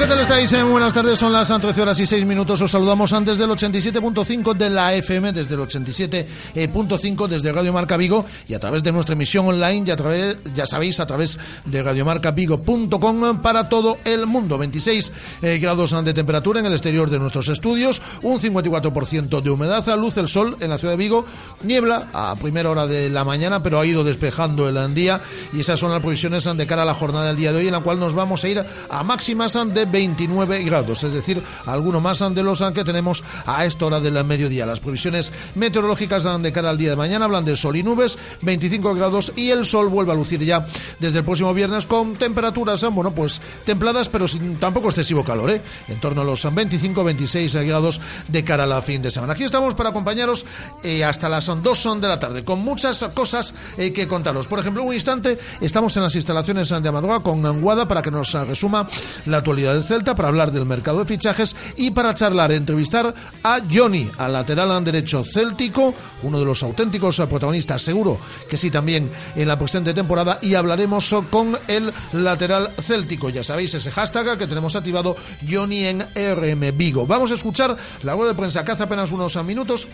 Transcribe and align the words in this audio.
¿qué 0.00 0.06
tal 0.06 0.20
estáis? 0.20 0.50
Eh, 0.54 0.62
buenas 0.62 0.94
tardes, 0.94 1.18
son 1.18 1.30
las 1.30 1.48
13 1.48 1.82
horas 1.82 2.00
y 2.00 2.06
6 2.06 2.24
minutos. 2.24 2.58
Os 2.62 2.70
saludamos 2.70 3.12
antes 3.12 3.36
del 3.36 3.50
87.5 3.50 4.54
de 4.54 4.70
la 4.70 4.94
FM, 4.94 5.30
desde 5.32 5.54
el 5.54 5.60
87.5 5.60 7.28
desde 7.28 7.52
Radio 7.52 7.70
Marca 7.74 7.98
Vigo 7.98 8.24
y 8.48 8.54
a 8.54 8.58
través 8.58 8.82
de 8.82 8.92
nuestra 8.92 9.12
emisión 9.12 9.46
online 9.46 9.84
y 9.86 9.90
a 9.90 9.96
través, 9.96 10.38
ya 10.54 10.64
sabéis, 10.64 11.00
a 11.00 11.06
través 11.06 11.38
de 11.66 11.82
radiomarcavigo.com 11.82 13.42
para 13.42 13.68
todo 13.68 13.98
el 14.04 14.24
mundo. 14.24 14.56
26 14.56 15.12
eh, 15.42 15.58
grados 15.58 15.90
de 16.02 16.14
temperatura 16.14 16.60
en 16.60 16.66
el 16.66 16.72
exterior 16.72 17.10
de 17.10 17.18
nuestros 17.18 17.48
estudios, 17.48 18.00
un 18.22 18.40
54% 18.40 19.42
de 19.42 19.50
humedad, 19.50 19.84
luz 19.98 20.16
el 20.16 20.28
sol 20.28 20.56
en 20.60 20.70
la 20.70 20.78
ciudad 20.78 20.94
de 20.94 20.98
Vigo, 20.98 21.26
niebla 21.62 22.08
a 22.14 22.34
primera 22.36 22.70
hora 22.70 22.86
de 22.86 23.10
la 23.10 23.24
mañana, 23.24 23.62
pero 23.62 23.78
ha 23.78 23.84
ido 23.84 24.02
despejando 24.02 24.66
el 24.66 24.94
día 24.94 25.20
y 25.52 25.60
esas 25.60 25.78
son 25.78 25.92
las 25.92 26.00
previsiones 26.00 26.44
de 26.44 26.66
cara 26.66 26.82
a 26.82 26.86
la 26.86 26.94
jornada 26.94 27.26
del 27.26 27.36
día 27.36 27.52
de 27.52 27.58
hoy 27.58 27.66
en 27.66 27.72
la 27.72 27.80
cual 27.80 28.00
nos 28.00 28.14
vamos 28.14 28.42
a 28.44 28.48
ir 28.48 28.64
a 28.88 29.02
máximas 29.02 29.52
de 29.52 29.89
29 29.90 30.62
grados, 30.64 31.04
es 31.04 31.12
decir, 31.12 31.42
alguno 31.66 32.00
más 32.00 32.20
de 32.20 32.42
los 32.42 32.62
que 32.74 32.84
tenemos 32.84 33.24
a 33.46 33.64
esta 33.64 33.86
hora 33.86 34.00
del 34.00 34.22
mediodía. 34.24 34.66
Las 34.66 34.80
previsiones 34.80 35.32
meteorológicas 35.54 36.24
dan 36.24 36.42
de 36.42 36.52
cara 36.52 36.70
al 36.70 36.78
día 36.78 36.90
de 36.90 36.96
mañana 36.96 37.24
hablan 37.24 37.44
de 37.44 37.56
sol 37.56 37.76
y 37.76 37.82
nubes, 37.82 38.18
25 38.42 38.94
grados 38.94 39.32
y 39.36 39.50
el 39.50 39.64
sol 39.64 39.88
vuelve 39.88 40.12
a 40.12 40.14
lucir 40.14 40.44
ya 40.44 40.66
desde 40.98 41.18
el 41.18 41.24
próximo 41.24 41.54
viernes 41.54 41.86
con 41.86 42.14
temperaturas, 42.14 42.84
bueno, 42.92 43.14
pues 43.14 43.40
templadas, 43.64 44.08
pero 44.08 44.28
sin 44.28 44.56
tampoco 44.56 44.88
excesivo 44.88 45.24
calor, 45.24 45.50
¿eh? 45.50 45.62
en 45.88 46.00
torno 46.00 46.20
a 46.22 46.24
los 46.24 46.44
25-26 46.44 47.66
grados 47.66 48.00
de 48.28 48.44
cara 48.44 48.64
a 48.64 48.66
la 48.66 48.82
fin 48.82 49.02
de 49.02 49.10
semana. 49.10 49.32
Aquí 49.32 49.44
estamos 49.44 49.74
para 49.74 49.90
acompañaros 49.90 50.44
eh, 50.82 51.04
hasta 51.04 51.28
las 51.28 51.46
2 51.46 52.00
de 52.00 52.08
la 52.08 52.20
tarde, 52.20 52.44
con 52.44 52.60
muchas 52.60 53.02
cosas 53.14 53.54
eh, 53.78 53.92
que 53.92 54.06
contaros. 54.06 54.46
Por 54.46 54.58
ejemplo, 54.58 54.82
un 54.82 54.94
instante, 54.94 55.38
estamos 55.60 55.96
en 55.96 56.02
las 56.02 56.14
instalaciones 56.14 56.68
de 56.68 56.88
Amadroa 56.88 57.22
con 57.22 57.44
Anguada 57.46 57.88
para 57.88 58.02
que 58.02 58.10
nos 58.10 58.32
resuma 58.32 58.88
la 59.26 59.38
actualidad 59.38 59.79
Celta 59.84 60.14
para 60.14 60.28
hablar 60.28 60.52
del 60.52 60.66
mercado 60.66 61.00
de 61.00 61.04
fichajes 61.04 61.56
y 61.76 61.90
para 61.90 62.14
charlar, 62.14 62.52
entrevistar 62.52 63.14
a 63.42 63.60
Johnny, 63.70 64.10
al 64.18 64.32
lateral 64.32 64.84
derecho 64.84 65.24
céltico, 65.24 65.94
uno 66.22 66.38
de 66.38 66.44
los 66.44 66.62
auténticos 66.62 67.16
protagonistas, 67.28 67.82
seguro 67.82 68.18
que 68.48 68.56
sí 68.56 68.70
también 68.70 69.10
en 69.34 69.48
la 69.48 69.58
presente 69.58 69.94
temporada, 69.94 70.38
y 70.42 70.54
hablaremos 70.54 71.14
con 71.30 71.58
el 71.66 71.92
lateral 72.12 72.70
céltico. 72.80 73.30
Ya 73.30 73.44
sabéis 73.44 73.74
ese 73.74 73.90
hashtag 73.90 74.38
que 74.38 74.46
tenemos 74.46 74.76
activado 74.76 75.16
Johnny 75.48 75.86
en 75.86 76.00
RM 76.00 76.76
Vigo. 76.76 77.06
Vamos 77.06 77.30
a 77.30 77.34
escuchar 77.34 77.76
la 78.02 78.14
web 78.14 78.28
de 78.28 78.34
prensa 78.34 78.64
que 78.64 78.72
hace 78.72 78.84
apenas 78.84 79.10
unos 79.10 79.36
minutos 79.44 79.86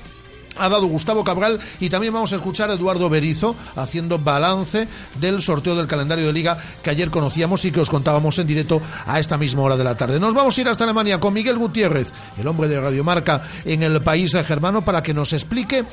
ha 0.58 0.68
dado 0.68 0.86
Gustavo 0.86 1.24
Cabral 1.24 1.58
y 1.80 1.88
también 1.88 2.12
vamos 2.12 2.32
a 2.32 2.36
escuchar 2.36 2.70
a 2.70 2.74
Eduardo 2.74 3.08
Berizo 3.08 3.56
haciendo 3.76 4.18
balance 4.18 4.88
del 5.18 5.40
sorteo 5.42 5.76
del 5.76 5.86
calendario 5.86 6.26
de 6.26 6.32
liga 6.32 6.56
que 6.82 6.90
ayer 6.90 7.10
conocíamos 7.10 7.64
y 7.64 7.72
que 7.72 7.80
os 7.80 7.90
contábamos 7.90 8.38
en 8.38 8.46
directo 8.46 8.80
a 9.06 9.18
esta 9.18 9.38
misma 9.38 9.62
hora 9.62 9.76
de 9.76 9.84
la 9.84 9.96
tarde. 9.96 10.20
Nos 10.20 10.34
vamos 10.34 10.56
a 10.56 10.60
ir 10.60 10.68
hasta 10.68 10.84
Alemania 10.84 11.20
con 11.20 11.34
Miguel 11.34 11.58
Gutiérrez, 11.58 12.12
el 12.38 12.46
hombre 12.46 12.68
de 12.68 12.80
Radiomarca 12.80 13.42
en 13.64 13.82
el 13.82 14.00
país 14.02 14.32
germano, 14.44 14.82
para 14.82 15.02
que 15.02 15.14
nos 15.14 15.32
explique 15.32 15.84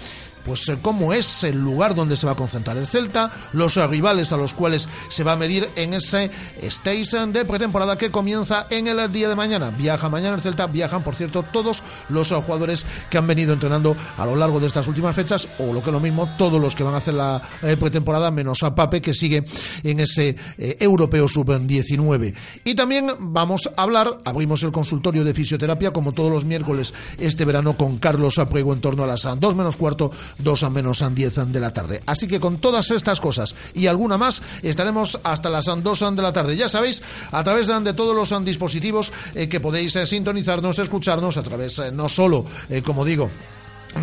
pues 0.46 0.68
eh, 0.70 0.78
cómo 0.82 1.14
es 1.14 1.44
el 1.44 1.60
lugar 1.60 1.96
donde 1.96 2.18
se 2.18 2.26
va 2.26 2.34
a 2.34 2.36
concentrar 2.36 2.78
el 2.78 2.88
Celta, 2.88 3.32
los 3.54 3.76
rivales 3.76 4.32
a 4.32 4.38
los 4.38 4.54
cuales 4.54 4.88
se 5.10 5.24
va 5.24 5.34
a 5.34 5.38
medir 5.38 5.70
en 5.76 5.94
ese 5.94 6.32
station 6.62 7.34
de 7.34 7.46
pretemporada 7.46 7.98
que 7.98 8.12
comienza 8.12 8.68
en 8.70 8.88
el 8.88 9.12
día 9.12 9.30
de 9.30 9.36
mañana. 9.36 9.72
Viaja 9.72 10.10
mañana 10.10 10.36
el 10.36 10.42
Celta, 10.42 10.68
viajan 10.68 11.04
por 11.04 11.16
cierto 11.16 11.44
todos 11.44 11.84
los 12.10 12.32
jugadores 12.32 12.86
que 13.10 13.18
han 13.18 13.28
venido 13.28 13.54
entrenando 13.54 13.96
a 14.18 14.26
lo 14.26 14.36
largo 14.36 14.60
de 14.60 14.68
estas 14.68 14.88
últimas 14.88 15.16
fechas 15.16 15.48
o 15.60 15.74
lo 15.74 15.82
que 15.82 15.90
es 15.90 15.94
lo 15.94 16.00
mismo 16.00 16.30
todos 16.38 16.60
los 16.60 16.76
que 16.76 16.84
van 16.84 16.94
a 16.94 16.98
hacer 16.98 17.14
la 17.14 17.42
eh, 17.62 17.78
pretemporada 17.78 18.32
menos 18.32 18.64
a 18.64 18.74
Pape 18.74 19.02
que 19.02 19.14
sigue 19.14 19.44
en 19.84 20.00
ese 20.00 20.36
eh, 20.58 20.78
europeo 20.80 21.28
sub-19. 21.28 22.34
Y 22.64 22.76
también 22.76 23.12
vamos 23.20 23.70
a 23.76 23.82
hablar, 23.82 24.20
abrimos 24.26 24.64
el 24.64 24.72
consultorio 24.72 25.24
de 25.24 25.34
fisioterapia 25.34 25.92
como 25.92 26.12
todos 26.12 26.32
los 26.32 26.46
miércoles 26.46 26.94
este 27.18 27.46
verano 27.46 27.76
con 27.78 27.98
Carlos 27.98 28.40
Apriego 28.40 28.74
en 28.74 28.82
torno 28.82 29.04
a 29.04 29.08
las 29.08 29.24
2 29.24 29.56
menos 29.56 29.76
cuarto 29.76 30.12
dos 30.38 30.64
a 30.64 30.70
menos 30.70 31.02
a 31.02 31.10
10 31.10 31.36
de 31.48 31.60
la 31.60 31.72
tarde. 31.72 32.02
Así 32.06 32.28
que 32.28 32.40
con 32.40 32.58
todas 32.58 32.92
estas 32.92 33.20
cosas 33.20 33.56
y 33.74 33.88
alguna 33.88 34.18
más 34.18 34.42
estaremos 34.62 35.20
hasta 35.24 35.50
las 35.50 35.66
2 35.66 36.16
de 36.16 36.22
la 36.22 36.34
tarde. 36.34 36.56
Ya 36.56 36.70
sabéis, 36.70 37.02
a 37.32 37.44
través 37.44 37.68
de 37.68 37.94
todos 37.94 38.16
los 38.16 38.46
dispositivos 38.46 39.12
eh, 39.36 39.48
que 39.48 39.60
podéis 39.60 39.96
eh, 39.96 40.06
sintonizarnos, 40.06 40.80
escucharnos 40.80 41.38
a 41.38 41.44
través 41.44 41.80
eh, 41.80 41.92
no 41.92 42.10
solo, 42.10 42.46
como 42.84 43.06
digo, 43.06 43.30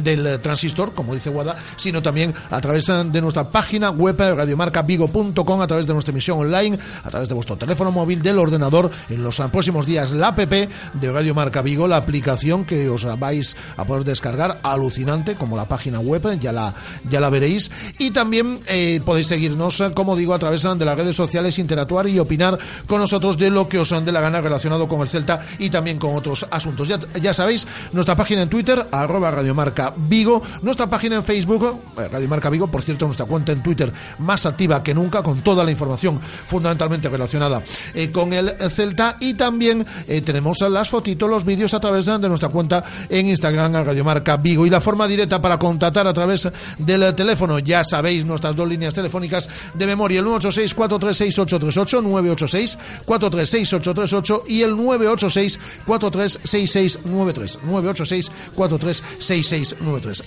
del 0.02 0.26
eh, 0.26 0.38
transistor, 0.38 0.92
como 0.94 1.14
dice 1.14 1.30
Guada, 1.30 1.56
sino 1.76 2.02
también 2.02 2.34
a 2.50 2.60
través 2.60 2.88
eh, 2.88 3.04
de 3.04 3.20
nuestra 3.20 3.50
página 3.50 3.90
web 3.90 4.20
eh, 4.20 4.34
radiomarcavigo.com, 4.34 5.60
a 5.60 5.66
través 5.66 5.86
de 5.86 5.92
nuestra 5.92 6.12
emisión 6.12 6.38
online, 6.38 6.78
a 7.04 7.10
través 7.10 7.28
de 7.28 7.34
vuestro 7.34 7.56
teléfono 7.56 7.92
móvil, 7.92 8.22
del 8.22 8.38
ordenador, 8.38 8.90
en 9.08 9.22
los 9.22 9.40
próximos 9.52 9.86
días 9.86 10.12
la 10.12 10.28
app 10.28 10.38
de 10.38 11.12
Radio 11.12 11.34
Marca 11.34 11.62
Vigo, 11.62 11.86
la 11.86 11.96
aplicación 11.96 12.64
que 12.64 12.88
os 12.88 13.06
vais 13.18 13.56
a 13.76 13.84
poder 13.84 14.04
descargar, 14.04 14.58
alucinante, 14.62 15.34
como 15.34 15.56
la 15.56 15.66
página 15.66 16.00
web, 16.00 16.38
ya 16.40 16.52
la, 16.52 16.74
ya 17.08 17.20
la 17.20 17.30
veréis, 17.30 17.70
y 17.98 18.10
también 18.10 18.60
podéis 19.04 19.28
seguirnos, 19.28 19.82
como 19.94 20.16
digo, 20.16 20.34
a 20.34 20.38
través 20.38 20.62
de 20.62 20.84
las 20.84 20.96
redes 20.96 21.16
sociales, 21.16 21.58
interactuar 21.58 22.08
y 22.08 22.18
opinar 22.18 22.58
con 22.86 22.98
nosotros 22.98 23.38
de 23.38 23.50
lo 23.50 23.68
que 23.68 23.78
os 23.78 23.90
de 23.90 24.12
la 24.12 24.20
gana 24.20 24.40
relacionado 24.40 24.86
con 24.86 25.00
el 25.00 25.08
Celta 25.08 25.40
y 25.58 25.68
también 25.68 25.98
con 25.98 26.14
otros 26.14 26.46
asuntos. 26.50 26.88
Ya, 26.88 26.98
ya 27.20 27.34
sabéis, 27.34 27.66
nuestra 27.92 28.14
página 28.14 28.42
en 28.42 28.48
Twitter, 28.48 28.86
arroba 28.92 29.30
radiomarca 29.30 29.79
Vigo, 29.96 30.42
nuestra 30.62 30.88
página 30.90 31.16
en 31.16 31.24
Facebook, 31.24 31.80
eh, 31.96 32.08
Radio 32.08 32.28
Marca 32.28 32.50
Vigo, 32.50 32.66
por 32.66 32.82
cierto, 32.82 33.06
nuestra 33.06 33.24
cuenta 33.26 33.52
en 33.52 33.62
Twitter 33.62 33.92
más 34.18 34.44
activa 34.44 34.82
que 34.82 34.92
nunca, 34.92 35.22
con 35.22 35.40
toda 35.40 35.64
la 35.64 35.70
información 35.70 36.20
fundamentalmente 36.20 37.08
relacionada 37.08 37.62
eh, 37.94 38.10
con 38.10 38.32
el 38.32 38.54
Celta. 38.70 39.16
Y 39.20 39.34
también 39.34 39.86
eh, 40.06 40.20
tenemos 40.20 40.58
las 40.60 40.90
fotitos, 40.90 41.30
los 41.30 41.44
vídeos 41.44 41.72
a 41.72 41.80
través 41.80 42.06
de 42.06 42.28
nuestra 42.28 42.48
cuenta 42.48 42.84
en 43.08 43.28
Instagram, 43.28 43.72
Radio 43.72 44.04
Marca 44.04 44.36
Vigo. 44.36 44.66
Y 44.66 44.70
la 44.70 44.80
forma 44.80 45.08
directa 45.08 45.40
para 45.40 45.58
contactar 45.58 46.06
a 46.06 46.12
través 46.12 46.48
del 46.78 47.14
teléfono, 47.14 47.58
ya 47.58 47.82
sabéis, 47.84 48.26
nuestras 48.26 48.54
dos 48.54 48.68
líneas 48.68 48.94
telefónicas 48.94 49.48
de 49.74 49.86
memoria, 49.86 50.18
el 50.18 50.24
986 50.24 50.74
436 50.74 51.38
838 51.38 52.02
986 52.02 52.78
436 53.06 53.72
838 53.74 54.42
y 54.48 54.62
el 54.62 54.70
986 54.70 55.58
436693 55.86 57.58
986 57.64 58.30
4366 58.54 59.69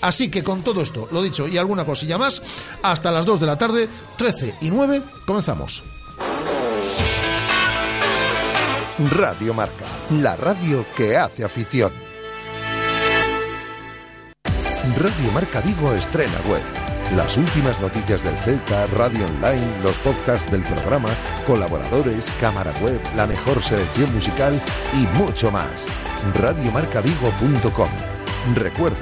Así 0.01 0.30
que 0.30 0.44
con 0.44 0.63
todo 0.63 0.81
esto, 0.81 1.07
lo 1.12 1.22
dicho 1.22 1.48
y 1.48 1.57
alguna 1.57 1.86
cosilla 1.86 2.18
más, 2.18 2.42
hasta 2.81 3.12
las 3.12 3.25
2 3.25 3.40
de 3.40 3.45
la 3.45 3.57
tarde, 3.57 3.90
13 4.18 4.56
y 4.62 4.69
9, 4.69 5.01
comenzamos. 5.25 5.84
Radio 9.12 9.54
Marca, 9.54 9.86
la 10.12 10.36
radio 10.36 10.86
que 10.95 11.18
hace 11.18 11.44
afición. 11.44 11.92
Radio 14.98 15.31
Marca 15.34 15.62
Vigo 15.62 15.92
estrena 15.94 16.39
web. 16.48 16.62
Las 17.16 17.38
últimas 17.38 17.80
noticias 17.81 18.24
del 18.24 18.38
Celta, 18.38 18.86
radio 18.88 19.25
online, 19.25 19.66
los 19.81 19.98
podcasts 20.00 20.50
del 20.51 20.63
programa, 20.63 21.10
colaboradores, 21.46 22.31
cámara 22.39 22.74
web, 22.81 23.00
la 23.16 23.25
mejor 23.25 23.62
selección 23.63 24.13
musical 24.13 24.60
y 24.94 25.06
mucho 25.18 25.51
más. 25.51 25.86
Radiomarcavigo.com. 26.36 27.89
Recuerda, 28.56 28.98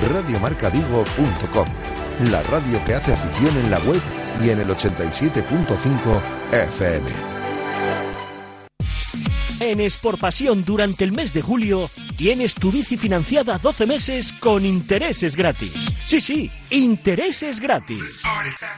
radiomarcavigo.com, 0.00 1.66
la 2.30 2.42
radio 2.44 2.84
que 2.84 2.94
hace 2.94 3.12
afición 3.12 3.56
en 3.58 3.70
la 3.70 3.78
web 3.80 4.00
y 4.42 4.50
en 4.50 4.60
el 4.60 4.68
87.5 4.68 6.20
FM. 6.52 7.31
En 9.62 9.78
Pasión 10.18 10.64
durante 10.64 11.04
el 11.04 11.12
mes 11.12 11.32
de 11.32 11.40
julio 11.40 11.88
tienes 12.16 12.52
tu 12.52 12.72
bici 12.72 12.96
financiada 12.96 13.58
12 13.58 13.86
meses 13.86 14.32
con 14.32 14.66
intereses 14.66 15.36
gratis. 15.36 15.72
Sí, 16.04 16.20
sí, 16.20 16.50
intereses 16.70 17.60
gratis. 17.60 18.22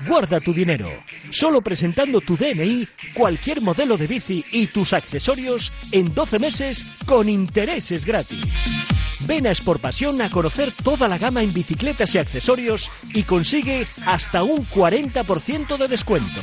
Guarda 0.07 0.41
tu 0.41 0.53
dinero. 0.53 0.91
Solo 1.31 1.63
presentando 1.63 2.21
tu 2.21 2.37
DNI, 2.37 2.87
cualquier 3.15 3.63
modelo 3.63 3.97
de 3.97 4.07
bici 4.07 4.45
y 4.53 4.67
tus 4.67 4.93
accesorios 4.93 5.73
en 5.91 6.13
12 6.15 6.39
meses 6.39 6.85
con 7.07 7.31
intereses 7.31 8.05
gratis. 8.05 8.45
Ven 9.21 9.47
a 9.47 9.53
Pasión 9.81 10.21
a 10.21 10.29
conocer 10.29 10.71
toda 10.71 11.09
la 11.09 11.17
gama 11.17 11.43
en 11.43 11.55
bicicletas 11.55 12.15
y 12.15 12.19
accesorios 12.19 12.91
y 13.15 13.23
consigue 13.23 13.87
hasta 14.05 14.43
un 14.43 14.69
40% 14.69 15.79
de 15.79 15.89
descuento. 15.89 16.43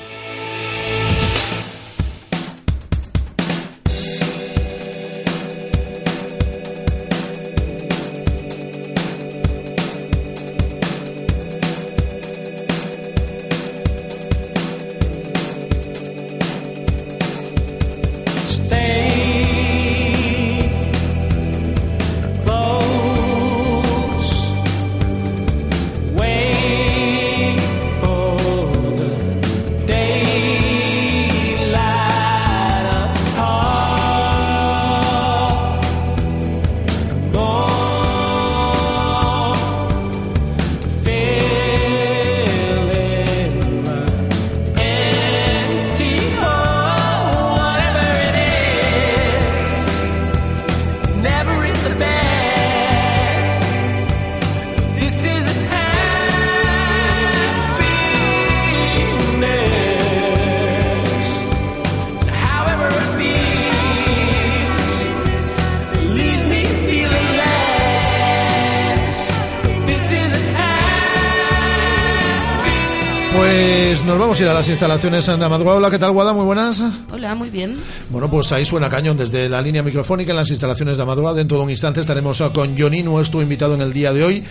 Ir 74.41 74.47
a 74.47 74.53
las 74.53 74.69
instalaciones 74.69 75.25
de 75.25 75.33
Amadua. 75.33 75.75
Hola, 75.75 75.91
¿qué 75.91 75.99
tal, 75.99 76.11
Guada? 76.11 76.33
Muy 76.33 76.45
buenas. 76.45 76.81
Hola, 77.11 77.35
muy 77.35 77.49
bien. 77.49 77.77
Bueno, 78.09 78.29
pues 78.29 78.51
ahí 78.51 78.65
suena 78.65 78.89
cañón 78.89 79.15
desde 79.15 79.47
la 79.47 79.61
línea 79.61 79.83
microfónica 79.83 80.31
en 80.31 80.37
las 80.37 80.49
instalaciones 80.49 80.97
de 80.97 81.03
Amadua. 81.03 81.33
Dentro 81.33 81.57
de 81.57 81.63
un 81.65 81.69
instante 81.69 82.01
estaremos 82.01 82.41
con 82.53 82.75
Johnny, 82.77 83.03
nuestro 83.03 83.41
invitado 83.41 83.75
en 83.75 83.81
el 83.81 83.93
día 83.93 84.11
de 84.11 84.23
hoy. 84.23 84.43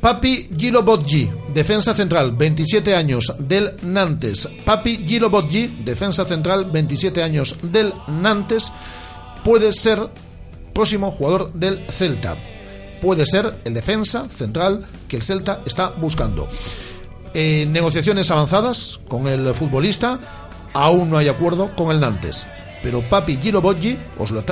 Papi 0.00 0.48
Gilobotji, 0.56 1.30
defensa 1.54 1.94
central, 1.94 2.32
27 2.32 2.96
años 2.96 3.32
del 3.38 3.76
Nantes. 3.82 4.48
Papi 4.64 5.04
Gilobotji, 5.06 5.82
defensa 5.84 6.24
central, 6.24 6.70
27 6.72 7.22
años 7.22 7.54
del 7.62 7.92
Nantes, 8.08 8.72
puede 9.44 9.72
ser 9.72 10.00
próximo 10.74 11.12
jugador 11.12 11.52
del 11.52 11.86
Celta. 11.90 12.36
Puede 13.00 13.24
ser 13.26 13.58
el 13.64 13.74
defensa 13.74 14.28
central 14.28 14.86
que 15.06 15.16
el 15.16 15.22
Celta 15.22 15.60
está 15.64 15.90
buscando. 15.90 16.48
Eh, 17.34 17.66
negociaciones 17.70 18.30
avanzadas 18.30 19.00
con 19.08 19.26
el 19.26 19.54
futbolista, 19.54 20.18
aún 20.74 21.10
no 21.10 21.18
hay 21.18 21.28
acuerdo 21.28 21.74
con 21.74 21.90
el 21.90 22.00
Nantes. 22.00 22.46
Pero 22.82 23.00
Papi 23.02 23.36
Gilobotji, 23.36 23.98
os 24.18 24.30
lo, 24.30 24.42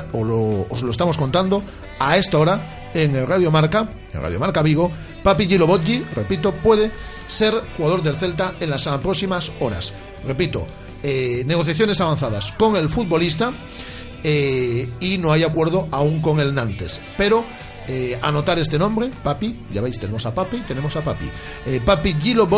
os 0.69 0.83
lo 0.83 0.91
estamos 0.91 1.17
contando 1.17 1.63
a 1.99 2.17
esta 2.17 2.39
hora 2.39 2.91
en 2.95 3.15
el 3.17 3.27
Radio 3.27 3.51
Marca, 3.51 3.89
en 4.13 4.21
Radio 4.21 4.39
Marca 4.39 4.63
Vigo. 4.63 4.91
Papi 5.23 5.47
Gilobotji, 5.47 6.05
repito, 6.15 6.53
puede 6.53 6.91
ser 7.27 7.55
jugador 7.77 8.03
del 8.03 8.17
Celta 8.17 8.55
en 8.61 8.71
las 8.71 8.87
próximas 9.03 9.51
horas. 9.61 9.93
Repito, 10.27 10.67
eh, 11.03 11.45
negociaciones 11.47 12.01
avanzadas 12.01 12.53
con 12.53 12.77
el 12.77 12.89
futbolista 12.89 13.53
eh, 14.23 14.89
y 15.01 15.19
no 15.19 15.33
hay 15.33 15.45
acuerdo 15.45 15.89
aún 15.91 16.21
con 16.21 16.41
el 16.41 16.55
Nantes. 16.55 17.01
Pero 17.17 17.45
eh, 17.93 18.17
anotar 18.23 18.57
este 18.61 18.79
nombre, 18.79 19.11
Papi, 19.25 19.63
ya 19.73 19.81
veis, 19.81 19.99
tenemos 19.99 20.25
a 20.25 20.33
Papi, 20.33 20.59
tenemos 20.61 20.95
a 20.95 21.01
Papi. 21.01 21.29
Eh, 21.67 21.81
Papi 21.85 22.15
Gilo 22.21 22.49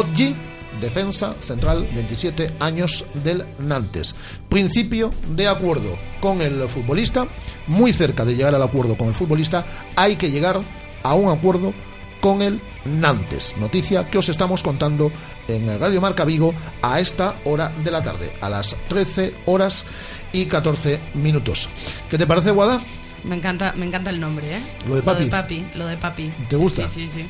defensa 0.79 1.35
central, 1.41 1.89
27 1.95 2.57
años 2.61 3.07
del 3.15 3.43
Nantes. 3.59 4.15
Principio 4.51 5.11
de 5.31 5.49
acuerdo 5.49 5.97
con 6.21 6.43
el 6.43 6.69
futbolista, 6.69 7.29
muy 7.67 7.95
cerca 7.95 8.27
de 8.27 8.35
llegar 8.35 8.55
al 8.55 8.63
acuerdo 8.63 8.95
con 8.99 9.09
el 9.09 9.15
futbolista, 9.15 9.65
hay 9.97 10.17
que 10.17 10.31
llegar 10.31 10.61
a 11.03 11.15
un 11.15 11.31
acuerdo 11.31 11.73
con 12.21 12.43
el 12.43 12.61
Nantes. 12.85 13.55
Noticia 13.57 14.11
que 14.11 14.19
os 14.19 14.29
estamos 14.29 14.63
contando 14.63 15.11
en 15.49 15.81
Radio 15.81 16.03
Marca 16.03 16.27
Vigo 16.27 16.53
a 16.83 17.01
esta 17.01 17.37
hora 17.47 17.73
de 17.83 17.91
la 17.91 18.03
tarde, 18.03 18.35
a 18.43 18.51
las 18.51 18.77
13 18.89 19.33
horas 19.47 19.87
y 20.31 20.45
14 20.45 21.01
minutos. 21.15 21.71
¿Qué 22.11 22.19
te 22.19 22.27
parece, 22.27 22.51
Guada? 22.51 22.83
Me 23.25 23.37
encanta, 23.37 23.73
me 23.77 23.87
encanta 23.87 24.11
el 24.11 24.19
nombre, 24.21 24.57
¿eh? 24.57 24.63
Lo 24.89 24.97
de 24.97 25.03
Papi. 25.03 25.19
Lo 25.21 25.25
de 25.25 25.31
papi, 25.31 25.65
lo 25.75 25.87
de 25.87 25.97
papi. 25.97 26.33
¿Te 26.49 26.57
Sí, 26.57 26.63
gusta? 26.63 26.89
Sí, 26.89 27.09
sí, 27.13 27.23
sí. 27.23 27.29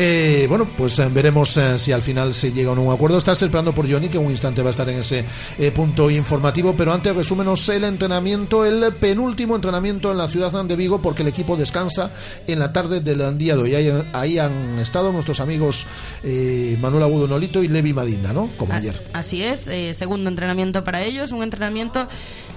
Eh, 0.00 0.46
bueno, 0.48 0.70
pues 0.76 0.96
eh, 1.00 1.08
veremos 1.10 1.56
eh, 1.56 1.76
si 1.76 1.90
al 1.90 2.02
final 2.02 2.32
se 2.32 2.52
llega 2.52 2.70
a 2.70 2.74
un 2.74 2.92
acuerdo. 2.94 3.18
Estás 3.18 3.42
esperando 3.42 3.74
por 3.74 3.90
Johnny, 3.90 4.08
que 4.08 4.16
en 4.16 4.26
un 4.26 4.30
instante 4.30 4.62
va 4.62 4.68
a 4.68 4.70
estar 4.70 4.88
en 4.88 5.00
ese 5.00 5.24
eh, 5.58 5.72
punto 5.72 6.08
informativo. 6.08 6.72
Pero 6.76 6.92
antes, 6.92 7.16
resúmenos 7.16 7.68
el 7.68 7.82
entrenamiento, 7.82 8.64
el 8.64 8.92
penúltimo 8.94 9.56
entrenamiento 9.56 10.12
en 10.12 10.18
la 10.18 10.28
ciudad 10.28 10.52
de 10.52 10.76
Vigo, 10.76 11.02
porque 11.02 11.22
el 11.22 11.28
equipo 11.28 11.56
descansa 11.56 12.12
en 12.46 12.60
la 12.60 12.72
tarde 12.72 13.00
del 13.00 13.36
día 13.36 13.56
de 13.56 13.62
hoy. 13.62 13.74
Ahí, 13.74 13.92
ahí 14.12 14.38
han 14.38 14.78
estado 14.78 15.10
nuestros 15.10 15.40
amigos 15.40 15.84
Manuel 16.80 17.02
Agudo 17.02 17.26
Nolito 17.26 17.60
y 17.64 17.66
Levi 17.66 17.92
Madinda, 17.92 18.32
¿no? 18.32 18.50
Como 18.56 18.74
ayer. 18.74 19.02
Así 19.14 19.42
es, 19.42 19.62
segundo 19.96 20.30
entrenamiento 20.30 20.84
para 20.84 21.02
ellos, 21.02 21.32
un 21.32 21.42
entrenamiento 21.42 22.06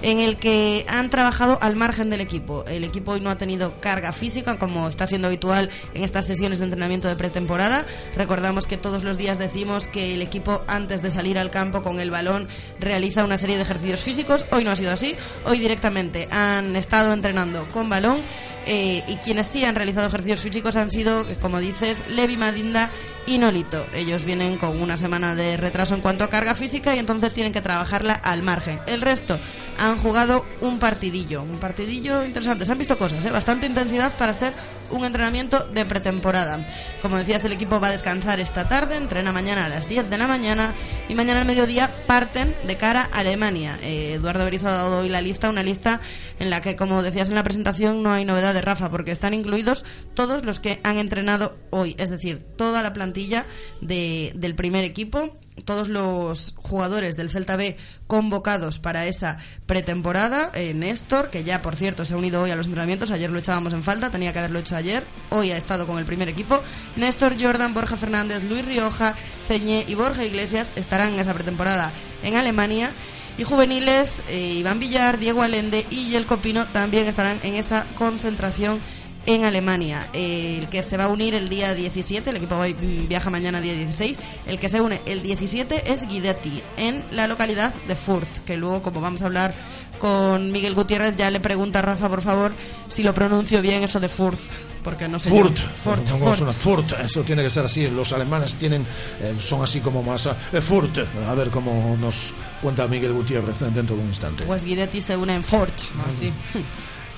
en 0.01 0.19
el 0.19 0.37
que 0.37 0.85
han 0.87 1.09
trabajado 1.09 1.57
al 1.61 1.75
margen 1.75 2.09
del 2.09 2.21
equipo. 2.21 2.65
El 2.67 2.83
equipo 2.83 3.11
hoy 3.11 3.21
no 3.21 3.29
ha 3.29 3.37
tenido 3.37 3.79
carga 3.79 4.11
física, 4.11 4.57
como 4.57 4.87
está 4.87 5.07
siendo 5.07 5.27
habitual 5.27 5.69
en 5.93 6.03
estas 6.03 6.25
sesiones 6.25 6.59
de 6.59 6.65
entrenamiento 6.65 7.07
de 7.07 7.15
pretemporada. 7.31 7.85
Recordamos 8.15 8.67
que 8.67 8.77
todos 8.77 9.03
los 9.03 9.17
días 9.17 9.39
decimos 9.39 9.87
que 9.87 10.13
el 10.13 10.21
equipo, 10.21 10.63
antes 10.67 11.01
de 11.01 11.11
salir 11.11 11.39
al 11.39 11.49
campo 11.49 11.81
con 11.81 11.99
el 11.99 12.11
balón, 12.11 12.47
realiza 12.79 13.23
una 13.23 13.37
serie 13.37 13.55
de 13.55 13.63
ejercicios 13.63 14.01
físicos. 14.01 14.45
Hoy 14.51 14.63
no 14.65 14.71
ha 14.71 14.75
sido 14.75 14.91
así. 14.91 15.15
Hoy 15.45 15.59
directamente 15.59 16.27
han 16.31 16.75
estado 16.75 17.13
entrenando 17.13 17.65
con 17.71 17.89
balón 17.89 18.21
Eh, 18.67 19.03
y 19.07 19.15
quienes 19.15 19.47
sí 19.47 19.65
han 19.65 19.73
realizado 19.73 20.05
ejercicios 20.05 20.41
físicos 20.41 20.75
han 20.75 20.91
sido, 20.91 21.25
como 21.41 21.59
dices, 21.59 22.03
Levi 22.09 22.37
Madinda 22.37 22.91
y 23.25 23.39
Nolito. 23.39 23.83
Ellos 23.95 24.23
vienen 24.23 24.57
con 24.57 24.79
una 24.79 24.97
semana 24.97 25.33
de 25.33 25.57
retraso 25.57 25.95
en 25.95 26.01
cuanto 26.01 26.23
a 26.23 26.29
carga 26.29 26.53
física 26.53 26.95
y 26.95 26.99
entonces 26.99 27.33
tienen 27.33 27.53
que 27.53 27.61
trabajarla 27.61 28.13
al 28.13 28.43
margen. 28.43 28.79
El 28.85 29.01
resto 29.01 29.39
han 29.79 29.97
jugado 29.97 30.45
un 30.61 30.77
partidillo, 30.77 31.41
un 31.41 31.57
partidillo 31.57 32.23
interesante. 32.23 32.65
Se 32.65 32.71
han 32.71 32.77
visto 32.77 32.99
cosas, 32.99 33.25
¿eh? 33.25 33.31
bastante 33.31 33.65
intensidad 33.65 34.15
para 34.15 34.31
ser 34.33 34.53
un 34.91 35.05
entrenamiento 35.05 35.59
de 35.73 35.85
pretemporada. 35.85 36.65
Como 37.01 37.17
decías, 37.17 37.43
el 37.45 37.51
equipo 37.51 37.79
va 37.79 37.87
a 37.87 37.91
descansar 37.91 38.39
esta 38.39 38.67
tarde, 38.67 38.97
entrena 38.97 39.31
mañana 39.31 39.65
a 39.65 39.69
las 39.69 39.87
10 39.87 40.09
de 40.09 40.17
la 40.17 40.27
mañana 40.27 40.73
y 41.09 41.15
mañana 41.15 41.41
al 41.41 41.47
mediodía 41.47 41.91
parten 42.07 42.55
de 42.65 42.77
cara 42.77 43.09
a 43.11 43.19
Alemania. 43.19 43.77
Eh, 43.81 44.13
Eduardo 44.13 44.45
Berizzo 44.45 44.67
ha 44.67 44.73
dado 44.73 44.99
hoy 44.99 45.09
la 45.09 45.21
lista, 45.21 45.49
una 45.49 45.63
lista 45.63 46.01
en 46.39 46.49
la 46.49 46.61
que, 46.61 46.75
como 46.75 47.01
decías 47.03 47.29
en 47.29 47.35
la 47.35 47.43
presentación, 47.43 48.03
no 48.03 48.11
hay 48.11 48.25
novedad 48.25 48.53
de 48.53 48.61
Rafa, 48.61 48.89
porque 48.89 49.11
están 49.11 49.33
incluidos 49.33 49.83
todos 50.13 50.45
los 50.45 50.59
que 50.59 50.79
han 50.83 50.97
entrenado 50.97 51.57
hoy, 51.69 51.95
es 51.97 52.09
decir, 52.09 52.45
toda 52.57 52.81
la 52.81 52.93
plantilla 52.93 53.45
del 53.81 54.55
primer 54.55 54.83
equipo 54.83 55.37
todos 55.63 55.89
los 55.89 56.53
jugadores 56.57 57.17
del 57.17 57.29
Celta 57.29 57.55
B 57.55 57.77
convocados 58.07 58.79
para 58.79 59.05
esa 59.07 59.37
pretemporada. 59.65 60.51
Eh, 60.53 60.73
Néstor, 60.73 61.29
que 61.29 61.43
ya 61.43 61.61
por 61.61 61.75
cierto 61.75 62.05
se 62.05 62.13
ha 62.13 62.17
unido 62.17 62.41
hoy 62.41 62.51
a 62.51 62.55
los 62.55 62.67
entrenamientos, 62.67 63.11
ayer 63.11 63.29
lo 63.31 63.39
echábamos 63.39 63.73
en 63.73 63.83
falta, 63.83 64.11
tenía 64.11 64.33
que 64.33 64.39
haberlo 64.39 64.59
hecho 64.59 64.75
ayer, 64.75 65.05
hoy 65.29 65.51
ha 65.51 65.57
estado 65.57 65.87
con 65.87 65.97
el 65.97 66.05
primer 66.05 66.29
equipo. 66.29 66.59
Néstor, 66.95 67.35
Jordan, 67.41 67.73
Borja 67.73 67.97
Fernández, 67.97 68.43
Luis 68.43 68.65
Rioja, 68.65 69.15
Señé 69.39 69.85
y 69.87 69.95
Borja 69.95 70.25
Iglesias 70.25 70.71
estarán 70.75 71.13
en 71.13 71.19
esa 71.19 71.33
pretemporada 71.33 71.91
en 72.23 72.35
Alemania. 72.35 72.91
Y 73.37 73.43
juveniles, 73.43 74.21
eh, 74.27 74.55
Iván 74.59 74.79
Villar, 74.79 75.17
Diego 75.17 75.41
Alende 75.41 75.85
y 75.89 76.09
Yelko 76.09 76.41
Pino 76.41 76.67
también 76.67 77.07
estarán 77.07 77.39
en 77.43 77.55
esa 77.55 77.85
concentración 77.95 78.81
en 79.25 79.43
Alemania. 79.43 80.09
el 80.13 80.67
que 80.69 80.83
se 80.83 80.97
va 80.97 81.05
a 81.05 81.07
unir 81.07 81.33
el 81.35 81.49
día 81.49 81.73
17, 81.73 82.29
el 82.29 82.35
equipo 82.37 82.61
viaja 83.07 83.29
mañana 83.29 83.61
día 83.61 83.73
16, 83.73 84.17
el 84.47 84.59
que 84.59 84.69
se 84.69 84.81
une 84.81 85.01
el 85.05 85.21
17 85.21 85.91
es 85.91 86.07
Guidetti, 86.07 86.61
en 86.77 87.05
la 87.11 87.27
localidad 87.27 87.73
de 87.87 87.95
Furth, 87.95 88.43
que 88.45 88.57
luego 88.57 88.81
como 88.81 89.01
vamos 89.01 89.21
a 89.21 89.25
hablar 89.25 89.53
con 89.99 90.51
Miguel 90.51 90.73
Gutiérrez, 90.73 91.15
ya 91.15 91.29
le 91.29 91.39
pregunta 91.39 91.79
a 91.79 91.83
Rafa, 91.83 92.09
por 92.09 92.21
favor, 92.21 92.53
si 92.87 93.03
lo 93.03 93.13
pronuncio 93.13 93.61
bien 93.61 93.83
eso 93.83 93.99
de 93.99 94.09
Furth. 94.09 94.39
Porque 94.83 95.07
no 95.07 95.19
sé 95.19 95.29
Furt, 95.29 95.59
Furt, 95.59 96.09
Furt. 96.53 96.99
eso 97.01 97.21
tiene 97.21 97.43
que 97.43 97.51
ser 97.51 97.65
así. 97.65 97.87
Los 97.87 98.13
alemanes 98.13 98.55
tienen, 98.55 98.81
eh, 99.21 99.35
son 99.37 99.61
así 99.61 99.79
como 99.79 100.01
más. 100.01 100.25
Eh, 100.25 100.59
Furt, 100.59 100.97
a 101.29 101.35
ver 101.35 101.51
cómo 101.51 101.95
nos 101.99 102.33
cuenta 102.61 102.87
Miguel 102.87 103.13
Gutiérrez 103.13 103.59
dentro 103.59 103.95
de 103.95 104.01
un 104.01 104.07
instante. 104.07 104.43
Pues 104.43 104.65
Guidetti 104.65 105.01
se 105.01 105.15
une 105.15 105.35
en 105.35 105.43
Furt, 105.43 105.75
así. 106.07 106.33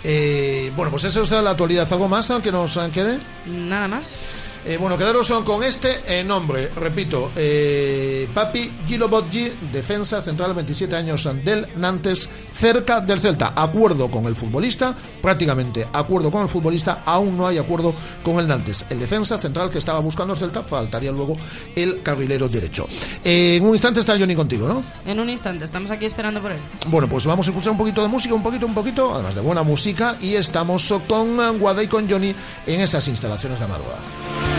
Eh, 0.04 0.72
bueno, 0.76 0.92
pues 0.92 1.06
eso 1.06 1.26
será 1.26 1.42
la 1.42 1.52
actualidad. 1.52 1.88
¿Algo 1.92 2.08
más 2.08 2.32
que 2.42 2.52
nos 2.52 2.80
quede? 2.92 3.20
Nada 3.46 3.88
más. 3.88 4.22
Eh, 4.66 4.78
bueno, 4.78 4.98
quedaros 4.98 5.30
con 5.44 5.62
este 5.62 6.02
eh, 6.08 6.24
nombre, 6.24 6.70
repito, 6.70 7.32
eh, 7.36 8.30
Papi 8.34 8.72
Gilobotgi, 8.88 9.52
defensa 9.74 10.22
central, 10.22 10.54
27 10.54 10.96
años 10.96 11.30
del 11.44 11.68
Nantes, 11.76 12.30
cerca 12.52 13.02
del 13.02 13.20
Celta. 13.20 13.54
Acuerdo 13.56 14.10
con 14.10 14.26
el 14.26 14.38
futbolista, 14.38 14.96
prácticamente 15.22 15.86
acuerdo 15.92 16.32
con 16.32 16.44
el 16.44 16.48
futbolista, 16.48 17.04
aún 17.06 17.38
no 17.38 17.48
hay 17.48 17.58
acuerdo 17.58 17.94
con 18.24 18.40
el 18.40 18.48
Nantes. 18.48 18.86
El 18.90 19.00
defensa 19.00 19.38
central 19.38 19.70
que 19.70 19.80
estaba 19.80 20.00
buscando 20.00 20.34
el 20.34 20.40
Celta, 20.40 20.64
faltaría 20.64 21.12
luego 21.12 21.36
el 21.76 22.02
carrilero 22.02 22.48
derecho. 22.48 22.88
en 23.24 23.66
un 23.66 23.74
instante 23.74 24.00
está 24.00 24.18
Johnny 24.18 24.36
contigo, 24.36 24.68
¿no? 24.70 24.82
En 25.06 25.20
un 25.20 25.30
instante, 25.30 25.66
estamos 25.66 25.92
aquí 25.92 26.06
esperando 26.06 26.42
por 26.42 26.54
él. 26.54 26.60
Bueno, 26.88 27.10
pues 27.10 27.26
vamos 27.26 27.46
a 27.48 27.50
escuchar 27.50 27.72
un 27.72 27.78
poquito 27.78 28.02
de 28.02 28.08
música, 28.08 28.34
un 28.34 28.44
poquito, 28.44 28.66
un 28.66 28.74
poquito, 28.74 29.14
además 29.14 29.36
de 29.36 29.42
buena 29.42 29.64
música, 29.64 30.16
y 30.22 30.36
estamos 30.36 30.94
con 31.08 31.60
Guada 31.60 31.84
y 31.84 31.88
con 31.88 32.10
Johnny 32.10 32.34
en 32.66 32.80
esas 32.80 33.06
instalaciones 33.10 33.60
de 33.60 33.66
Amadora. 33.66 34.53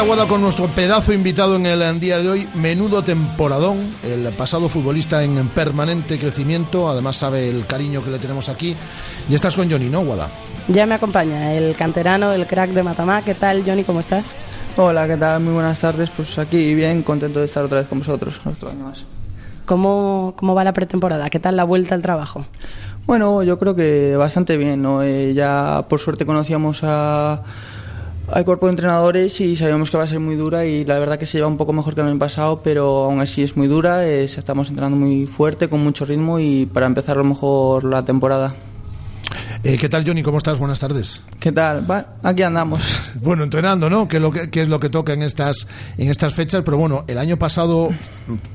Esta 0.00 0.14
guada 0.14 0.26
con 0.26 0.40
nuestro 0.40 0.66
pedazo 0.74 1.12
invitado 1.12 1.56
en 1.56 1.66
el 1.66 2.00
día 2.00 2.16
de 2.16 2.26
hoy. 2.30 2.48
Menudo 2.54 3.04
temporadón. 3.04 3.96
El 4.02 4.32
pasado 4.32 4.70
futbolista 4.70 5.22
en 5.22 5.46
permanente 5.48 6.18
crecimiento. 6.18 6.88
Además, 6.88 7.16
sabe 7.16 7.50
el 7.50 7.66
cariño 7.66 8.02
que 8.02 8.10
le 8.10 8.18
tenemos 8.18 8.48
aquí. 8.48 8.74
Y 9.28 9.34
estás 9.34 9.54
con 9.54 9.70
Johnny, 9.70 9.90
¿no, 9.90 10.02
Guada? 10.02 10.30
Ya 10.68 10.86
me 10.86 10.94
acompaña 10.94 11.52
el 11.52 11.76
canterano, 11.76 12.32
el 12.32 12.46
crack 12.46 12.70
de 12.70 12.82
Matamá. 12.82 13.20
¿Qué 13.20 13.34
tal, 13.34 13.62
Johnny? 13.62 13.84
¿Cómo 13.84 14.00
estás? 14.00 14.34
Hola, 14.78 15.06
¿qué 15.06 15.18
tal? 15.18 15.42
Muy 15.42 15.52
buenas 15.52 15.78
tardes. 15.78 16.08
Pues 16.08 16.38
aquí 16.38 16.74
bien, 16.74 17.02
contento 17.02 17.40
de 17.40 17.44
estar 17.44 17.62
otra 17.62 17.80
vez 17.80 17.88
con 17.88 17.98
vosotros. 17.98 18.40
Otro 18.46 18.70
año 18.70 18.84
más. 18.84 19.04
¿Cómo, 19.66 20.32
¿Cómo 20.34 20.54
va 20.54 20.64
la 20.64 20.72
pretemporada? 20.72 21.28
¿Qué 21.28 21.40
tal 21.40 21.56
la 21.56 21.64
vuelta 21.64 21.94
al 21.94 22.00
trabajo? 22.00 22.46
Bueno, 23.06 23.42
yo 23.42 23.58
creo 23.58 23.74
que 23.74 24.16
bastante 24.16 24.56
bien. 24.56 24.80
¿no? 24.80 25.02
Eh, 25.02 25.34
ya 25.34 25.84
por 25.90 26.00
suerte 26.00 26.24
conocíamos 26.24 26.80
a 26.84 27.42
hay 28.32 28.44
cuerpo 28.44 28.66
de 28.66 28.70
entrenadores 28.70 29.40
y 29.40 29.56
sabemos 29.56 29.90
que 29.90 29.96
va 29.96 30.04
a 30.04 30.06
ser 30.06 30.20
muy 30.20 30.36
dura 30.36 30.64
y 30.64 30.84
la 30.84 30.98
verdad 30.98 31.18
que 31.18 31.26
se 31.26 31.38
lleva 31.38 31.48
un 31.48 31.56
poco 31.56 31.72
mejor 31.72 31.94
que 31.94 32.00
el 32.00 32.06
año 32.06 32.18
pasado, 32.18 32.60
pero 32.62 33.04
aún 33.04 33.20
así 33.20 33.42
es 33.42 33.56
muy 33.56 33.66
dura, 33.66 34.06
estamos 34.06 34.68
entrenando 34.68 34.96
muy 34.96 35.26
fuerte, 35.26 35.68
con 35.68 35.82
mucho 35.82 36.04
ritmo 36.04 36.38
y 36.38 36.66
para 36.66 36.86
empezar 36.86 37.16
a 37.16 37.22
lo 37.22 37.24
mejor 37.24 37.84
la 37.84 38.04
temporada. 38.04 38.54
Eh, 39.62 39.76
¿Qué 39.76 39.88
tal, 39.88 40.06
Johnny? 40.06 40.22
¿Cómo 40.22 40.38
estás? 40.38 40.58
Buenas 40.58 40.80
tardes. 40.80 41.22
¿Qué 41.38 41.52
tal? 41.52 41.86
aquí 42.22 42.42
andamos. 42.42 43.02
Bueno, 43.20 43.44
entrenando, 43.44 43.90
¿no? 43.90 44.08
Que 44.08 44.16
es 44.16 44.22
lo 44.22 44.30
que, 44.32 44.48
es 44.52 44.68
lo 44.68 44.80
que 44.80 44.88
toca 44.88 45.12
en 45.12 45.22
estas, 45.22 45.66
en 45.98 46.08
estas 46.08 46.32
fechas. 46.32 46.62
Pero 46.64 46.78
bueno, 46.78 47.04
el 47.06 47.18
año 47.18 47.36
pasado 47.36 47.90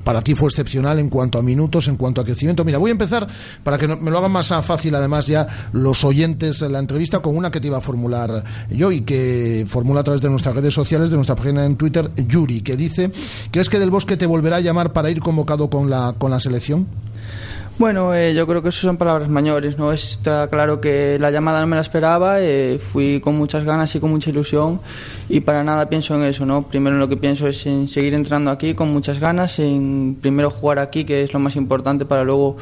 para 0.03 0.22
ti 0.24 0.34
fue 0.34 0.48
excepcional 0.48 0.98
en 0.98 1.10
cuanto 1.10 1.38
a 1.38 1.44
minutos, 1.44 1.88
en 1.88 1.98
cuanto 1.98 2.22
a 2.22 2.25
crecimiento. 2.25 2.65
Mira, 2.65 2.79
voy 2.79 2.89
a 2.89 2.94
empezar 2.94 3.27
para 3.63 3.77
que 3.77 3.88
me 3.88 4.10
lo 4.10 4.17
hagan 4.17 4.32
más 4.32 4.48
fácil, 4.63 4.96
además, 4.96 5.27
ya 5.27 5.46
los 5.72 6.03
oyentes 6.03 6.62
la 6.62 6.79
entrevista 6.79 7.20
con 7.20 7.38
una 7.38 7.51
que 7.51 7.62
te 7.62 7.67
iba 7.67 7.77
a 7.77 7.82
formular 7.82 8.44
yo 8.70 8.91
y 8.91 9.01
que 9.01 9.65
formula 9.67 10.01
a 10.01 10.03
través 10.03 10.22
de 10.22 10.29
nuestras 10.29 10.55
redes 10.55 10.74
sociales, 10.74 11.12
de 11.12 11.15
nuestra 11.15 11.36
página 11.36 11.63
en 11.65 11.75
Twitter, 11.75 12.10
Yuri, 12.15 12.62
que 12.62 12.75
dice: 12.75 13.12
¿Crees 13.51 13.70
que 13.70 13.77
Del 13.77 13.91
Bosque 13.91 14.17
te 14.17 14.25
volverá 14.25 14.58
a 14.58 14.62
llamar 14.62 14.94
para 14.94 15.12
ir 15.12 15.20
convocado 15.20 15.70
con 15.70 15.89
la, 15.89 16.15
con 16.17 16.32
la 16.32 16.39
selección? 16.39 16.88
Bueno, 17.77 18.13
eh, 18.15 18.34
yo 18.34 18.48
creo 18.48 18.63
que 18.63 18.70
eso 18.70 18.88
son 18.88 18.96
palabras 18.96 19.27
mayores, 19.27 19.77
¿no? 19.77 19.91
Está 19.91 20.48
claro 20.48 20.79
que 20.79 21.20
la 21.20 21.29
llamada 21.29 21.60
no 21.60 21.67
me 21.67 21.75
la 21.75 21.82
esperaba, 21.82 22.39
eh, 22.39 22.79
fui 22.79 23.20
con 23.20 23.38
muchas 23.38 23.65
ganas 23.65 23.94
y 23.96 24.00
con 24.00 24.12
mucha 24.12 24.29
ilusión 24.29 24.79
y 25.27 25.41
para 25.41 25.62
nada 25.62 25.89
pienso 25.89 26.15
en 26.15 26.24
eso, 26.24 26.46
¿no? 26.46 26.70
Primero 26.70 26.96
lo 26.96 27.10
que 27.10 27.17
pienso 27.17 27.48
es 27.48 27.65
en 27.65 27.89
seguir 27.89 28.13
entrando 28.13 28.50
aquí 28.50 28.75
con 28.75 28.94
muchas 28.94 29.20
ganas, 29.20 29.60
en 29.60 30.17
primero 30.22 30.50
jugar 30.51 30.79
aquí, 30.79 31.03
que 31.03 31.24
es 31.24 31.34
lo 31.34 31.39
más 31.39 31.58
importante 31.58 32.05
para 32.05 32.24
luego 32.24 32.55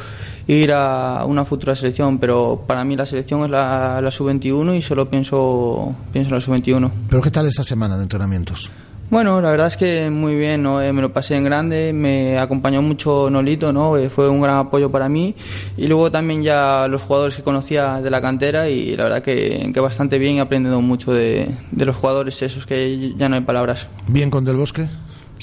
ir 0.47 0.71
a 0.73 1.25
una 1.25 1.45
futura 1.45 1.75
selección, 1.75 2.17
pero 2.17 2.63
para 2.65 2.83
mí 2.83 2.95
la 2.95 3.05
selección 3.05 3.43
es 3.43 3.51
la, 3.51 4.01
la 4.01 4.09
sub-21 4.09 4.75
y 4.75 4.81
solo 4.81 5.11
pienso, 5.11 5.95
pienso 6.11 6.29
en 6.29 6.35
la 6.35 6.41
sub-21. 6.41 6.91
¿Pero 7.11 7.21
qué 7.21 7.29
tal 7.29 7.47
esa 7.47 7.63
semana 7.63 7.97
de 7.97 8.03
entrenamientos? 8.03 8.71
Bueno, 9.09 9.41
la 9.41 9.51
verdad 9.51 9.67
es 9.67 9.77
que 9.77 10.09
muy 10.09 10.35
bien, 10.35 10.63
¿no? 10.63 10.81
Eh, 10.81 10.91
me 10.91 11.01
lo 11.01 11.13
pasé 11.13 11.35
en 11.35 11.43
grande, 11.43 11.93
me 11.93 12.39
acompañó 12.39 12.81
mucho 12.81 13.29
Nolito, 13.29 13.71
¿no? 13.71 13.95
Eh, 13.95 14.09
fue 14.09 14.27
un 14.27 14.41
gran 14.41 14.57
apoyo 14.57 14.91
para 14.91 15.07
mí 15.07 15.35
y 15.77 15.87
luego 15.87 16.09
también 16.09 16.41
ya 16.41 16.87
los 16.87 17.03
jugadores 17.03 17.35
que 17.35 17.43
conocía 17.43 18.01
de 18.01 18.09
la 18.09 18.21
cantera 18.21 18.69
y 18.69 18.95
la 18.95 19.03
verdad 19.03 19.21
que, 19.21 19.71
bastante 19.81 20.17
bien, 20.17 20.37
he 20.37 20.39
aprendido 20.41 20.81
mucho 20.81 21.13
de, 21.13 21.47
de 21.71 21.85
los 21.85 21.95
jugadores 21.95 22.41
esos 22.41 22.65
que 22.65 23.13
ya 23.15 23.29
no 23.29 23.35
hay 23.35 23.41
palabras. 23.41 23.87
¿Bien 24.07 24.31
con 24.31 24.45
Del 24.45 24.55
Bosque? 24.55 24.87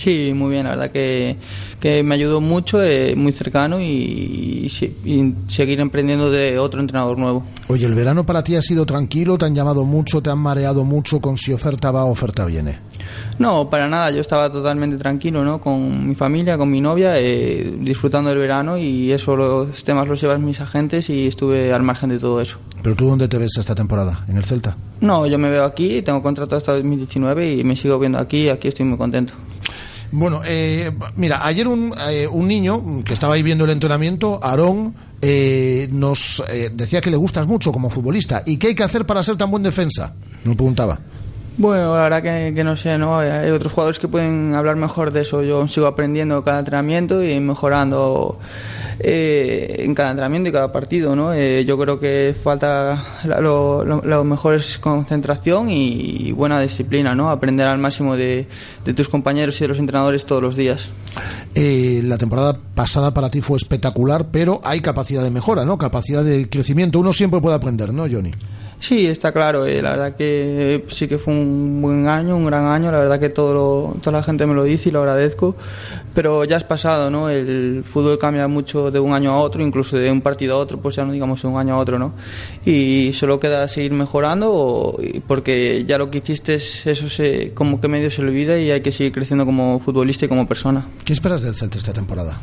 Sí, 0.00 0.32
muy 0.34 0.52
bien, 0.52 0.64
la 0.64 0.70
verdad 0.70 0.90
que, 0.90 1.36
que 1.78 2.02
me 2.02 2.14
ayudó 2.14 2.40
mucho, 2.40 2.82
eh, 2.82 3.14
muy 3.14 3.32
cercano 3.32 3.82
y, 3.82 4.66
seguir 5.46 5.78
emprendiendo 5.78 6.30
de 6.30 6.58
otro 6.58 6.80
entrenador 6.80 7.18
nuevo. 7.18 7.44
Oye, 7.68 7.84
¿el 7.84 7.94
verano 7.94 8.24
para 8.24 8.42
ti 8.42 8.56
ha 8.56 8.62
sido 8.62 8.86
tranquilo? 8.86 9.36
¿Te 9.36 9.44
han 9.44 9.54
llamado 9.54 9.84
mucho? 9.84 10.22
¿Te 10.22 10.30
han 10.30 10.38
mareado 10.38 10.84
mucho 10.84 11.20
con 11.20 11.36
si 11.36 11.52
oferta 11.52 11.90
va 11.90 12.06
o 12.06 12.12
oferta 12.12 12.46
viene? 12.46 12.78
No, 13.38 13.68
para 13.68 13.88
nada, 13.88 14.10
yo 14.10 14.22
estaba 14.22 14.50
totalmente 14.50 14.96
tranquilo, 14.96 15.44
¿no? 15.44 15.60
Con 15.60 16.08
mi 16.08 16.14
familia, 16.14 16.56
con 16.56 16.70
mi 16.70 16.80
novia, 16.80 17.18
eh, 17.18 17.70
disfrutando 17.80 18.30
del 18.30 18.38
verano 18.38 18.78
y 18.78 19.12
eso 19.12 19.36
los 19.36 19.84
temas 19.84 20.08
los 20.08 20.18
llevan 20.18 20.42
mis 20.42 20.62
agentes 20.62 21.10
y 21.10 21.26
estuve 21.26 21.74
al 21.74 21.82
margen 21.82 22.08
de 22.08 22.18
todo 22.18 22.40
eso. 22.40 22.56
¿Pero 22.82 22.96
tú 22.96 23.06
dónde 23.06 23.28
te 23.28 23.36
ves 23.36 23.58
esta 23.58 23.74
temporada? 23.74 24.24
¿En 24.28 24.38
el 24.38 24.46
Celta? 24.46 24.78
No, 25.02 25.26
yo 25.26 25.36
me 25.36 25.50
veo 25.50 25.64
aquí, 25.64 26.00
tengo 26.00 26.22
contrato 26.22 26.56
hasta 26.56 26.72
2019 26.72 27.52
y 27.56 27.64
me 27.64 27.76
sigo 27.76 27.98
viendo 27.98 28.18
aquí 28.18 28.44
y 28.44 28.48
aquí 28.48 28.68
estoy 28.68 28.86
muy 28.86 28.96
contento. 28.96 29.34
Bueno, 30.12 30.40
eh, 30.44 30.90
mira, 31.16 31.46
ayer 31.46 31.68
un, 31.68 31.94
eh, 32.08 32.26
un 32.26 32.48
niño 32.48 33.04
que 33.04 33.12
estaba 33.12 33.34
ahí 33.34 33.42
viendo 33.42 33.64
el 33.64 33.70
entrenamiento, 33.70 34.40
Aarón, 34.42 34.94
eh, 35.22 35.88
nos 35.92 36.42
eh, 36.48 36.70
decía 36.72 37.00
que 37.00 37.10
le 37.10 37.16
gustas 37.16 37.46
mucho 37.46 37.70
como 37.72 37.90
futbolista. 37.90 38.42
¿Y 38.46 38.56
qué 38.56 38.68
hay 38.68 38.74
que 38.74 38.82
hacer 38.82 39.06
para 39.06 39.22
ser 39.22 39.36
tan 39.36 39.50
buen 39.50 39.62
defensa? 39.62 40.14
Nos 40.44 40.56
preguntaba. 40.56 40.98
Bueno, 41.60 41.94
la 41.94 42.04
verdad 42.04 42.22
que, 42.22 42.54
que 42.54 42.64
no 42.64 42.74
sé, 42.74 42.96
¿no? 42.96 43.18
Hay 43.18 43.50
otros 43.50 43.70
jugadores 43.74 43.98
que 43.98 44.08
pueden 44.08 44.54
hablar 44.54 44.76
mejor 44.76 45.10
de 45.12 45.20
eso. 45.20 45.42
Yo 45.42 45.68
sigo 45.68 45.86
aprendiendo 45.86 46.42
cada 46.42 46.60
entrenamiento 46.60 47.22
y 47.22 47.38
mejorando 47.38 48.38
eh, 48.98 49.76
en 49.80 49.94
cada 49.94 50.12
entrenamiento 50.12 50.48
y 50.48 50.52
cada 50.52 50.72
partido, 50.72 51.14
¿no? 51.14 51.34
Eh, 51.34 51.66
yo 51.66 51.78
creo 51.78 52.00
que 52.00 52.34
falta 52.42 53.04
lo- 53.40 53.84
lo 53.84 54.24
mejor 54.24 54.54
es 54.54 54.78
concentración 54.78 55.68
y 55.68 56.32
buena 56.32 56.58
disciplina, 56.62 57.14
¿no? 57.14 57.28
Aprender 57.30 57.66
al 57.66 57.78
máximo 57.78 58.16
de, 58.16 58.46
de 58.86 58.94
tus 58.94 59.10
compañeros 59.10 59.60
y 59.60 59.64
de 59.64 59.68
los 59.68 59.78
entrenadores 59.78 60.24
todos 60.24 60.42
los 60.42 60.56
días. 60.56 60.88
Eh, 61.54 62.00
la 62.04 62.16
temporada 62.16 62.56
pasada 62.74 63.12
para 63.12 63.28
ti 63.28 63.42
fue 63.42 63.58
espectacular, 63.58 64.28
pero 64.32 64.62
hay 64.64 64.80
capacidad 64.80 65.22
de 65.22 65.30
mejora, 65.30 65.66
¿no? 65.66 65.76
Capacidad 65.76 66.24
de 66.24 66.48
crecimiento. 66.48 66.98
Uno 66.98 67.12
siempre 67.12 67.38
puede 67.42 67.56
aprender, 67.56 67.92
¿no, 67.92 68.04
Johnny? 68.10 68.30
Sí, 68.80 69.06
está 69.06 69.30
claro. 69.30 69.66
eh, 69.66 69.82
la 69.82 69.90
verdad 69.90 70.16
que 70.16 70.76
eh, 70.76 70.84
sí 70.88 71.06
que 71.06 71.18
fue 71.18 71.34
un 71.34 71.80
buen 71.82 72.08
año, 72.08 72.34
un 72.36 72.46
gran 72.46 72.66
año. 72.66 72.90
La 72.90 72.98
verdad 72.98 73.20
que 73.20 73.28
todo 73.28 73.52
lo- 73.54 73.94
toda 74.00 74.16
la 74.18 74.22
gente 74.22 74.46
me 74.46 74.54
lo 74.54 74.64
dice 74.64 74.88
y 74.88 74.92
lo 74.92 75.00
agradezco. 75.00 75.54
Pero 76.14 76.44
ya 76.44 76.56
es 76.56 76.64
pasado, 76.64 77.10
¿no? 77.10 77.28
El 77.28 77.84
fútbol 77.88 78.18
cambia 78.18 78.48
mucho 78.48 78.90
de 78.90 78.98
un 78.98 79.12
año 79.12 79.32
a 79.32 79.36
otro, 79.36 79.62
incluso 79.62 79.96
de 79.96 80.10
un 80.10 80.22
partido 80.22 80.54
a 80.54 80.58
otro, 80.58 80.78
pues 80.80 80.96
ya 80.96 81.04
no 81.04 81.12
digamos 81.12 81.42
de 81.42 81.48
un 81.48 81.58
año 81.58 81.74
a 81.74 81.78
otro, 81.78 81.98
¿no? 81.98 82.14
Y 82.64 83.12
solo 83.12 83.38
queda 83.38 83.68
seguir 83.68 83.92
mejorando 83.92 84.50
o- 84.52 84.98
porque 85.28 85.84
ya 85.86 85.98
lo 85.98 86.10
que 86.10 86.18
hiciste, 86.18 86.54
es- 86.54 86.86
eso 86.86 87.08
se, 87.08 87.52
como 87.54 87.80
que 87.80 87.86
medio 87.88 88.10
se 88.10 88.22
olvida 88.22 88.58
y 88.58 88.70
hay 88.70 88.80
que 88.80 88.90
seguir 88.92 89.12
creciendo 89.12 89.44
como 89.46 89.78
futbolista 89.78 90.24
y 90.24 90.28
como 90.28 90.48
persona. 90.48 90.84
¿Qué 91.04 91.12
esperas 91.12 91.42
del 91.42 91.54
Celta 91.54 91.78
esta 91.78 91.92
temporada? 91.92 92.38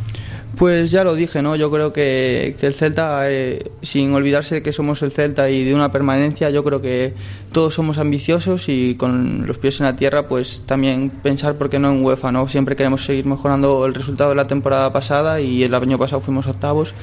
Pues 0.58 0.90
ya 0.90 1.04
lo 1.04 1.14
dije, 1.14 1.44
¿no? 1.44 1.56
Yo 1.56 1.70
creo 1.70 1.94
que, 1.94 2.56
que 2.60 2.66
el 2.66 2.74
Celta, 2.74 3.30
eh, 3.30 3.72
sin 3.84 4.12
olvidarse 4.14 4.56
de 4.56 4.62
que 4.64 4.74
somos 4.74 5.04
el 5.04 5.12
Celta 5.12 5.52
y 5.52 5.64
de 5.64 5.76
una 5.76 5.92
permanencia, 5.92 6.50
yo 6.50 6.64
creo 6.64 6.82
que 6.82 7.14
todos 7.52 7.76
somos 7.76 8.00
ambiciosos 8.00 8.68
y 8.68 8.96
con 8.96 9.46
los 9.46 9.60
pies 9.60 9.80
en 9.82 9.86
la 9.86 9.96
tierra, 9.96 10.28
pues 10.28 10.64
también 10.66 11.12
pensar, 11.12 11.56
¿por 11.56 11.70
qué 11.70 11.78
no 11.78 11.92
en 11.92 12.04
UEFA, 12.04 12.32
no? 12.32 12.48
Siempre 12.48 12.76
queremos 12.76 13.06
seguir 13.06 13.26
mejorando 13.28 13.86
el 13.86 13.94
resultado 13.94 14.32
de 14.32 14.36
la 14.36 14.48
temporada 14.48 14.92
pasada 14.92 15.40
y 15.40 15.64
el 15.64 15.76
año 15.76 16.00
pasado 16.00 16.22
fuimos 16.22 16.48
octavos 16.48 16.96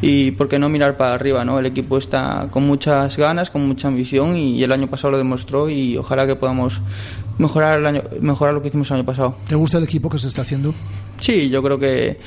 y 0.00 0.30
por 0.30 0.48
qué 0.48 0.58
no 0.58 0.70
mirar 0.70 0.96
para 0.96 1.12
arriba, 1.12 1.44
¿no? 1.44 1.58
El 1.58 1.66
equipo 1.66 1.98
está 1.98 2.48
con 2.50 2.66
muchas 2.66 3.18
ganas, 3.18 3.50
con 3.50 3.66
mucha 3.66 3.88
ambición 3.88 4.36
y 4.36 4.62
el 4.62 4.72
año 4.72 4.88
pasado 4.88 5.12
lo 5.12 5.18
demostró 5.18 5.68
y 5.68 5.98
ojalá 5.98 6.26
que 6.26 6.36
podamos 6.36 6.80
mejorar, 7.36 7.80
el 7.80 7.86
año, 7.86 8.02
mejorar 8.20 8.54
lo 8.54 8.62
que 8.62 8.68
hicimos 8.68 8.90
el 8.90 8.96
año 8.96 9.06
pasado. 9.06 9.36
¿Te 9.46 9.54
gusta 9.54 9.76
el 9.76 9.84
equipo 9.84 10.08
que 10.08 10.18
se 10.18 10.28
está 10.28 10.40
haciendo? 10.40 10.74
Sí, 11.20 11.48
yo 11.48 11.62
creo 11.62 11.78
que, 11.78 12.18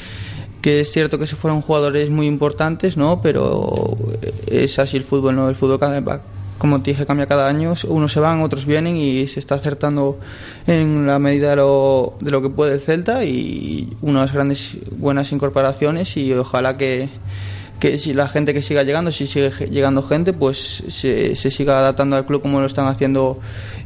que 0.62 0.82
es 0.82 0.92
cierto 0.92 1.18
que 1.20 1.28
se 1.28 1.36
fueron 1.36 1.62
jugadores 1.62 2.10
muy 2.10 2.28
importantes, 2.28 2.98
¿no? 2.98 3.22
Pero 3.22 3.96
es 4.48 4.80
así 4.80 4.98
el 4.98 5.04
fútbol, 5.04 5.36
¿no? 5.36 5.50
El 5.50 5.56
fútbol 5.56 5.80
cada, 5.80 6.22
como 6.58 6.82
te 6.82 6.92
dije, 6.92 7.06
cambia 7.06 7.28
cada 7.28 7.48
año. 7.48 7.74
Unos 7.88 8.12
se 8.12 8.20
van, 8.20 8.42
otros 8.42 8.66
vienen 8.66 8.98
y 8.98 9.28
se 9.28 9.40
está 9.40 9.56
acertando 9.56 10.20
en 10.66 11.06
la 11.06 11.20
medida 11.20 11.52
de 11.52 11.58
lo, 11.58 12.18
de 12.20 12.32
lo 12.32 12.42
que 12.42 12.50
puede 12.50 12.74
el 12.74 12.82
Celta 12.82 13.24
y 13.24 13.96
unas 14.02 14.34
grandes, 14.34 14.78
buenas 14.92 15.32
incorporaciones 15.32 16.18
y 16.18 16.34
ojalá 16.34 16.78
que 16.78 17.10
que 17.80 18.00
si 18.00 18.12
la 18.16 18.28
gente 18.28 18.56
que 18.56 18.64
siga 18.64 18.82
llegando, 18.82 19.12
si 19.12 19.28
sigue 19.28 19.52
llegando 19.70 20.02
gente, 20.02 20.34
pues 20.34 20.58
se, 20.88 21.36
se 21.36 21.52
siga 21.52 21.78
adaptando 21.78 22.16
al 22.16 22.26
club 22.26 22.42
como 22.42 22.60
lo 22.60 22.66
están 22.66 22.88
haciendo. 22.88 23.40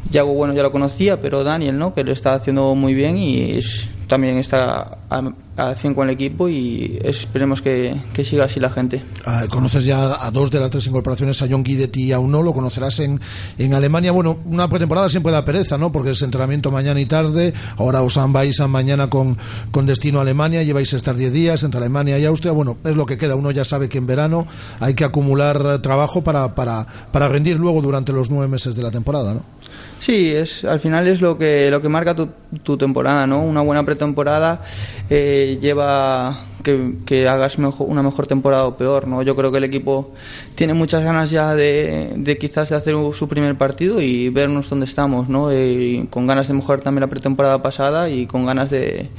Yago, 0.09 0.33
bueno, 0.33 0.53
ya 0.53 0.63
lo 0.63 0.71
conocía, 0.71 1.19
pero 1.19 1.43
Daniel, 1.43 1.77
¿no? 1.77 1.93
Que 1.93 2.05
lo 2.05 2.13
está 2.13 2.33
haciendo 2.33 2.73
muy 2.73 2.93
bien 2.93 3.17
y 3.17 3.51
es- 3.57 3.89
también 4.11 4.37
está 4.39 4.97
a, 5.09 5.21
a 5.55 5.73
100 5.73 5.93
con 5.93 6.09
el 6.09 6.15
equipo 6.15 6.49
y 6.49 6.99
esperemos 7.01 7.61
que, 7.61 7.95
que 8.11 8.25
siga 8.25 8.43
así 8.43 8.59
la 8.59 8.69
gente. 8.69 9.01
Ah, 9.25 9.45
conoces 9.49 9.85
ya 9.85 10.25
a 10.25 10.29
dos 10.31 10.51
de 10.51 10.59
las 10.59 10.69
tres 10.69 10.85
incorporaciones, 10.87 11.41
a 11.41 11.47
John 11.49 11.63
Guidetti 11.63 12.07
y 12.07 12.11
a 12.11 12.19
uno, 12.19 12.43
lo 12.43 12.51
conocerás 12.51 12.99
en, 12.99 13.21
en 13.57 13.73
Alemania. 13.73 14.11
Bueno, 14.11 14.39
una 14.43 14.67
pretemporada 14.67 15.07
siempre 15.07 15.31
da 15.31 15.45
pereza, 15.45 15.77
¿no? 15.77 15.93
Porque 15.93 16.09
es 16.09 16.21
entrenamiento 16.23 16.71
mañana 16.71 16.99
y 16.99 17.05
tarde. 17.05 17.53
Ahora 17.77 18.01
os 18.01 18.19
vais 18.33 18.59
a 18.59 18.67
mañana 18.67 19.07
con, 19.07 19.37
con 19.71 19.85
destino 19.85 20.19
a 20.19 20.23
Alemania, 20.23 20.61
lleváis 20.61 20.93
a 20.93 20.97
estar 20.97 21.15
10 21.15 21.31
días 21.31 21.63
entre 21.63 21.79
Alemania 21.79 22.19
y 22.19 22.25
Austria. 22.25 22.51
Bueno, 22.51 22.75
es 22.83 22.97
lo 22.97 23.05
que 23.05 23.17
queda. 23.17 23.35
Uno 23.35 23.51
ya 23.51 23.63
sabe 23.63 23.87
que 23.87 23.97
en 23.97 24.07
verano 24.07 24.45
hay 24.81 24.93
que 24.93 25.05
acumular 25.05 25.81
trabajo 25.81 26.21
para, 26.21 26.53
para, 26.53 26.85
para 27.13 27.29
rendir 27.29 27.57
luego 27.57 27.81
durante 27.81 28.11
los 28.11 28.29
nueve 28.29 28.49
meses 28.49 28.75
de 28.75 28.83
la 28.83 28.91
temporada, 28.91 29.35
¿no? 29.35 29.60
Sí, 30.01 30.31
es, 30.35 30.65
al 30.65 30.79
final 30.79 31.07
es 31.07 31.21
lo 31.21 31.37
que, 31.37 31.69
lo 31.69 31.79
que 31.79 31.87
marca 31.87 32.15
tu, 32.15 32.27
tu 32.63 32.75
temporada, 32.75 33.27
¿no? 33.27 33.43
Una 33.43 33.61
buena 33.61 33.85
pretemporada 33.85 34.63
eh, 35.11 35.59
lleva 35.61 36.39
que, 36.63 36.95
que 37.05 37.27
hagas 37.27 37.59
mejor, 37.59 37.87
una 37.87 38.01
mejor 38.01 38.25
temporada 38.25 38.65
o 38.65 38.75
peor, 38.75 39.07
¿no? 39.07 39.21
Yo 39.21 39.35
creo 39.35 39.51
que 39.51 39.59
el 39.59 39.63
equipo 39.63 40.11
tiene 40.55 40.73
muchas 40.73 41.03
ganas 41.03 41.29
ya 41.29 41.53
de, 41.53 42.13
de 42.17 42.37
quizás 42.39 42.69
de 42.69 42.77
hacer 42.77 42.95
su 43.13 43.29
primer 43.29 43.55
partido 43.59 44.01
y 44.01 44.29
vernos 44.29 44.71
dónde 44.71 44.87
estamos, 44.87 45.29
¿no? 45.29 45.51
Eh, 45.51 46.07
con 46.09 46.25
ganas 46.25 46.47
de 46.47 46.55
mejorar 46.55 46.81
también 46.81 47.01
la 47.01 47.07
pretemporada 47.07 47.61
pasada 47.61 48.09
y 48.09 48.25
con 48.25 48.43
ganas 48.47 48.71
de, 48.71 49.11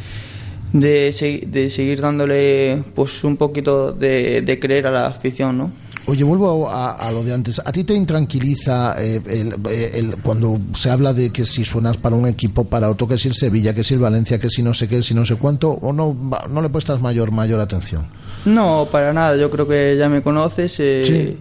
de, 0.72 1.44
de 1.46 1.70
seguir 1.70 2.00
dándole 2.00 2.82
pues 2.96 3.22
un 3.22 3.36
poquito 3.36 3.92
de, 3.92 4.42
de 4.42 4.58
creer 4.58 4.88
a 4.88 4.90
la 4.90 5.06
afición, 5.06 5.58
¿no? 5.58 5.72
Oye, 6.06 6.24
vuelvo 6.24 6.68
a, 6.68 6.92
a 6.92 7.12
lo 7.12 7.22
de 7.22 7.32
antes. 7.32 7.60
¿A 7.64 7.70
ti 7.70 7.84
te 7.84 7.94
intranquiliza 7.94 8.96
eh, 9.00 9.20
eh, 9.24 10.12
cuando 10.22 10.58
se 10.74 10.90
habla 10.90 11.12
de 11.12 11.30
que 11.30 11.46
si 11.46 11.64
suenas 11.64 11.96
para 11.96 12.16
un 12.16 12.26
equipo, 12.26 12.64
para 12.64 12.90
otro, 12.90 13.06
que 13.06 13.18
si 13.18 13.28
el 13.28 13.34
Sevilla, 13.34 13.72
que 13.72 13.84
si 13.84 13.94
el 13.94 14.00
Valencia, 14.00 14.40
que 14.40 14.50
si 14.50 14.62
no 14.62 14.74
sé 14.74 14.88
qué, 14.88 15.02
si 15.02 15.14
no 15.14 15.24
sé 15.24 15.36
cuánto, 15.36 15.70
o 15.70 15.92
no, 15.92 16.16
no 16.50 16.60
le 16.60 16.68
prestas 16.70 17.00
mayor, 17.00 17.30
mayor 17.30 17.60
atención? 17.60 18.06
No, 18.44 18.88
para 18.90 19.12
nada. 19.12 19.36
Yo 19.36 19.50
creo 19.50 19.68
que 19.68 19.96
ya 19.96 20.08
me 20.08 20.22
conoces 20.22 20.78
eh, 20.80 21.36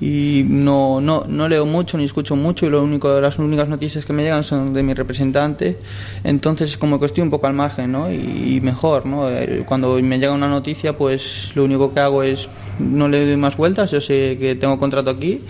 y 0.00 0.44
no, 0.46 1.00
no, 1.00 1.24
no 1.26 1.48
leo 1.48 1.66
mucho 1.66 1.98
ni 1.98 2.04
escucho 2.04 2.36
mucho 2.36 2.66
y 2.66 2.70
lo 2.70 2.82
único, 2.82 3.20
las 3.20 3.38
únicas 3.38 3.68
noticias 3.68 4.04
que 4.04 4.12
me 4.12 4.22
llegan 4.22 4.44
son 4.44 4.72
de 4.72 4.82
mi 4.82 4.94
representante. 4.94 5.78
Entonces, 6.22 6.76
como 6.76 7.00
que 7.00 7.06
estoy 7.06 7.22
un 7.22 7.30
poco 7.30 7.46
al 7.46 7.54
margen, 7.54 7.92
¿no? 7.92 8.12
Y, 8.12 8.56
y 8.56 8.60
mejor, 8.60 9.06
¿no? 9.06 9.28
Cuando 9.66 9.98
me 10.00 10.18
llega 10.18 10.32
una 10.32 10.48
noticia, 10.48 10.96
pues 10.96 11.50
lo 11.54 11.64
único 11.64 11.92
que 11.92 12.00
hago 12.00 12.22
es 12.22 12.48
no 12.78 13.08
le 13.08 13.26
doy 13.26 13.36
más 13.36 13.56
vueltas. 13.56 13.90
Yo 13.90 14.00
sé 14.00 14.36
que 14.38 14.54
tengo 14.54 14.78
contrato 14.78 15.10
aquí, 15.10 15.40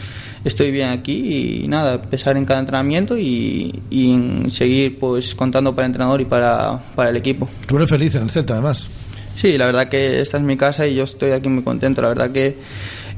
estoy 0.45 0.71
bien 0.71 0.91
aquí 0.91 1.63
y 1.65 1.69
nada, 1.69 2.01
pesar 2.01 2.37
en 2.37 2.45
cada 2.45 2.61
entrenamiento 2.61 3.19
y, 3.19 3.83
y 3.91 4.13
en 4.13 4.51
seguir 4.51 4.99
pues 4.99 5.35
contando 5.35 5.75
para 5.75 5.87
el 5.87 5.91
entrenador 5.91 6.21
y 6.21 6.25
para, 6.25 6.81
para 6.95 7.11
el 7.11 7.17
equipo. 7.17 7.49
Tú 7.67 7.77
eres 7.77 7.91
feliz 7.91 8.15
en 8.15 8.23
el 8.23 8.31
Celta, 8.31 8.55
además. 8.55 8.89
Sí, 9.37 9.59
la 9.59 9.67
verdad 9.67 9.89
que 9.89 10.21
esta 10.21 10.39
es 10.39 10.43
mi 10.43 10.57
casa 10.57 10.87
y 10.87 10.95
yo 10.95 11.05
estoy 11.05 11.33
aquí 11.33 11.49
muy 11.49 11.63
contento. 11.63 12.01
La 12.01 12.09
verdad 12.09 12.31
que 12.31 12.57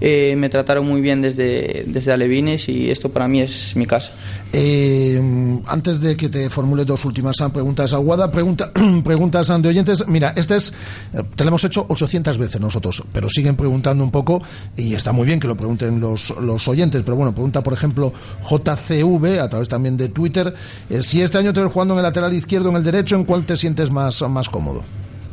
eh, 0.01 0.35
me 0.37 0.49
trataron 0.49 0.87
muy 0.87 1.01
bien 1.01 1.23
desde, 1.23 1.85
desde 1.87 2.13
Alevines 2.13 2.69
y 2.69 2.91
esto 2.91 3.09
para 3.09 3.29
mí 3.29 3.41
es 3.41 3.75
mi 3.77 3.87
casa. 3.87 4.13
Eh, 4.53 5.21
antes 5.67 6.01
de 6.01 6.17
que 6.17 6.29
te 6.29 6.51
formule 6.51 6.85
dos 6.85 7.05
últimas 7.05 7.37
preguntas, 7.53 7.93
Aguada, 7.93 8.31
pregunta, 8.31 8.73
preguntas 9.05 9.49
de 9.49 9.69
oyentes. 9.69 10.07
Mira, 10.09 10.33
esta 10.37 10.57
es, 10.57 10.73
eh, 11.13 11.23
te 11.37 11.45
la 11.45 11.49
hemos 11.49 11.63
hecho 11.65 11.87
800 11.89 12.37
veces 12.37 12.61
nosotros, 12.61 13.03
pero 13.13 13.29
siguen 13.29 13.55
preguntando 13.57 14.03
un 14.03 14.11
poco 14.11 14.43
y 14.77 14.95
está 14.95 15.13
muy 15.13 15.25
bien 15.27 15.39
que 15.39 15.47
lo 15.47 15.57
pregunten 15.57 16.01
los, 16.01 16.31
los 16.41 16.67
oyentes. 16.67 17.03
Pero 17.05 17.17
bueno, 17.17 17.33
pregunta, 17.33 17.63
por 17.63 17.75
ejemplo, 17.75 18.13
JCV, 18.43 19.41
a 19.41 19.49
través 19.49 19.69
también 19.69 19.97
de 19.97 20.09
Twitter, 20.09 20.53
eh, 20.91 21.03
si 21.03 21.23
este 21.23 21.39
año 21.39 21.53
te 21.53 21.61
ves 21.61 21.73
jugando 21.73 21.95
en 21.95 21.99
el 21.99 22.05
lateral 22.05 22.33
izquierdo 22.35 22.71
en 22.71 22.77
el 22.77 22.85
derecho, 22.85 23.15
¿en 23.15 23.25
cuál 23.25 23.45
te 23.45 23.57
sientes 23.57 23.91
más, 23.91 24.21
más 24.23 24.49
cómodo? 24.49 24.83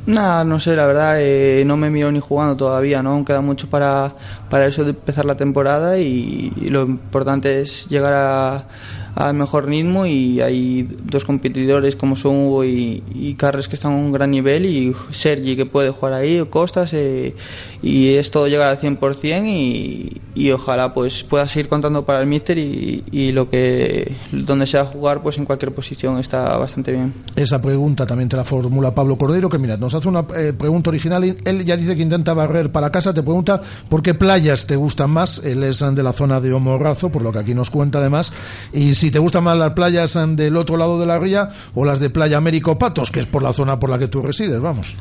Nada, 0.05 0.43
no 0.43 0.59
sé, 0.59 0.75
la 0.75 0.85
verdad, 0.85 1.15
eh, 1.19 1.63
no 1.65 1.77
me 1.77 1.89
miro 1.89 2.11
ni 2.11 2.19
jugando 2.19 2.55
todavía, 2.55 3.01
¿no? 3.01 3.11
Aún 3.13 3.25
queda 3.25 3.41
mucho 3.41 3.67
para, 3.69 4.13
para 4.49 4.67
eso 4.67 4.83
de 4.83 4.91
empezar 4.91 5.25
la 5.25 5.35
temporada 5.35 5.97
y, 5.97 6.53
y 6.55 6.69
lo 6.69 6.83
importante 6.83 7.61
es 7.61 7.87
llegar 7.87 8.13
a 8.13 8.67
al 9.15 9.33
mejor 9.33 9.65
ritmo 9.65 10.05
y 10.05 10.41
hay 10.41 10.87
dos 11.03 11.25
competidores 11.25 11.95
como 11.95 12.15
son 12.15 12.47
Hugo 12.47 12.65
y, 12.65 13.01
y 13.13 13.33
Carles 13.35 13.67
que 13.67 13.75
están 13.75 13.93
a 13.93 13.95
un 13.95 14.11
gran 14.11 14.31
nivel 14.31 14.65
y 14.65 14.93
Sergi 15.11 15.55
que 15.55 15.65
puede 15.65 15.89
jugar 15.89 16.13
ahí, 16.13 16.39
o 16.39 16.49
Costas 16.49 16.93
eh, 16.93 17.33
y 17.81 18.15
es 18.15 18.29
todo 18.29 18.47
llegar 18.47 18.67
al 18.67 18.79
100% 18.79 19.47
y, 19.47 20.21
y 20.35 20.51
ojalá 20.51 20.93
pues 20.93 21.23
pueda 21.23 21.47
seguir 21.47 21.69
contando 21.69 22.05
para 22.05 22.19
el 22.19 22.27
míster 22.27 22.57
y, 22.57 23.03
y 23.11 23.31
lo 23.31 23.49
que 23.49 24.13
donde 24.31 24.67
sea 24.67 24.85
jugar 24.85 25.21
pues 25.23 25.37
en 25.37 25.45
cualquier 25.45 25.73
posición 25.73 26.19
está 26.19 26.57
bastante 26.57 26.91
bien. 26.91 27.13
Esa 27.35 27.61
pregunta 27.61 28.05
también 28.05 28.29
te 28.29 28.35
la 28.35 28.43
formula 28.43 28.93
Pablo 28.93 29.17
Cordero, 29.17 29.49
que 29.49 29.57
mira, 29.57 29.77
nos 29.77 29.93
hace 29.93 30.07
una 30.07 30.25
eh, 30.35 30.53
pregunta 30.57 30.89
original. 30.89 31.23
y 31.23 31.37
Él 31.45 31.63
ya 31.65 31.77
dice 31.77 31.95
que 31.95 32.01
intenta 32.01 32.33
barrer 32.33 32.71
para 32.71 32.91
casa. 32.91 33.13
Te 33.13 33.23
pregunta 33.23 33.61
por 33.89 34.01
qué 34.01 34.13
playas 34.13 34.67
te 34.67 34.75
gustan 34.75 35.11
más. 35.11 35.41
Él 35.43 35.63
es 35.63 35.79
de 35.79 36.03
la 36.03 36.13
zona 36.13 36.41
de 36.41 36.53
Homorrazo, 36.53 37.09
por 37.09 37.21
lo 37.21 37.31
que 37.31 37.39
aquí 37.39 37.53
nos 37.53 37.69
cuenta 37.69 37.99
además. 37.99 38.31
Y 38.73 38.95
si 39.05 39.11
te 39.11 39.19
gustan 39.19 39.43
más 39.43 39.55
las 39.55 39.73
playas 39.73 40.17
del 40.29 40.57
otro 40.57 40.77
lado 40.77 40.99
de 40.99 41.05
la 41.05 41.19
ría 41.19 41.49
o 41.75 41.85
las 41.85 41.99
de 41.99 42.09
Playa 42.09 42.37
Américo 42.37 42.75
Patos, 42.79 43.11
que 43.11 43.19
es 43.19 43.27
por 43.27 43.43
la 43.43 43.53
zona 43.53 43.79
por 43.79 43.91
la 43.91 43.99
que 43.99 44.07
tú 44.07 44.19
resides, 44.19 44.59
vamos. 44.59 44.95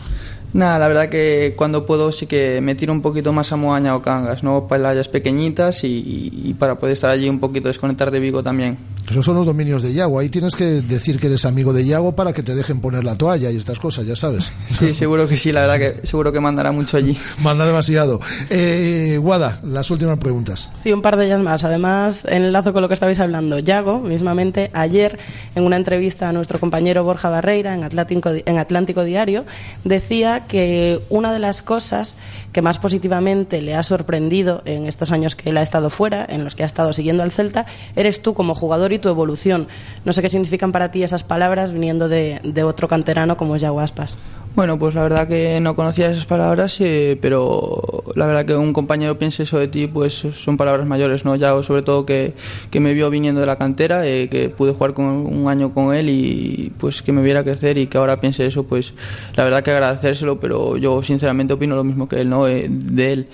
Nada, 0.52 0.78
la 0.78 0.88
verdad 0.88 1.08
que 1.08 1.54
cuando 1.56 1.86
puedo 1.86 2.12
sí 2.12 2.26
que 2.26 2.60
me 2.60 2.74
tiro 2.74 2.92
un 2.92 3.00
poquito 3.00 3.32
más 3.32 3.50
a 3.52 3.56
Moaña 3.56 3.96
o 3.96 4.02
Cangas, 4.02 4.42
¿no? 4.42 4.68
Playas 4.68 5.08
pequeñitas 5.08 5.84
y, 5.84 6.30
y 6.44 6.54
para 6.54 6.74
poder 6.74 6.92
estar 6.92 7.10
allí 7.10 7.30
un 7.30 7.40
poquito 7.40 7.68
desconectar 7.68 8.10
de 8.10 8.20
Vigo 8.20 8.42
también. 8.42 8.76
Esos 9.08 9.24
son 9.24 9.36
los 9.36 9.44
dominios 9.44 9.82
de 9.82 9.92
Yago. 9.92 10.18
Ahí 10.18 10.30
tienes 10.30 10.54
que 10.54 10.64
decir 10.64 11.20
que 11.20 11.26
eres 11.26 11.44
amigo 11.44 11.72
de 11.72 11.84
Yago 11.84 12.12
para 12.12 12.32
que 12.32 12.42
te 12.42 12.54
dejen 12.54 12.80
poner 12.80 13.04
la 13.04 13.16
toalla 13.16 13.50
y 13.50 13.56
estas 13.56 13.78
cosas, 13.78 14.06
ya 14.06 14.16
sabes. 14.16 14.52
Sí, 14.68 14.92
seguro 14.92 15.28
que 15.28 15.36
sí, 15.36 15.52
la 15.52 15.60
verdad 15.62 15.78
que 15.78 16.06
seguro 16.06 16.32
que 16.32 16.40
mandará 16.40 16.72
mucho 16.72 16.96
allí. 16.96 17.16
Manda 17.42 17.66
demasiado. 17.66 18.20
Eh, 18.50 19.18
Guada, 19.20 19.60
las 19.62 19.90
últimas 19.90 20.18
preguntas. 20.18 20.70
Sí, 20.74 20.92
un 20.92 21.02
par 21.02 21.16
de 21.16 21.26
ellas 21.26 21.40
más. 21.40 21.64
Además, 21.64 22.24
en 22.24 22.44
enlazo 22.44 22.72
con 22.72 22.82
lo 22.82 22.88
que 22.88 22.94
estabais 22.94 23.20
hablando, 23.20 23.58
Yago, 23.58 24.00
mismamente 24.00 24.70
ayer, 24.72 25.18
en 25.54 25.64
una 25.64 25.76
entrevista 25.76 26.28
a 26.28 26.32
nuestro 26.32 26.58
compañero 26.58 27.04
Borja 27.04 27.28
Barreira 27.28 27.74
en 27.74 27.84
Atlántico, 27.84 28.30
en 28.44 28.58
Atlántico 28.58 29.04
Diario, 29.04 29.44
decía 29.84 30.44
que 30.48 31.00
una 31.10 31.32
de 31.32 31.38
las 31.38 31.62
cosas 31.62 32.16
que 32.52 32.62
más 32.62 32.78
positivamente 32.78 33.60
le 33.60 33.74
ha 33.74 33.82
sorprendido 33.82 34.62
en 34.64 34.86
estos 34.86 35.12
años 35.12 35.34
que 35.36 35.50
él 35.50 35.58
ha 35.58 35.62
estado 35.62 35.90
fuera, 35.90 36.24
en 36.28 36.44
los 36.44 36.54
que 36.54 36.62
ha 36.62 36.66
estado 36.66 36.92
siguiendo 36.92 37.22
al 37.22 37.32
Celta, 37.32 37.66
eres 37.96 38.22
tú 38.22 38.34
como 38.34 38.54
jugador 38.54 38.93
y 38.94 38.98
tu 38.98 39.09
evolución. 39.09 39.68
No 40.04 40.12
sé 40.12 40.22
qué 40.22 40.28
significan 40.28 40.72
para 40.72 40.90
ti 40.90 41.02
esas 41.02 41.24
palabras 41.24 41.72
viniendo 41.72 42.09
de, 42.09 42.40
otro 42.64 42.88
canterano 42.88 43.37
como 43.37 43.57
es 43.57 43.62
Yago 43.62 43.80
Aspas. 43.80 44.16
Bueno, 44.54 44.78
pues 44.78 44.94
la 44.94 45.02
verdad 45.02 45.26
que 45.26 45.59
no 45.61 45.74
conocía 45.74 46.12
esas 46.12 46.26
palabras, 46.26 46.80
eh, 46.80 47.18
pero 47.20 48.04
la 48.14 48.24
verdad 48.28 48.44
que 48.44 48.54
un 48.54 48.72
compañero 48.72 49.18
piense 49.18 49.42
eso 49.42 49.59
de 49.59 49.66
ti, 49.66 49.88
pues 49.88 50.14
son 50.14 50.57
palabras 50.57 50.87
mayores, 50.87 51.24
¿no? 51.24 51.35
Ya 51.35 51.61
sobre 51.64 51.83
todo 51.83 52.07
que, 52.07 52.35
que 52.70 52.78
me 52.78 52.94
vio 52.94 53.11
viniendo 53.11 53.40
de 53.40 53.48
la 53.48 53.57
cantera, 53.57 54.07
eh, 54.07 54.28
que 54.28 54.50
pude 54.50 54.72
jugar 54.72 54.94
con, 54.94 55.07
un 55.07 55.48
año 55.48 55.74
con 55.74 55.92
él 55.92 56.09
y 56.09 56.72
pues 56.78 57.02
que 57.02 57.11
me 57.11 57.20
viera 57.20 57.42
crecer 57.42 57.78
y 57.78 57.88
que 57.88 57.98
ahora 57.98 58.20
piense 58.20 58.46
eso, 58.46 58.62
pues 58.62 58.94
la 59.35 59.42
verdad 59.42 59.64
que 59.64 59.72
agradecérselo, 59.72 60.38
pero 60.38 60.76
yo 60.76 61.02
sinceramente 61.02 61.54
opino 61.54 61.74
lo 61.74 61.83
mismo 61.83 62.09
que 62.09 62.20
él, 62.20 62.28
¿no? 62.28 62.46
Eh, 62.46 62.68
de 62.70 63.12
él, 63.12 63.28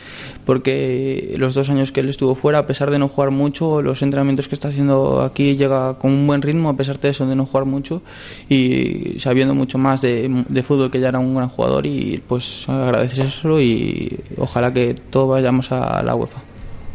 porque 0.50 1.32
los 1.36 1.54
dos 1.54 1.70
años 1.70 1.92
que 1.92 2.00
él 2.00 2.08
estuvo 2.08 2.34
fuera, 2.34 2.58
a 2.58 2.66
pesar 2.66 2.90
de 2.90 2.98
no 2.98 3.06
jugar 3.06 3.30
mucho, 3.30 3.82
los 3.82 4.02
entrenamientos 4.02 4.48
que 4.48 4.56
está 4.56 4.66
haciendo 4.66 5.22
aquí 5.22 5.54
llega 5.54 5.96
con 5.96 6.10
un 6.10 6.26
buen 6.26 6.42
ritmo, 6.42 6.70
a 6.70 6.76
pesar 6.76 6.98
de 6.98 7.10
eso, 7.10 7.24
de 7.24 7.36
no 7.36 7.46
jugar 7.46 7.66
mucho 7.66 8.02
y 8.48 9.20
sabiendo 9.20 9.54
mucho 9.54 9.78
más 9.78 10.00
de, 10.00 10.44
de 10.48 10.62
fútbol 10.64 10.90
que 10.90 10.98
ya 10.98 11.10
era 11.10 11.20
un 11.20 11.36
gran 11.36 11.50
jugador 11.50 11.86
y 11.86 12.20
pues 12.26 12.66
eso 12.68 13.60
y 13.60 14.18
ojalá 14.38 14.72
que 14.72 14.94
todos 14.94 15.28
vayamos 15.28 15.70
a 15.70 16.02
la 16.02 16.16
UEFA. 16.16 16.49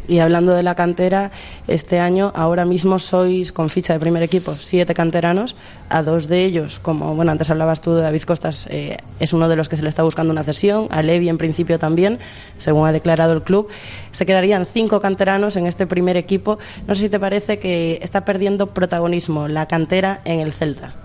Y 0.08 0.20
hablando 0.20 0.54
de 0.54 0.64
la 0.64 0.76
cantera, 0.76 1.32
este 1.68 2.00
año 2.00 2.32
ahora 2.36 2.66
mismo 2.66 3.00
sois 3.00 3.52
con 3.52 3.70
ficha 3.70 3.94
de 3.94 4.00
primer 4.00 4.24
equipo 4.24 4.56
siete 4.56 4.94
canteranos, 4.94 5.56
a 5.90 6.04
dos 6.04 6.28
de 6.28 6.46
ellos, 6.46 6.80
como 6.80 7.16
bueno 7.16 7.32
antes 7.32 7.50
hablabas 7.50 7.82
tú 7.82 7.94
de 7.96 8.02
David 8.02 8.24
Costas, 8.24 8.68
eh, 8.70 8.98
es 9.20 9.34
uno 9.34 9.50
de 9.50 9.56
los 9.56 9.70
que 9.70 9.78
se 9.78 9.84
le 9.84 9.90
está 9.90 10.04
buscando 10.04 10.32
una 10.32 10.44
cesión, 10.44 10.88
a 10.92 11.02
Levi 11.02 11.30
en 11.30 11.38
principio 11.38 11.80
también, 11.80 12.20
según 12.58 12.88
ha 12.88 12.92
declarado 12.92 13.34
el 13.34 13.44
club. 13.44 13.70
Se 14.12 14.26
quedarían 14.26 14.66
cinco 14.66 15.00
canteranos 15.00 15.56
en 15.56 15.68
este 15.68 15.88
primer 15.88 16.18
equipo. 16.18 16.60
No 16.88 16.96
sé 16.96 17.02
si 17.02 17.10
te 17.10 17.20
parece 17.20 17.60
que 17.60 18.00
está 18.02 18.26
perdiendo 18.26 18.68
protagonismo 18.68 19.48
la 19.48 19.68
cantera 19.68 20.22
en 20.26 20.40
el 20.40 20.54
Celta. 20.54 21.05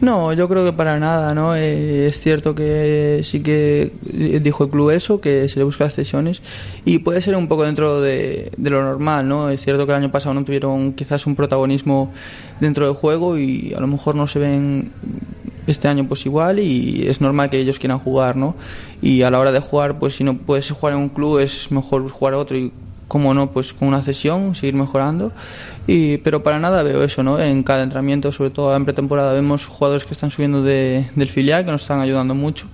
No, 0.00 0.32
yo 0.32 0.48
creo 0.48 0.64
que 0.64 0.72
para 0.72 0.98
nada, 0.98 1.34
¿no? 1.34 1.54
Eh, 1.54 2.08
es 2.08 2.18
cierto 2.18 2.54
que 2.54 3.20
sí 3.22 3.40
que 3.40 3.92
dijo 4.42 4.64
el 4.64 4.70
club 4.70 4.90
eso, 4.90 5.20
que 5.20 5.48
se 5.48 5.60
le 5.60 5.64
busca 5.64 5.84
las 5.84 5.94
cesiones 5.94 6.42
y 6.84 6.98
puede 6.98 7.20
ser 7.20 7.36
un 7.36 7.46
poco 7.46 7.64
dentro 7.64 8.00
de, 8.00 8.50
lo 8.58 8.82
normal, 8.82 9.28
¿no? 9.28 9.50
Es 9.50 9.62
cierto 9.62 9.86
que 9.86 9.92
el 9.92 9.98
año 9.98 10.10
pasado 10.10 10.34
no 10.34 10.44
tuvieron 10.44 10.92
quizás 10.94 11.26
un 11.26 11.36
protagonismo 11.36 12.12
dentro 12.60 12.86
del 12.86 12.94
juego 12.94 13.38
y 13.38 13.72
a 13.74 13.80
lo 13.80 13.86
mejor 13.86 14.16
no 14.16 14.26
se 14.26 14.40
ven 14.40 14.92
este 15.66 15.88
año 15.88 16.06
pues 16.06 16.26
igual 16.26 16.58
y 16.58 17.06
es 17.06 17.20
normal 17.20 17.48
que 17.48 17.58
ellos 17.58 17.78
quieran 17.78 17.98
jugar, 17.98 18.36
¿no? 18.36 18.56
Y 19.00 19.22
a 19.22 19.30
la 19.30 19.38
hora 19.38 19.52
de 19.52 19.60
jugar, 19.60 19.98
pues 19.98 20.16
si 20.16 20.24
no 20.24 20.36
puedes 20.36 20.70
jugar 20.70 20.94
en 20.94 21.00
un 21.00 21.08
club 21.08 21.38
es 21.38 21.70
mejor 21.70 22.08
jugar 22.10 22.34
a 22.34 22.38
otro 22.38 22.58
y 22.58 22.72
como 23.08 23.34
no, 23.34 23.50
pues 23.50 23.72
con 23.72 23.88
una 23.88 24.02
cesión, 24.02 24.54
seguir 24.54 24.74
mejorando. 24.74 25.32
Y, 25.86 26.16
pero 26.18 26.42
para 26.42 26.58
nada 26.58 26.82
veo 26.82 27.04
eso, 27.04 27.22
¿no? 27.22 27.38
En 27.38 27.62
cada 27.62 27.82
entrenamiento, 27.82 28.32
sobre 28.32 28.50
todo 28.50 28.74
en 28.74 28.84
pretemporada, 28.84 29.34
vemos 29.34 29.66
jugadores 29.66 30.04
que 30.04 30.12
están 30.12 30.30
subiendo 30.30 30.62
de, 30.62 31.06
del 31.14 31.28
filial, 31.28 31.64
que 31.64 31.70
nos 31.70 31.82
están 31.82 32.00
ayudando 32.00 32.34
mucho, 32.34 32.66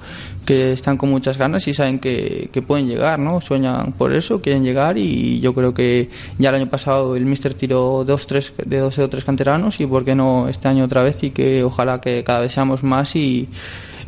que 0.47 0.73
están 0.73 0.97
con 0.97 1.11
muchas 1.11 1.37
ganas 1.37 1.67
y 1.67 1.75
saben 1.75 1.99
que, 1.99 2.51
que, 2.53 2.63
pueden 2.63 2.87
llegar, 2.87 3.19
¿no? 3.19 3.41
Sueñan 3.41 3.93
por 3.93 4.13
eso, 4.13 4.41
quieren 4.41 4.63
llegar 4.63 4.97
y 4.97 5.41
yo 5.41 5.55
creo 5.55 5.75
que 5.75 6.09
ya 6.39 6.51
el 6.51 6.55
año 6.55 6.71
pasado 6.71 7.17
el 7.17 7.25
Mister 7.25 7.55
tiró 7.55 8.05
dos, 8.05 8.29
tres, 8.29 8.53
de 8.65 8.79
dos 8.79 8.99
o 8.99 9.09
tres 9.09 9.25
canteranos 9.25 9.81
y 9.81 9.87
por 9.87 10.05
qué 10.05 10.15
no 10.15 10.49
este 10.49 10.69
año 10.69 10.85
otra 10.85 11.03
vez 11.03 11.23
y 11.25 11.31
que 11.31 11.65
ojalá 11.65 12.01
que 12.01 12.23
cada 12.23 12.41
vez 12.41 12.53
seamos 12.53 12.85
más 12.85 13.17
y 13.17 13.49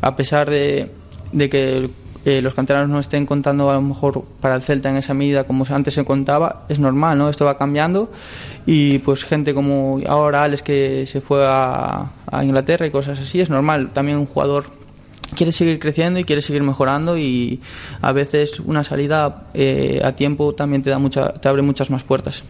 a 0.01 0.15
pesar 0.15 0.49
de, 0.49 0.91
de 1.33 1.51
que 1.51 1.91
eh, 2.25 2.41
los 2.41 2.55
canteranos 2.55 2.89
no 2.89 3.01
estén 3.01 3.27
contando 3.27 3.71
a 3.71 3.75
lo 3.75 3.83
mejor 3.83 4.25
para 4.41 4.55
el 4.55 4.63
Celta 4.63 4.89
en 4.91 4.97
esa 4.97 5.13
medida 5.13 5.45
como 5.45 5.67
antes 5.71 5.95
se 5.95 6.05
contaba, 6.05 6.65
es 6.69 6.79
normal, 6.79 7.19
¿no? 7.19 7.29
Esto 7.29 7.45
va 7.45 7.59
cambiando 7.59 8.11
y 8.65 8.99
pues 9.01 9.25
gente 9.25 9.55
como 9.55 10.01
ahora 10.07 10.45
Alex 10.45 10.63
que 10.63 11.07
se 11.07 11.21
fue 11.21 11.45
a, 11.47 12.11
Inglaterra 12.43 12.87
y 12.87 12.91
cosas 12.91 13.21
así, 13.21 13.41
es 13.41 13.51
normal. 13.51 13.91
También 13.93 14.19
un 14.19 14.27
jugador 14.27 14.67
quiere 15.37 15.53
seguir 15.53 15.79
creciendo 15.79 16.19
y 16.19 16.25
quiere 16.25 16.41
seguir 16.41 16.63
mejorando 16.63 17.19
y 17.19 17.61
a 18.01 18.13
veces 18.13 18.61
una 18.61 18.85
salida 18.85 19.49
eh, 19.53 20.01
a 20.03 20.13
tiempo 20.13 20.55
también 20.55 20.83
te 20.83 20.91
da 20.91 20.99
mucha, 20.99 21.35
te 21.35 21.49
abre 21.49 21.63
muchas 21.63 21.91
más 21.91 22.05
puertas. 22.05 22.45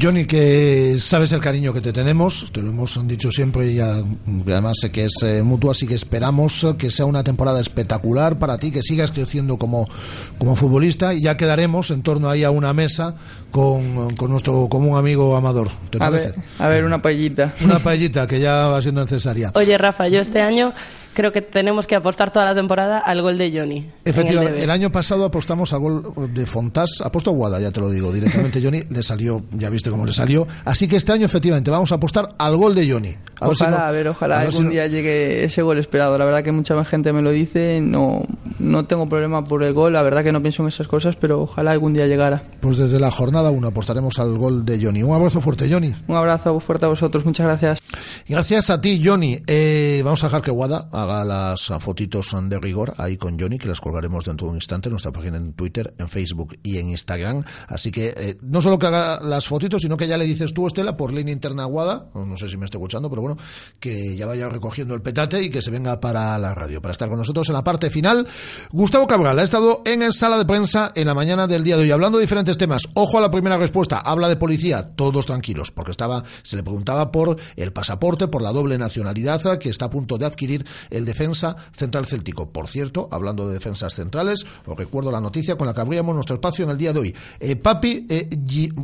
Johnny, 0.00 0.26
que 0.26 0.96
sabes 0.98 1.30
el 1.32 1.40
cariño 1.40 1.72
que 1.72 1.80
te 1.80 1.92
tenemos, 1.92 2.50
te 2.52 2.60
lo 2.62 2.70
hemos 2.70 2.98
dicho 3.06 3.30
siempre 3.30 3.70
y 3.70 3.78
además 3.78 4.78
sé 4.80 4.90
que 4.90 5.04
es 5.04 5.12
eh, 5.22 5.42
mutuo, 5.42 5.70
así 5.70 5.86
que 5.86 5.94
esperamos 5.94 6.66
que 6.76 6.90
sea 6.90 7.06
una 7.06 7.22
temporada 7.22 7.60
espectacular 7.60 8.38
para 8.38 8.58
ti, 8.58 8.72
que 8.72 8.82
sigas 8.82 9.12
creciendo 9.12 9.56
como, 9.56 9.88
como 10.36 10.56
futbolista 10.56 11.14
y 11.14 11.22
ya 11.22 11.36
quedaremos 11.36 11.90
en 11.90 12.02
torno 12.02 12.28
ahí 12.28 12.42
a 12.42 12.50
una 12.50 12.72
mesa 12.72 13.14
con, 13.52 14.16
con 14.16 14.32
nuestro 14.32 14.68
común 14.68 14.98
amigo 14.98 15.36
Amador. 15.36 15.68
¿Te 15.90 16.02
a 16.02 16.10
Ver, 16.10 16.34
a 16.58 16.68
ver, 16.68 16.84
una 16.84 17.00
paellita. 17.00 17.52
Una 17.64 17.78
paellita 17.78 18.26
que 18.26 18.40
ya 18.40 18.66
va 18.66 18.82
siendo 18.82 19.00
necesaria. 19.00 19.52
Oye, 19.54 19.78
Rafa, 19.78 20.08
yo 20.08 20.20
este 20.20 20.40
año 20.40 20.72
creo 21.14 21.32
que 21.32 21.40
tenemos 21.40 21.86
que 21.86 21.94
apostar 21.94 22.32
toda 22.32 22.44
la 22.44 22.54
temporada 22.54 22.98
al 22.98 23.22
gol 23.22 23.38
de 23.38 23.50
Johnny. 23.56 23.88
Efectivamente, 24.04 24.62
el, 24.62 24.70
año 24.70 24.90
pasado 24.90 25.24
apostamos 25.24 25.72
al 25.72 25.80
gol 25.80 26.14
de 26.34 26.44
Fontás, 26.46 27.00
apostó 27.02 27.30
Guada, 27.32 27.60
ya 27.60 27.70
te 27.70 27.80
lo 27.80 27.88
digo, 27.90 28.12
directamente 28.12 28.60
Johnny, 28.62 28.82
le 28.90 29.02
salió, 29.02 29.42
ya 29.52 29.70
viste 29.70 29.90
cómo 29.90 30.04
le 30.04 30.12
salió. 30.12 30.46
Así 30.64 30.88
que 30.88 30.96
este 30.96 31.12
año 31.12 31.26
efectivamente 31.26 31.70
vamos 31.70 31.92
a 31.92 31.94
apostar 31.94 32.28
al 32.38 32.56
gol 32.56 32.74
de 32.74 32.90
Johnny. 32.90 33.16
ojalá, 33.40 33.88
a 33.88 33.90
ver, 33.90 34.08
ojalá 34.08 34.40
algún 34.40 34.70
día 34.70 34.86
llegue 34.86 35.44
ese 35.44 35.62
gol 35.62 35.78
esperado. 35.78 36.18
La 36.18 36.24
verdad 36.24 36.42
que 36.42 36.52
mucha 36.52 36.84
gente 36.84 37.12
me 37.12 37.22
lo 37.22 37.30
dice, 37.30 37.80
no, 37.80 38.22
no 38.58 38.84
tengo 38.86 39.08
problema 39.08 39.44
por 39.44 39.62
el 39.62 39.72
gol, 39.72 39.92
la 39.92 40.02
verdad 40.02 40.22
que 40.22 40.32
no 40.32 40.42
pienso 40.42 40.62
en 40.62 40.68
esas 40.68 40.88
cosas, 40.88 41.16
pero 41.16 41.42
ojalá 41.42 41.72
algún 41.72 41.94
día 41.94 42.06
llegara. 42.06 42.42
Pues 42.60 42.78
desde 42.78 42.98
la 42.98 43.10
jornada 43.10 43.50
1 43.50 43.68
apostaremos 43.68 44.18
al 44.18 44.36
gol 44.36 44.64
de 44.64 44.82
Johnny. 44.82 45.02
Un 45.02 45.14
abrazo 45.14 45.40
fuerte, 45.40 45.70
Johnny. 45.70 45.94
Un 46.08 46.16
abrazo 46.16 46.58
fuerte 46.60 46.86
a 46.86 46.88
vosotros, 46.88 47.24
muchas 47.24 47.46
gracias. 47.46 47.78
Y 48.26 48.32
gracias 48.32 48.70
a 48.70 48.80
ti, 48.80 49.02
Johnny. 49.04 49.38
Eh, 49.46 50.02
vamos 50.04 50.22
a 50.24 50.26
dejar 50.26 50.42
que 50.42 50.50
Guada 50.50 50.88
haga 51.04 51.24
las 51.24 51.70
fotitos 51.80 52.34
de 52.42 52.58
rigor 52.58 52.94
ahí 52.98 53.16
con 53.16 53.38
Johnny, 53.38 53.58
que 53.58 53.68
las 53.68 53.80
colgaremos 53.80 54.24
dentro 54.24 54.46
de 54.46 54.50
un 54.52 54.56
instante 54.56 54.88
en 54.88 54.92
nuestra 54.92 55.12
página 55.12 55.36
en 55.36 55.52
Twitter, 55.52 55.94
en 55.98 56.08
Facebook 56.08 56.58
y 56.62 56.78
en 56.78 56.90
Instagram. 56.90 57.44
Así 57.68 57.90
que 57.90 58.14
eh, 58.16 58.36
no 58.42 58.60
solo 58.60 58.78
que 58.78 58.86
haga 58.86 59.20
las 59.20 59.46
fotitos, 59.46 59.82
sino 59.82 59.96
que 59.96 60.06
ya 60.06 60.16
le 60.16 60.24
dices 60.24 60.52
tú, 60.52 60.66
Estela, 60.66 60.96
por 60.96 61.12
línea 61.12 61.32
interna 61.32 61.64
Guada, 61.64 62.10
no 62.14 62.36
sé 62.36 62.48
si 62.48 62.56
me 62.56 62.64
está 62.64 62.78
escuchando, 62.78 63.08
pero 63.08 63.22
bueno, 63.22 63.36
que 63.78 64.16
ya 64.16 64.26
vaya 64.26 64.48
recogiendo 64.48 64.94
el 64.94 65.02
petate 65.02 65.42
y 65.42 65.50
que 65.50 65.62
se 65.62 65.70
venga 65.70 66.00
para 66.00 66.38
la 66.38 66.54
radio, 66.54 66.80
para 66.80 66.92
estar 66.92 67.08
con 67.08 67.18
nosotros 67.18 67.48
en 67.48 67.54
la 67.54 67.64
parte 67.64 67.90
final. 67.90 68.26
Gustavo 68.72 69.06
Cabral 69.06 69.38
ha 69.38 69.42
estado 69.42 69.82
en 69.84 70.12
sala 70.12 70.38
de 70.38 70.44
prensa 70.44 70.92
en 70.94 71.06
la 71.06 71.14
mañana 71.14 71.46
del 71.46 71.64
día 71.64 71.76
de 71.76 71.84
hoy, 71.84 71.90
hablando 71.90 72.18
de 72.18 72.24
diferentes 72.24 72.58
temas. 72.58 72.82
Ojo 72.94 73.18
a 73.18 73.20
la 73.20 73.30
primera 73.30 73.56
respuesta, 73.56 73.98
habla 73.98 74.28
de 74.28 74.36
policía, 74.36 74.94
todos 74.94 75.26
tranquilos, 75.26 75.70
porque 75.70 75.90
estaba, 75.90 76.24
se 76.42 76.56
le 76.56 76.62
preguntaba 76.62 77.10
por 77.10 77.36
el 77.56 77.72
pasaporte, 77.72 78.28
por 78.28 78.42
la 78.42 78.52
doble 78.52 78.78
nacionalidad 78.78 79.58
que 79.58 79.68
está 79.68 79.86
a 79.86 79.90
punto 79.90 80.18
de 80.18 80.26
adquirir 80.26 80.64
el 80.96 81.04
defensa 81.04 81.56
central 81.72 82.06
céltico. 82.06 82.50
Por 82.50 82.68
cierto, 82.68 83.08
hablando 83.10 83.46
de 83.46 83.54
defensas 83.54 83.94
centrales, 83.94 84.44
os 84.66 84.76
recuerdo 84.76 85.10
la 85.10 85.20
noticia 85.20 85.56
con 85.56 85.66
la 85.66 85.74
que 85.74 85.80
abríamos 85.80 86.14
nuestro 86.14 86.36
espacio 86.36 86.64
en 86.64 86.70
el 86.70 86.78
día 86.78 86.92
de 86.92 87.00
hoy. 87.00 87.14
Eh, 87.40 87.56
papi, 87.56 88.06
eh, 88.08 88.28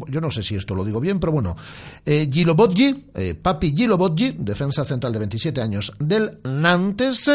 yo 0.09 0.21
no 0.21 0.31
sé 0.31 0.43
si 0.43 0.57
esto 0.57 0.75
lo 0.75 0.85
digo 0.85 1.01
bien, 1.01 1.21
pero 1.21 1.33
bueno, 1.33 1.57
eh, 2.05 2.29
Gilobodji, 2.31 3.07
eh, 3.15 3.35
Papi 3.35 3.75
Gilobodji, 3.75 4.37
defensa 4.39 4.85
central 4.85 5.13
de 5.13 5.19
27 5.21 5.61
años 5.61 5.93
del 5.99 6.39
Nantes, 6.45 7.31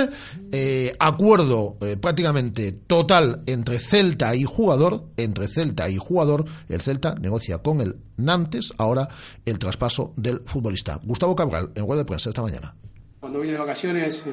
acuerdo 1.00 1.78
prácticamente 2.00 2.72
total 2.72 3.44
entre 3.46 3.80
Celta 3.80 4.36
y 4.36 4.44
jugador, 4.44 5.06
entre 5.18 5.48
Celta 5.48 5.90
y 5.90 5.98
jugador, 5.98 6.46
el 6.70 6.82
Celta 6.82 7.16
negocia 7.16 7.60
con 7.60 7.82
el 7.82 7.98
Nantes 8.18 8.74
ahora 8.78 9.08
el 9.46 9.60
traspaso 9.60 10.14
del 10.16 10.42
futbolista. 10.46 11.00
Gustavo 11.04 11.36
Cabral, 11.36 11.72
en 11.76 11.84
web 11.84 12.00
de 12.00 12.06
prensa 12.06 12.30
esta 12.30 12.42
mañana. 12.42 12.74
Cuando 13.20 13.40
vine 13.40 13.54
de 13.54 13.60
vacaciones 13.60 14.24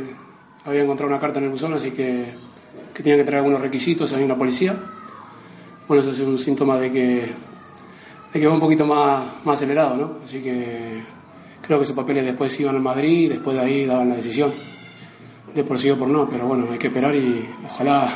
había 0.65 0.83
encontrado 0.83 1.11
una 1.11 1.21
carta 1.21 1.39
en 1.39 1.47
el 1.47 1.51
buzón, 1.51 1.75
así 1.75 1.91
que, 1.91 2.33
que 2.95 3.03
tenía 3.03 3.19
que 3.19 3.25
traer 3.25 3.39
algunos 3.39 3.61
requisitos, 3.61 4.13
había 4.13 4.27
una 4.27 4.37
policía. 4.37 4.75
Bueno, 5.89 6.03
eso 6.03 6.11
es 6.11 6.21
un 6.21 6.39
síntoma 6.39 6.79
de 6.79 6.91
que, 6.91 7.33
de 8.33 8.41
que 8.41 8.47
va 8.47 8.55
un 8.55 8.61
poquito 8.61 8.87
más, 8.87 9.23
más 9.45 9.57
acelerado, 9.57 9.97
¿no? 9.97 10.13
Así 10.25 10.41
que 10.41 11.03
creo 11.61 11.79
que 11.79 11.85
esos 11.85 11.97
papeles 11.97 12.25
después 12.25 12.59
iban 12.61 12.77
a 12.77 12.81
Madrid 12.81 13.27
y 13.27 13.29
después 13.29 13.57
de 13.57 13.63
ahí 13.63 13.87
daban 13.87 14.09
la 14.09 14.17
decisión 14.17 14.53
de 15.55 15.65
por 15.65 15.79
sí 15.79 15.91
o 15.91 15.99
por 15.99 16.09
no, 16.09 16.29
pero 16.29 16.47
bueno, 16.47 16.67
hay 16.71 16.79
que 16.79 16.87
esperar 16.87 17.15
y 17.15 17.47
ojalá 17.65 18.09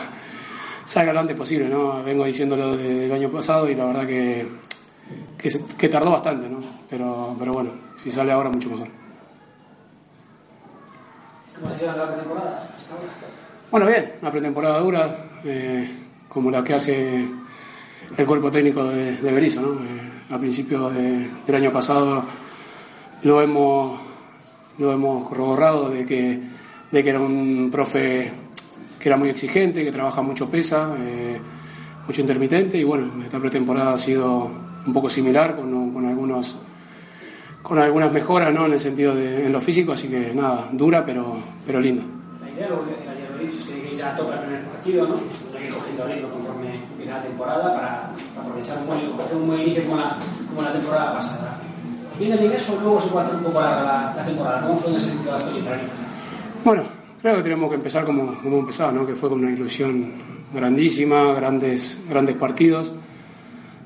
salga 0.84 1.12
lo 1.12 1.20
antes 1.20 1.36
posible, 1.36 1.68
¿no? 1.68 2.02
Vengo 2.02 2.24
diciéndolo 2.24 2.76
desde 2.76 3.06
el 3.06 3.12
año 3.12 3.30
pasado 3.30 3.68
y 3.68 3.74
la 3.74 3.84
verdad 3.84 4.06
que 4.06 4.46
que, 5.78 5.88
tardó 5.88 6.10
bastante, 6.10 6.48
¿no? 6.48 6.58
Pero, 6.90 7.36
pero 7.38 7.52
bueno, 7.52 7.70
si 7.96 8.10
sale 8.10 8.32
ahora 8.32 8.50
mucho 8.50 8.70
mejor. 8.70 8.88
¿Cómo 11.60 11.74
se 11.74 11.86
llama 11.86 11.98
la 11.98 12.06
pretemporada? 12.08 12.68
Bueno, 13.70 13.86
bien, 13.86 14.12
una 14.20 14.30
pretemporada 14.30 14.78
dura, 14.78 15.16
eh, 15.44 15.90
como 16.28 16.50
la 16.50 16.62
que 16.62 16.74
hace 16.74 17.24
el 18.16 18.26
cuerpo 18.26 18.50
técnico 18.50 18.84
de, 18.84 19.16
de 19.16 19.32
Berizzo, 19.32 19.62
¿no? 19.62 19.72
Eh, 19.74 20.16
a 20.30 20.38
principios 20.38 20.92
del 20.94 21.54
año 21.54 21.72
pasado 21.72 22.24
lo 23.22 23.40
hemos, 23.40 24.00
lo 24.78 24.92
hemos 24.92 25.28
corroborado 25.28 25.88
de 25.88 26.04
que, 26.04 26.40
de 26.90 27.02
que 27.02 27.08
era 27.08 27.20
un 27.20 27.70
profe 27.70 28.32
que 28.98 29.08
era 29.08 29.16
muy 29.16 29.30
exigente, 29.30 29.84
que 29.84 29.92
trabaja 29.92 30.22
mucho 30.22 30.50
pesa, 30.50 30.94
eh, 30.98 31.40
mucho 32.06 32.20
intermitente 32.20 32.76
y 32.76 32.84
bueno, 32.84 33.10
esta 33.24 33.38
pretemporada 33.38 33.92
ha 33.92 33.98
sido 33.98 34.50
un 34.86 34.92
poco 34.92 35.08
similar 35.08 35.56
con, 35.56 35.92
con 35.92 36.06
algunos 36.06 36.56
con 37.66 37.80
algunas 37.80 38.12
mejoras 38.12 38.54
¿no? 38.54 38.66
en 38.66 38.74
el 38.74 38.78
sentido 38.78 39.12
de 39.12 39.44
en 39.44 39.52
lo 39.52 39.60
físico, 39.60 39.90
así 39.90 40.06
que 40.06 40.32
nada, 40.32 40.68
dura 40.70 41.04
pero, 41.04 41.36
pero 41.66 41.80
linda. 41.80 42.04
La 42.40 42.48
idea, 42.48 42.68
lo 42.68 42.84
que 42.84 42.92
decía 42.92 43.10
ayer 43.10 43.50
es 43.50 43.66
que 43.66 43.92
ya 43.92 44.16
toca 44.16 44.34
el 44.34 44.40
primer 44.44 44.64
partido, 44.66 45.08
¿no? 45.08 45.14
Hay 45.14 45.66
que 45.66 45.74
cogiendo 45.74 46.06
ritmo 46.06 46.28
conforme 46.28 46.74
empieza 46.92 47.16
la 47.16 47.22
temporada 47.24 47.74
para, 47.74 48.40
aprovechar 48.40 48.78
un 48.78 48.86
buen, 48.86 49.00
hacer 49.20 49.36
un 49.36 49.46
buen 49.48 49.60
inicio 49.62 49.82
como 49.82 49.96
la, 49.96 50.16
como 50.48 50.62
la 50.62 50.72
temporada 50.74 51.14
pasada. 51.14 51.58
¿Viene 52.16 52.36
bien 52.36 52.52
eso 52.52 52.78
luego 52.80 53.00
se 53.00 53.08
puede 53.08 53.26
hacer 53.26 53.36
un 53.38 53.42
poco 53.42 53.60
la, 53.60 54.14
la, 54.16 54.24
temporada? 54.24 54.62
¿Cómo 54.62 54.78
fue 54.78 54.90
en 54.92 54.96
ese 54.98 55.08
sentido 55.08 55.32
la 55.32 55.38
experiencia? 55.38 55.78
Bueno, 56.64 56.82
creo 57.20 57.36
que 57.36 57.42
tenemos 57.42 57.68
que 57.68 57.76
empezar 57.76 58.04
como, 58.04 58.40
como 58.42 58.58
empezado, 58.60 58.92
¿no? 58.92 59.04
que 59.04 59.16
fue 59.16 59.28
con 59.28 59.40
una 59.40 59.50
ilusión 59.50 60.12
grandísima, 60.54 61.34
grandes, 61.34 62.06
grandes 62.08 62.36
partidos, 62.36 62.92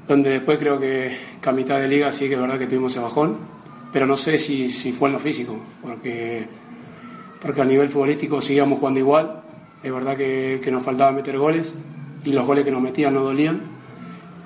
donde 0.07 0.33
después 0.33 0.59
creo 0.59 0.79
que, 0.79 1.17
que 1.41 1.49
a 1.49 1.53
mitad 1.53 1.81
de 1.81 1.89
liga 1.89 2.13
sí 2.13 2.29
que 2.29 2.35
es 2.35 2.41
verdad 2.41 2.59
que 2.59 2.67
tuvimos 2.67 2.93
ese 2.93 3.01
bajón 3.01 3.60
pero 3.93 4.07
no 4.07 4.17
sé 4.17 4.39
si, 4.39 4.71
si 4.71 4.93
fue 4.93 5.09
en 5.09 5.15
lo 5.15 5.19
físico, 5.19 5.57
porque, 5.83 6.47
porque 7.41 7.61
a 7.61 7.65
nivel 7.65 7.89
futbolístico 7.89 8.41
seguíamos 8.41 8.79
jugando 8.79 9.01
igual, 9.01 9.43
es 9.83 9.93
verdad 9.93 10.17
que, 10.17 10.61
que 10.63 10.71
nos 10.71 10.83
faltaba 10.83 11.13
meter 11.13 11.39
goles 11.39 11.77
y 12.25 12.33
los 12.33 12.47
goles 12.47 12.65
que 12.65 12.71
nos 12.71 12.83
metían 12.83 13.15
no 13.15 13.23
dolían 13.23 13.63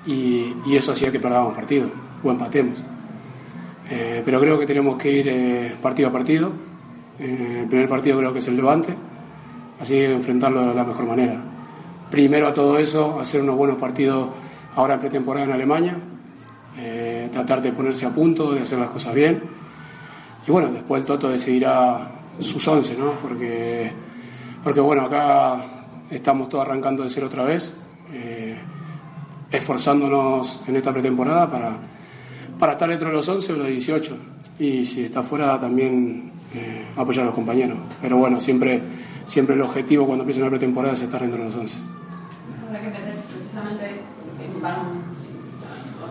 y, 0.05 0.53
y 0.65 0.75
eso 0.75 0.93
hacía 0.93 1.11
que 1.11 1.19
perdamos 1.19 1.55
partido 1.55 1.89
o 2.23 2.31
empatemos. 2.31 2.83
Eh, 3.89 4.23
pero 4.25 4.39
creo 4.39 4.57
que 4.57 4.65
tenemos 4.65 4.97
que 4.97 5.11
ir 5.11 5.27
eh, 5.27 5.75
partido 5.81 6.09
a 6.09 6.11
partido. 6.11 6.51
Eh, 7.19 7.59
el 7.61 7.67
primer 7.67 7.87
partido 7.87 8.17
creo 8.17 8.33
que 8.33 8.39
es 8.39 8.47
el 8.47 8.55
Levante, 8.55 8.93
así 9.79 9.99
enfrentarlo 9.99 10.67
de 10.67 10.73
la 10.73 10.83
mejor 10.83 11.05
manera. 11.05 11.41
Primero 12.09 12.47
a 12.47 12.53
todo 12.53 12.77
eso, 12.77 13.19
hacer 13.19 13.41
unos 13.41 13.55
buenos 13.55 13.77
partidos 13.77 14.29
ahora 14.75 14.95
en 14.95 14.99
pretemporada 15.01 15.45
en 15.45 15.51
Alemania, 15.51 15.97
tratar 17.29 17.61
de 17.61 17.71
ponerse 17.71 18.05
a 18.05 18.09
punto, 18.09 18.53
de 18.53 18.61
hacer 18.61 18.79
las 18.79 18.89
cosas 18.89 19.13
bien. 19.13 19.41
Y 20.47 20.51
bueno, 20.51 20.69
después 20.69 21.01
el 21.01 21.05
Toto 21.05 21.29
decidirá 21.29 22.11
sus 22.39 22.67
once, 22.67 22.95
¿no? 22.97 23.11
Porque, 23.13 23.91
porque 24.63 24.79
bueno, 24.79 25.03
acá 25.03 25.57
estamos 26.09 26.49
todos 26.49 26.65
arrancando 26.65 27.03
de 27.03 27.09
cero 27.09 27.27
otra 27.27 27.43
vez, 27.43 27.75
eh, 28.13 28.55
esforzándonos 29.49 30.63
en 30.67 30.75
esta 30.75 30.91
pretemporada 30.91 31.49
para, 31.49 31.77
para 32.59 32.73
estar 32.73 32.89
dentro 32.89 33.07
de 33.09 33.15
los 33.15 33.27
11 33.27 33.53
o 33.53 33.55
los 33.57 33.67
18. 33.67 34.17
Y 34.59 34.85
si 34.85 35.03
está 35.03 35.23
fuera 35.23 35.59
también 35.59 36.31
eh, 36.53 36.85
apoyar 36.95 37.23
a 37.23 37.25
los 37.25 37.35
compañeros. 37.35 37.77
Pero 38.01 38.17
bueno, 38.17 38.39
siempre, 38.39 38.81
siempre 39.25 39.55
el 39.55 39.61
objetivo 39.61 40.05
cuando 40.05 40.23
empieza 40.23 40.41
una 40.41 40.51
pretemporada 40.51 40.93
es 40.93 41.01
estar 41.01 41.21
dentro 41.21 41.39
de 41.39 41.45
los 41.45 41.55
11. 41.55 41.79
precisamente 43.33 44.01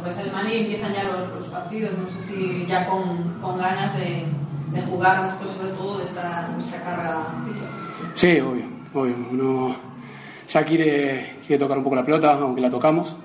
pues 0.04 0.18
el 0.18 0.30
Mani 0.32 0.54
empiezan 0.54 0.92
ya 0.92 1.04
los, 1.04 1.46
partidos, 1.46 1.92
no 1.98 2.06
sé 2.06 2.28
si 2.28 2.66
ya 2.66 2.86
con, 2.86 3.58
ganas 3.58 3.96
de, 3.96 4.24
de, 4.72 4.86
jugar 4.86 5.24
después 5.24 5.50
sobre 5.52 5.72
todo 5.72 5.98
de 5.98 6.04
esta, 6.04 6.50
esta 6.60 6.82
carga 6.82 7.26
física. 7.46 7.66
Sí, 8.14 8.40
obvio, 8.40 8.64
obvio. 8.92 9.14
Uno 9.32 9.74
ya 10.46 10.62
quiere, 10.62 11.36
quiere 11.40 11.58
tocar 11.58 11.78
un 11.78 11.84
poco 11.84 11.96
la 11.96 12.04
pelota, 12.04 12.34
aunque 12.34 12.60
la 12.60 12.68
tocamos, 12.68 13.16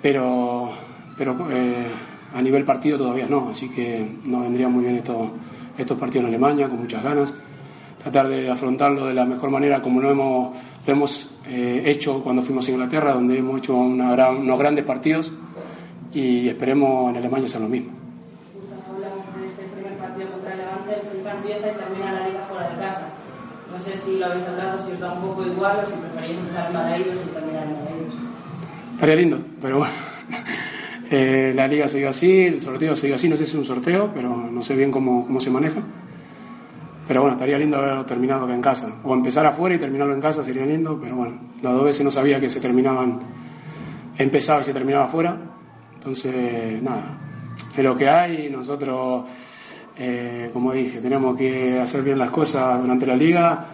pero, 0.00 0.70
pero 1.16 1.36
eh, 1.50 1.88
a 2.32 2.40
nivel 2.40 2.64
partido 2.64 2.96
todavía 2.96 3.26
no, 3.28 3.48
así 3.50 3.68
que 3.68 4.18
nos 4.24 4.42
vendría 4.42 4.68
muy 4.68 4.84
bien 4.84 4.96
estos, 4.96 5.30
estos 5.76 5.98
partidos 5.98 6.24
en 6.24 6.28
Alemania, 6.28 6.68
con 6.68 6.78
muchas 6.78 7.02
ganas 7.02 7.34
tratar 7.98 8.28
de 8.28 8.48
afrontarlo 8.48 9.06
de 9.06 9.14
la 9.14 9.24
mejor 9.24 9.50
manera 9.50 9.82
como 9.82 10.00
lo 10.00 10.10
hemos, 10.10 10.56
hemos 10.86 11.40
eh, 11.48 11.82
hecho 11.84 12.22
cuando 12.22 12.42
fuimos 12.42 12.66
a 12.68 12.70
Inglaterra, 12.70 13.12
donde 13.12 13.38
hemos 13.38 13.58
hecho 13.58 13.76
unos 13.76 14.58
grandes 14.58 14.84
partidos 14.84 15.32
y 16.12 16.48
esperemos 16.48 17.10
en 17.10 17.16
Alemania 17.16 17.46
hacer 17.46 17.60
lo 17.60 17.68
mismo. 17.68 17.92
Justo 18.54 18.74
hablamos 18.90 19.26
de 19.36 19.46
ese 19.46 19.68
primer 19.74 19.98
partido 19.98 20.30
contra 20.30 20.52
el 20.52 20.58
Levante, 20.58 20.92
el 20.94 21.26
empieza 21.26 21.68
y 21.70 21.74
termina 21.74 22.12
la 22.12 22.28
liga 22.28 22.40
fuera 22.48 22.68
de 22.68 22.76
casa. 22.76 23.08
No 23.72 23.78
sé 23.78 23.96
si 23.96 24.18
lo 24.18 24.26
habéis 24.26 24.44
hablado, 24.46 24.82
si 24.84 24.92
os 24.92 25.00
da 25.00 25.12
un 25.12 25.20
poco 25.20 25.46
igual 25.46 25.78
o 25.82 25.86
si 25.86 25.92
preferís 25.92 26.38
empezar 26.38 26.66
en 26.68 26.72
Balaídos 26.72 27.18
y 27.24 27.34
terminar 27.34 27.64
en 27.64 27.74
Balaídos. 27.74 28.14
Estaría 28.94 29.16
lindo, 29.16 29.38
pero 29.60 29.78
bueno. 29.78 29.92
Eh, 31.10 31.54
la 31.56 31.66
liga 31.66 31.88
sigue 31.88 32.06
así, 32.06 32.42
el 32.42 32.60
sorteo 32.60 32.94
sigue 32.94 33.14
así, 33.14 33.30
no 33.30 33.36
sé 33.38 33.46
si 33.46 33.52
es 33.52 33.56
un 33.56 33.64
sorteo, 33.64 34.10
pero 34.12 34.28
no 34.36 34.62
sé 34.62 34.76
bien 34.76 34.90
cómo, 34.90 35.24
cómo 35.24 35.40
se 35.40 35.50
maneja. 35.50 35.80
Pero 37.06 37.22
bueno, 37.22 37.36
estaría 37.36 37.56
lindo 37.56 37.78
haberlo 37.78 38.04
terminado 38.04 38.44
acá 38.44 38.54
en 38.54 38.60
casa. 38.60 39.00
O 39.02 39.14
empezar 39.14 39.46
afuera 39.46 39.74
y 39.74 39.78
terminarlo 39.78 40.12
en 40.12 40.20
casa 40.20 40.44
sería 40.44 40.66
lindo, 40.66 40.98
pero 41.02 41.16
bueno, 41.16 41.38
las 41.62 41.72
dos 41.72 41.84
veces 41.84 42.04
no 42.04 42.10
sabía 42.10 42.38
que 42.38 42.50
se 42.50 42.60
terminaban, 42.60 43.20
empezaba 44.18 44.60
y 44.60 44.64
se 44.64 44.74
terminaba 44.74 45.06
afuera. 45.06 45.34
Entonces, 46.08 46.82
nada, 46.82 47.18
es 47.76 47.84
lo 47.84 47.94
que 47.94 48.08
hay. 48.08 48.48
Nosotros, 48.48 49.26
eh, 49.98 50.48
como 50.54 50.72
dije, 50.72 51.00
tenemos 51.02 51.36
que 51.36 51.78
hacer 51.78 52.02
bien 52.02 52.18
las 52.18 52.30
cosas 52.30 52.80
durante 52.80 53.04
la 53.04 53.14
liga 53.14 53.66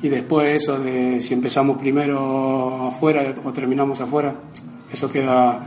y 0.00 0.08
después 0.08 0.62
eso 0.62 0.80
de 0.80 1.20
si 1.20 1.34
empezamos 1.34 1.76
primero 1.76 2.86
afuera 2.86 3.34
o 3.44 3.52
terminamos 3.52 4.00
afuera, 4.00 4.34
eso 4.90 5.12
queda 5.12 5.60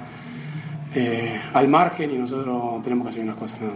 eh, 0.95 1.39
al 1.53 1.67
margen 1.67 2.09
y 2.09 2.17
nosotros 2.17 2.81
tenemos 2.81 3.05
que 3.05 3.09
hacer 3.09 3.21
bien 3.21 3.27
las 3.27 3.39
cosas. 3.39 3.61
Nada 3.61 3.73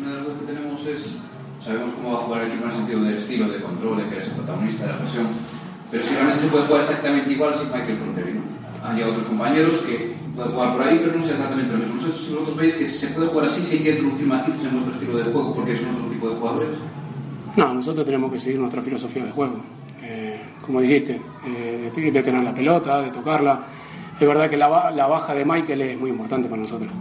Una 0.00 0.10
de 0.10 0.14
las 0.14 0.26
dos 0.26 0.38
que 0.38 0.46
tenemos 0.46 0.86
es, 0.86 1.22
sabemos 1.60 1.90
cómo 1.90 2.12
va 2.12 2.18
a 2.18 2.22
jugar 2.22 2.42
el 2.42 2.52
equipo 2.52 2.66
en 2.66 2.70
el 2.70 2.76
sentido 2.76 3.02
del 3.02 3.16
estilo, 3.16 3.48
de 3.48 3.60
control, 3.60 3.96
de 3.96 4.08
que 4.10 4.18
es 4.18 4.28
el 4.28 4.34
protagonista 4.34 4.86
de 4.86 4.92
la 4.92 4.98
presión, 4.98 5.26
pero 5.90 6.04
si 6.04 6.14
realmente 6.14 6.42
se 6.42 6.46
puede 6.46 6.64
jugar 6.66 6.80
exactamente 6.82 7.32
igual 7.32 7.52
sin 7.52 7.66
Michael 7.72 7.98
Contevi, 7.98 8.32
¿no? 8.34 8.94
Llegado 8.94 9.12
otros 9.12 9.26
compañeros 9.26 9.74
que 9.78 10.19
puede 10.34 10.48
jugar 10.48 10.72
por 10.72 10.82
ahí, 10.82 10.98
pero 11.02 11.16
no 11.16 11.24
es 11.24 11.30
exactamente 11.30 11.72
lo 11.72 11.78
mismo. 11.78 11.94
No 11.94 12.00
sé 12.00 12.12
si 12.12 12.32
vosotros 12.32 12.56
veis 12.56 12.74
que 12.74 12.88
se 12.88 13.06
puede 13.08 13.26
jugar 13.28 13.46
así, 13.46 13.60
si 13.62 13.76
hay 13.76 13.82
que 13.82 13.90
introducir 13.90 14.26
matices 14.26 14.64
en 14.64 14.72
vuestro 14.72 14.92
estilo 14.94 15.18
de 15.18 15.24
juego 15.24 15.54
porque 15.54 15.76
son 15.76 15.94
otro 15.94 16.08
tipo 16.08 16.28
de 16.28 16.36
jugadores. 16.36 16.68
No, 17.56 17.74
nosotros 17.74 18.06
tenemos 18.06 18.32
que 18.32 18.38
seguir 18.38 18.60
nuestra 18.60 18.82
filosofía 18.82 19.24
de 19.24 19.32
juego. 19.32 19.56
Eh, 20.02 20.40
como 20.64 20.80
dijiste, 20.80 21.20
eh, 21.46 21.90
de, 21.94 22.22
tener 22.22 22.42
la 22.42 22.54
pelota, 22.54 23.02
de 23.02 23.10
tocarla. 23.10 23.60
Es 24.18 24.26
verdad 24.26 24.48
que 24.48 24.56
la, 24.56 24.90
la, 24.90 25.06
baja 25.06 25.34
de 25.34 25.44
Michael 25.44 25.80
es 25.80 25.98
muy 25.98 26.10
importante 26.10 26.48
para 26.48 26.62
nosotros. 26.62 26.92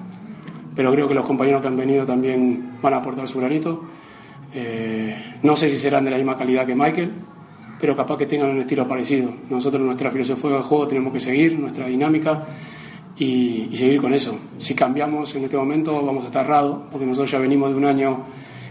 Pero 0.76 0.92
creo 0.92 1.08
que 1.08 1.14
los 1.14 1.26
compañeros 1.26 1.62
que 1.62 1.68
han 1.68 1.78
venido 1.78 2.06
también 2.06 2.78
van 2.82 2.94
a 2.94 2.98
aportar 2.98 3.28
su 3.28 3.40
granito. 3.40 3.84
Eh, 4.54 5.36
no 5.44 5.56
sé 5.56 5.70
si 5.70 5.78
serán 5.78 6.06
de 6.06 6.12
la 6.12 6.18
misma 6.18 6.36
calidad 6.36 6.66
que 6.66 6.74
Michael, 6.74 7.12
pero 7.80 7.96
capaz 7.96 8.18
que 8.18 8.26
tengan 8.26 8.50
un 8.50 8.60
estilo 8.60 8.88
parecido. 8.88 9.32
Nosotros 9.50 9.84
nuestra 9.84 10.10
filosofía 10.10 10.52
de 10.52 10.62
juego 10.62 10.88
tenemos 10.88 11.14
que 11.14 11.20
seguir, 11.20 11.60
nuestra 11.60 11.88
dinámica 11.88 12.46
y, 13.20 13.76
seguir 13.76 14.02
con 14.02 14.14
eso. 14.14 14.38
Si 14.58 14.74
cambiamos 14.74 15.36
en 15.36 15.44
este 15.44 15.58
momento 15.58 16.02
vamos 16.04 16.24
a 16.24 16.28
estar 16.28 16.46
errados, 16.46 16.84
porque 16.90 17.06
nosotros 17.06 17.30
ya 17.30 17.40
venimos 17.40 17.70
de 17.70 17.76
un 17.76 17.86
año 17.86 18.24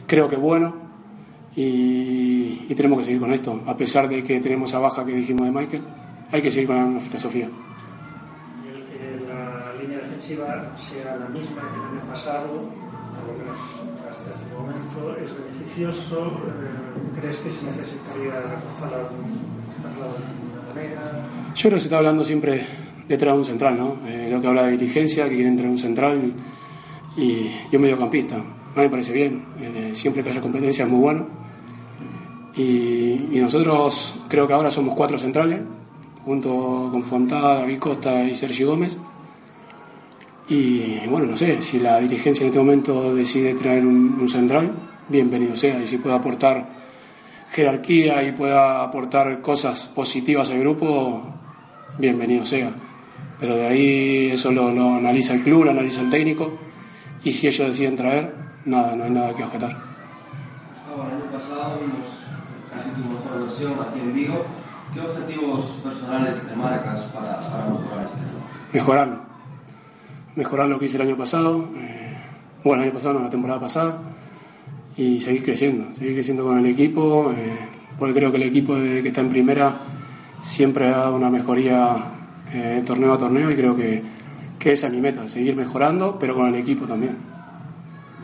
creo 0.07 0.29
que 0.29 0.37
bueno 0.37 0.75
y, 1.55 2.75
tenemos 2.75 2.99
que 2.99 3.05
seguir 3.05 3.21
con 3.21 3.33
esto, 3.33 3.61
a 3.67 3.77
pesar 3.77 4.09
de 4.09 4.23
que 4.23 4.41
tenemos 4.41 4.71
esa 4.71 4.79
baja 4.79 5.05
que 5.05 5.13
dijimos 5.13 5.47
de 5.47 5.53
Michael, 5.53 5.83
hay 6.31 6.41
que 6.41 6.51
seguir 6.51 6.69
con 6.69 6.95
la 6.95 7.01
filosofía. 7.01 7.47
El 7.47 8.85
que 8.85 9.27
la 9.27 9.75
línea 9.81 9.99
defensiva 9.99 10.73
sea 10.77 11.17
la 11.17 11.29
misma 11.29 11.63
que 11.63 11.77
el 11.77 11.99
año 11.99 12.09
pasado, 12.09 12.71
hasta 14.09 14.31
este 14.31 14.55
momento, 14.55 15.17
es 15.17 15.33
beneficioso. 15.35 16.27
Eh, 16.47 17.21
¿Crees 17.21 17.39
que 17.39 17.51
se 17.51 17.67
necesitaría 17.67 18.35
reforzarla 18.41 18.99
de 18.99 19.05
alguna 19.05 20.69
manera? 20.69 21.27
Yo 21.57 21.63
creo 21.63 21.75
que 21.75 21.81
se 21.81 21.87
está 21.87 21.97
hablando 21.97 22.23
siempre 22.23 22.65
detrás 23.09 23.35
de 23.35 23.39
un 23.39 23.45
central, 23.45 23.79
¿no? 23.79 23.97
Eh, 24.07 24.29
lo 24.31 24.41
que 24.41 24.47
habla 24.47 24.65
de 24.65 24.73
dirigencia, 24.73 25.29
que 25.29 25.35
quiere 25.35 25.49
entrar 25.49 25.69
un 25.69 25.79
central 25.79 26.35
y 27.17 27.47
yo 27.73 27.81
mediocampista. 27.81 28.37
A 28.37 28.39
mí 28.39 28.85
me 28.85 28.91
parece 28.91 29.13
bien, 29.13 29.45
eh, 29.61 29.91
siempre 29.93 30.23
que 30.23 30.31
haya 30.31 30.41
competencia 30.41 30.85
es 30.85 30.91
muy 30.91 31.01
bueno. 31.01 31.27
Y, 32.55 33.39
nosotros 33.41 34.21
creo 34.29 34.47
que 34.47 34.53
ahora 34.53 34.69
somos 34.69 34.95
cuatro 34.95 35.17
centrales, 35.17 35.61
junto 36.25 36.89
con 36.91 37.03
Fontada, 37.03 37.61
David 37.61 37.79
Costa 37.79 38.25
y 38.25 38.35
Sergio 38.35 38.71
Gómez. 38.71 38.99
Y 40.49 41.07
bueno, 41.07 41.27
no 41.27 41.37
sé, 41.37 41.63
si 41.63 41.79
la 41.79 41.99
dirigencia 42.01 42.43
en 42.43 42.49
este 42.49 42.59
momento 42.59 43.15
decide 43.15 43.55
traer 43.55 43.87
un, 43.87 44.19
un 44.21 44.29
central, 44.29 44.73
bienvenido 45.09 45.57
sea, 45.57 45.81
y 45.81 45.87
si 45.87 45.99
puede 45.99 46.17
aportar 46.17 46.67
jerarquía 47.51 48.23
y 48.23 48.33
pueda 48.33 48.83
aportar 48.83 49.41
cosas 49.41 49.87
positivas 49.87 50.51
al 50.51 50.59
grupo, 50.61 51.23
bienvenido 51.99 52.45
sea. 52.45 52.88
Pero 53.41 53.55
de 53.57 53.67
ahí 53.67 54.31
eso 54.33 54.51
lo, 54.53 54.71
lo 54.71 54.95
analiza 54.97 55.35
el 55.35 55.43
club, 55.43 55.65
lo 55.65 55.71
analiza 55.71 56.01
el 56.03 56.11
técnico 56.11 56.53
y 57.25 57.33
si 57.33 57.47
ellos 57.49 57.67
deciden 57.69 57.97
traer, 57.97 58.35
nada, 58.65 58.95
no 58.97 59.05
hay 59.05 59.11
nada 59.11 59.35
que 59.35 59.45
objetar. 59.45 59.71
el 59.71 61.01
año 61.01 61.25
pasado 61.33 61.79
casi 62.73 62.91
tu 62.91 63.01
mejor 63.09 63.47
versión 63.47 63.73
aquí 63.73 64.01
en 64.01 64.15
Vigo. 64.15 64.45
¿Qué 64.95 65.01
objetivos 65.01 65.65
personales 65.85 66.35
te 66.49 66.57
marcas 66.57 67.05
para, 67.15 67.39
para 67.41 67.65
mejorar 67.67 68.07
este 68.07 68.19
año? 68.21 68.39
Mejorarlo. 68.73 69.21
Mejorar 70.35 70.69
lo 70.69 70.79
que 70.79 70.85
hice 70.87 70.97
el 70.97 71.03
año 71.09 71.17
pasado, 71.17 71.69
eh, 71.77 72.17
bueno, 72.65 72.83
el 72.83 72.89
año 72.89 72.95
pasado, 72.97 73.15
no, 73.19 73.25
la 73.25 73.31
temporada 73.31 73.61
pasada, 73.61 73.99
y 74.97 75.19
seguir 75.21 75.45
creciendo, 75.45 75.95
seguir 75.95 76.15
creciendo 76.15 76.45
con 76.45 76.59
el 76.59 76.67
equipo, 76.67 77.33
eh, 77.37 77.59
porque 77.99 78.15
creo 78.15 78.31
que 78.31 78.37
el 78.39 78.45
equipo 78.45 78.75
de- 78.77 79.03
que 79.03 79.09
está 79.09 79.21
en 79.21 79.29
primera 79.31 79.77
siempre 80.41 80.87
ha 80.87 80.91
dado 80.99 81.17
una 81.17 81.29
mejoría 81.29 81.97
eh, 82.53 82.83
torneo 82.85 83.13
a 83.13 83.19
torneo 83.19 83.51
y 83.51 83.55
creo 83.55 83.75
que, 83.77 84.03
que 84.59 84.73
esa 84.73 84.87
es 84.87 84.93
mi 84.93 85.01
meta, 85.01 85.27
seguir 85.29 85.55
mejorando, 85.57 86.19
pero 86.19 86.35
con 86.35 86.49
el 86.49 86.55
equipo 86.55 86.87
también. 86.87 87.17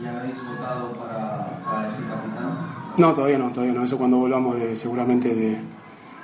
¿Ya 0.03 0.19
habéis 0.19 0.35
votado 0.35 0.93
para, 0.93 1.61
para 1.63 1.87
elegir 1.87 2.05
capitán? 2.09 2.57
No, 2.97 3.13
todavía 3.13 3.37
no, 3.37 3.51
todavía 3.51 3.73
no. 3.73 3.83
Eso 3.83 3.97
cuando 3.97 4.17
volvamos 4.17 4.57
de, 4.57 4.75
seguramente 4.75 5.33
de, 5.33 5.57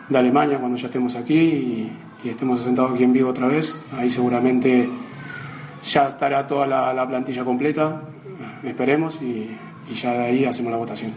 de 0.09 0.17
Alemania, 0.17 0.57
cuando 0.59 0.77
ya 0.77 0.87
estemos 0.87 1.15
aquí 1.15 1.39
y, 1.39 1.91
y 2.23 2.29
estemos 2.29 2.59
asentados 2.59 2.93
aquí 2.93 3.03
en 3.03 3.13
Vigo 3.13 3.29
otra 3.29 3.47
vez. 3.47 3.75
Ahí 3.97 4.09
seguramente 4.09 4.89
ya 5.83 6.09
estará 6.09 6.45
toda 6.45 6.67
la, 6.67 6.93
la 6.93 7.07
plantilla 7.07 7.43
completa, 7.43 8.01
esperemos, 8.63 9.21
y, 9.21 9.49
y 9.89 9.93
ya 9.93 10.11
de 10.13 10.23
ahí 10.25 10.45
hacemos 10.45 10.71
la 10.71 10.77
votación. 10.77 11.11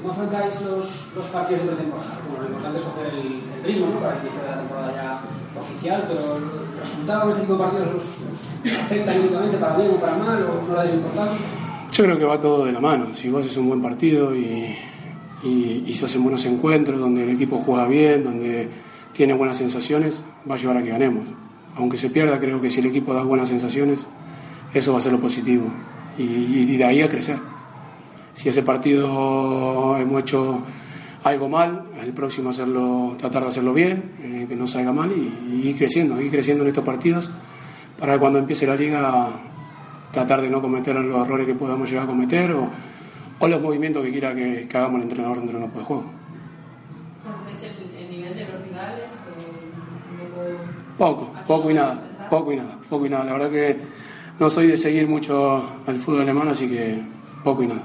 ¿Cómo 0.00 0.12
afrontáis 0.12 0.62
los, 0.62 1.12
los 1.14 1.26
partidos 1.28 1.62
de 1.62 1.68
pretemporada? 1.68 2.16
Bueno, 2.28 2.42
lo 2.42 2.48
importante 2.48 2.78
es 2.78 2.84
coger 2.84 3.06
el, 3.14 3.40
el 3.58 3.64
ritmo 3.64 3.86
¿no? 3.92 4.00
para 4.00 4.16
el 4.16 4.20
inicio 4.22 4.40
la 4.48 4.56
temporada 4.58 4.92
ya 4.94 5.60
oficial, 5.60 6.04
pero 6.08 6.36
¿el 6.36 6.80
resultado 6.80 7.26
de 7.26 7.30
este 7.30 7.40
tipo 7.42 7.52
de 7.54 7.58
partidos 7.64 7.88
os, 7.88 8.04
os 8.64 8.78
afecta 8.80 9.12
únicamente 9.12 9.56
para 9.58 9.76
bien 9.76 9.90
o 9.90 10.00
para 10.00 10.16
mal 10.16 10.42
o 10.42 10.62
no 10.66 10.68
le 10.68 10.74
dais 10.74 10.94
importancia? 10.94 11.38
Yo 11.92 12.04
creo 12.04 12.18
que 12.18 12.24
va 12.24 12.40
todo 12.40 12.64
de 12.64 12.72
la 12.72 12.80
mano. 12.80 13.12
Si 13.12 13.28
vos 13.28 13.44
haces 13.44 13.56
un 13.58 13.68
buen 13.68 13.82
partido 13.82 14.34
y, 14.34 14.74
y, 15.44 15.84
y 15.86 15.92
se 15.92 16.06
hacen 16.06 16.22
buenos 16.22 16.44
encuentros, 16.46 16.98
donde 16.98 17.22
el 17.24 17.30
equipo 17.30 17.58
juega 17.58 17.86
bien, 17.86 18.24
donde 18.24 18.68
tiene 19.12 19.34
buenas 19.34 19.58
sensaciones, 19.58 20.24
va 20.50 20.54
a 20.54 20.58
llevar 20.58 20.78
a 20.78 20.82
que 20.82 20.90
ganemos. 20.90 21.28
Aunque 21.76 21.98
se 21.98 22.08
pierda, 22.08 22.38
creo 22.38 22.60
que 22.60 22.70
si 22.70 22.80
el 22.80 22.86
equipo 22.86 23.12
da 23.12 23.22
buenas 23.22 23.48
sensaciones, 23.48 24.06
eso 24.72 24.92
va 24.92 24.98
a 24.98 25.02
ser 25.02 25.12
lo 25.12 25.20
positivo. 25.20 25.66
Y, 26.18 26.22
y 26.22 26.76
de 26.76 26.84
ahí 26.84 27.02
a 27.02 27.08
crecer. 27.08 27.36
Si 28.34 28.48
ese 28.48 28.62
partido 28.62 29.96
hemos 29.96 30.22
hecho 30.22 30.62
algo 31.22 31.48
mal, 31.48 31.86
el 32.02 32.12
próximo 32.12 32.50
hacerlo, 32.50 33.16
tratar 33.18 33.42
de 33.42 33.48
hacerlo 33.48 33.72
bien, 33.72 34.12
eh, 34.20 34.44
que 34.46 34.54
no 34.54 34.66
salga 34.66 34.92
mal 34.92 35.10
y, 35.10 35.52
y 35.54 35.68
ir 35.68 35.76
creciendo, 35.78 36.20
ir 36.20 36.30
creciendo 36.30 36.62
en 36.64 36.68
estos 36.68 36.84
partidos 36.84 37.30
para 37.98 38.14
que 38.14 38.18
cuando 38.18 38.38
empiece 38.38 38.66
la 38.66 38.76
liga 38.76 39.28
tratar 40.12 40.42
de 40.42 40.50
no 40.50 40.60
cometer 40.60 40.96
los 40.96 41.26
errores 41.26 41.46
que 41.46 41.54
podamos 41.54 41.88
llegar 41.88 42.04
a 42.04 42.08
cometer 42.08 42.52
o, 42.52 42.68
o 43.38 43.48
los 43.48 43.62
movimientos 43.62 44.04
que 44.04 44.10
quiera 44.10 44.34
que, 44.34 44.66
que 44.68 44.76
hagamos 44.76 44.96
el 44.96 45.02
entrenador 45.04 45.38
dentro 45.38 45.58
del 45.58 45.66
campo 45.66 45.78
de 45.78 45.84
juego. 45.86 46.04
¿Conocéis 47.24 47.72
el, 47.72 48.04
el 48.04 48.10
nivel 48.10 48.34
de 48.34 48.44
los 48.44 48.62
rivales? 48.62 49.10
O. 49.40 50.98
Poco, 50.98 51.32
poco 51.46 51.70
y 51.70 51.74
nada, 51.74 52.00
poco 52.28 52.52
y 52.52 52.56
nada, 52.56 52.78
poco 52.88 53.06
y 53.06 53.08
nada. 53.08 53.24
La 53.24 53.32
verdad 53.32 53.50
que 53.50 53.76
no 54.38 54.50
soy 54.50 54.66
de 54.66 54.76
seguir 54.76 55.08
mucho 55.08 55.64
al 55.86 55.96
fútbol 55.96 56.22
alemán, 56.22 56.48
así 56.48 56.68
que 56.68 57.00
poco 57.42 57.62
y 57.62 57.68
nada. 57.68 57.82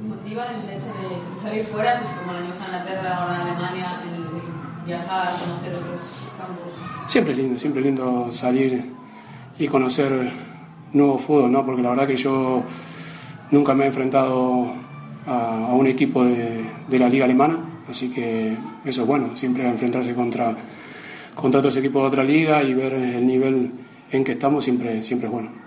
¿Motiva 0.00 0.44
el 0.44 0.68
hecho 0.68 0.92
de 1.00 1.40
salir 1.40 1.64
fuera, 1.64 1.98
pues 2.00 2.10
como 2.18 2.32
el 2.32 2.44
año 2.44 2.52
en 2.52 2.64
Inglaterra, 2.64 3.16
ahora 3.16 3.40
Alemania, 3.40 4.00
el 4.04 4.86
viajar, 4.86 5.28
conocer 5.32 5.74
otros 5.74 6.28
campos? 6.36 7.10
Siempre 7.10 7.32
es 7.32 7.38
lindo, 7.38 7.58
siempre 7.58 7.80
es 7.80 7.86
lindo 7.86 8.28
salir 8.30 8.92
y 9.58 9.66
conocer 9.66 10.30
nuevo 10.92 11.18
fútbol, 11.18 11.50
¿no? 11.50 11.64
Porque 11.64 11.80
la 11.80 11.90
verdad 11.90 12.06
que 12.06 12.16
yo 12.16 12.62
nunca 13.50 13.74
me 13.74 13.84
he 13.84 13.86
enfrentado 13.86 14.66
a, 15.26 15.68
a 15.68 15.74
un 15.74 15.86
equipo 15.86 16.24
de, 16.24 16.62
de 16.88 16.98
la 16.98 17.08
liga 17.08 17.24
alemana, 17.24 17.58
así 17.88 18.10
que 18.10 18.54
eso 18.84 19.02
es 19.02 19.08
bueno, 19.08 19.34
siempre 19.34 19.66
enfrentarse 19.66 20.14
contra, 20.14 20.54
contra 21.34 21.60
otros 21.60 21.76
equipos 21.78 22.02
de 22.02 22.08
otra 22.08 22.22
liga 22.22 22.62
y 22.62 22.74
ver 22.74 22.92
el 22.92 23.26
nivel 23.26 23.72
en 24.10 24.24
que 24.24 24.32
estamos 24.32 24.62
siempre, 24.62 25.00
siempre 25.00 25.28
es 25.28 25.32
bueno. 25.32 25.65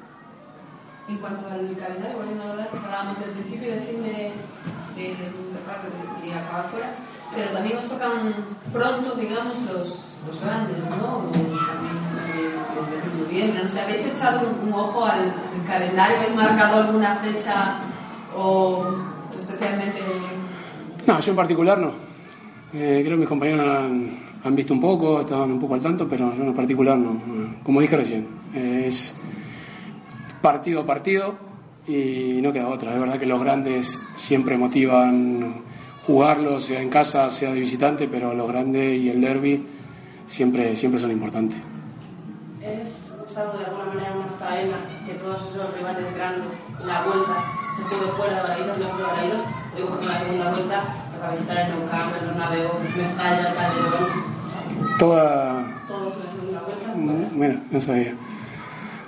En 1.10 1.18
cuanto 1.18 1.48
al 1.50 1.76
calendario, 1.76 2.18
volviendo 2.18 2.44
a 2.44 2.48
lo 2.48 2.56
de 2.56 2.62
antes, 2.64 2.84
hablábamos 2.84 3.20
del 3.20 3.32
principio 3.32 3.68
y 3.68 3.72
del 3.72 3.82
fin 3.82 4.04
de, 4.04 4.32
de, 4.96 5.06
de 5.10 6.34
acabar 6.38 6.70
fuera, 6.70 6.90
pero 7.36 7.50
también 7.50 7.78
os 7.78 7.90
tocan 7.90 8.34
pronto, 8.72 9.16
digamos, 9.16 9.56
los, 9.74 10.00
los 10.28 10.42
grandes, 10.42 10.78
¿no? 10.92 11.26
También 11.34 11.48
eh, 12.38 12.54
de 12.92 13.24
noviembre, 13.24 13.64
no 13.64 13.82
¿habéis 13.82 14.06
echado 14.06 14.50
un, 14.64 14.72
ojo 14.74 15.06
al, 15.06 15.22
al 15.22 15.66
calendario? 15.68 16.18
¿Habéis 16.18 16.36
marcado 16.36 16.84
alguna 16.84 17.16
fecha 17.16 17.80
o 18.38 18.86
especialmente 19.38 20.00
No, 21.08 21.20
yo 21.20 21.32
en 21.32 21.36
particular 21.36 21.80
no. 21.80 21.92
Eh, 22.74 23.02
creo 23.04 23.18
que 23.18 23.22
mis 23.22 23.28
compañeros 23.30 23.68
han, 23.68 24.20
han 24.44 24.56
visto 24.56 24.74
un 24.76 24.82
poco, 24.82 25.22
estaban 25.22 25.52
un 25.52 25.60
poco 25.60 25.74
al 25.74 25.82
tanto, 25.82 26.08
pero 26.08 26.36
yo 26.36 26.44
en 26.44 26.54
particular 26.54 26.98
no. 26.98 27.20
Como 27.64 27.82
dije 27.82 27.98
recién, 27.98 28.28
eh, 28.54 28.84
es 28.86 29.20
partido 30.42 30.82
a 30.82 30.86
partido 30.86 31.36
y 31.88 32.40
no 32.42 32.52
queda 32.52 32.68
otra. 32.68 32.94
Es 32.94 33.00
verdad 33.00 33.18
que 33.18 33.26
los 33.26 33.42
grandes 33.42 34.02
siempre 34.16 34.58
motivan 34.58 35.64
jugarlo, 36.06 36.60
sea 36.60 36.82
en 36.82 36.90
casa, 36.90 37.30
sea 37.30 37.52
de 37.54 37.60
visitante, 37.60 38.08
pero 38.08 38.34
los 38.34 38.48
grandes 38.48 39.00
y 39.00 39.10
el 39.10 39.22
derby 39.22 39.66
siempre, 40.26 40.76
siempre 40.76 41.00
son 41.00 41.12
importantes. 41.12 41.60
¿Es, 42.62 43.14
Gustavo, 43.20 43.58
de 43.58 43.66
alguna 43.66 43.86
manera 43.86 44.14
una 44.16 44.28
faena 44.40 44.78
que 45.06 45.14
todos 45.14 45.50
esos 45.50 45.74
rivales 45.78 46.14
grandes, 46.16 46.58
la 46.86 47.04
vuelta, 47.04 47.44
se 47.76 47.84
juegue 47.84 48.12
fuera 48.14 48.36
de 48.36 48.42
Balaídos, 48.42 48.78
no 48.78 48.98
de 48.98 49.04
Balaídos? 49.04 49.42
Digo 49.76 49.88
porque 49.90 50.06
en 50.06 50.12
la 50.12 50.20
segunda 50.20 50.52
vuelta 50.52 50.84
toca 51.14 51.32
visitar 51.32 51.58
el 51.58 51.70
Nou 51.70 51.90
Camp, 51.90 52.14
el 52.20 52.28
Bernabéu, 52.28 52.70
Mestalla, 52.98 53.50
el 53.50 53.56
Calderón, 53.56 54.40
Toda, 54.98 55.86
todos 55.88 56.14
en 56.14 56.26
la 56.26 56.32
segunda 56.32 56.62
vuelta. 56.62 57.30
Bueno, 57.36 57.62
no 57.72 57.82
sabía. 57.82 58.16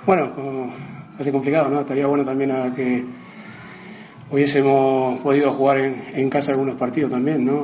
Bueno, 0.06 0.34
como 0.34 0.72
hace 1.18 1.32
complicado, 1.32 1.68
¿no? 1.68 1.80
Estaría 1.80 2.06
bueno 2.06 2.24
también 2.24 2.50
a 2.50 2.74
que 2.74 3.04
hubiésemos 4.30 5.20
podido 5.20 5.50
jugar 5.52 5.78
en, 5.78 6.30
casa 6.30 6.52
algunos 6.52 6.74
partidos 6.76 7.10
también, 7.10 7.44
¿no? 7.44 7.62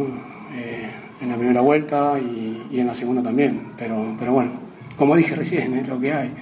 Eh, 0.54 0.88
en 1.20 1.28
la 1.28 1.36
primera 1.36 1.60
vuelta 1.60 2.14
y, 2.18 2.66
y 2.70 2.80
en 2.80 2.86
la 2.86 2.94
segunda 2.94 3.22
también. 3.22 3.72
Pero, 3.76 4.14
pero 4.18 4.32
bueno, 4.32 4.52
como 4.96 5.16
dije 5.16 5.34
recién, 5.34 5.74
es 5.74 5.88
lo 5.88 5.98
que 5.98 6.12
hay. 6.12 6.32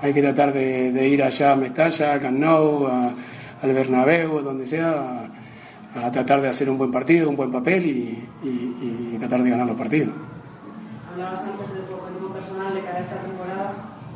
Hay 0.00 0.12
que 0.12 0.22
tratar 0.22 0.52
de, 0.52 0.92
de 0.92 1.08
ir 1.08 1.22
allá 1.22 1.52
a 1.52 1.56
Mestalla, 1.56 2.14
a 2.14 2.20
Camp 2.20 2.38
Nou, 2.38 2.86
a- 2.86 3.10
al 3.60 3.72
Bernabéu, 3.72 4.40
donde 4.40 4.64
sea, 4.66 5.28
a, 5.96 6.10
tratar 6.12 6.40
de 6.40 6.48
hacer 6.48 6.70
un 6.70 6.78
buen 6.78 6.92
partido, 6.92 7.28
un 7.28 7.34
buen 7.36 7.50
papel 7.50 7.84
y, 7.86 9.16
tratar 9.18 9.42
de 9.42 9.50
ganar 9.50 9.66
los 9.66 9.76
partidos. 9.76 10.14
Hablabas 11.12 11.40
antes 11.40 11.74
de 11.74 11.80
tu 11.80 11.94
objetivo 11.94 12.28
personal 12.32 12.72
de 12.72 12.80
cara 12.82 12.98
a 12.98 13.00
esta. 13.00 13.16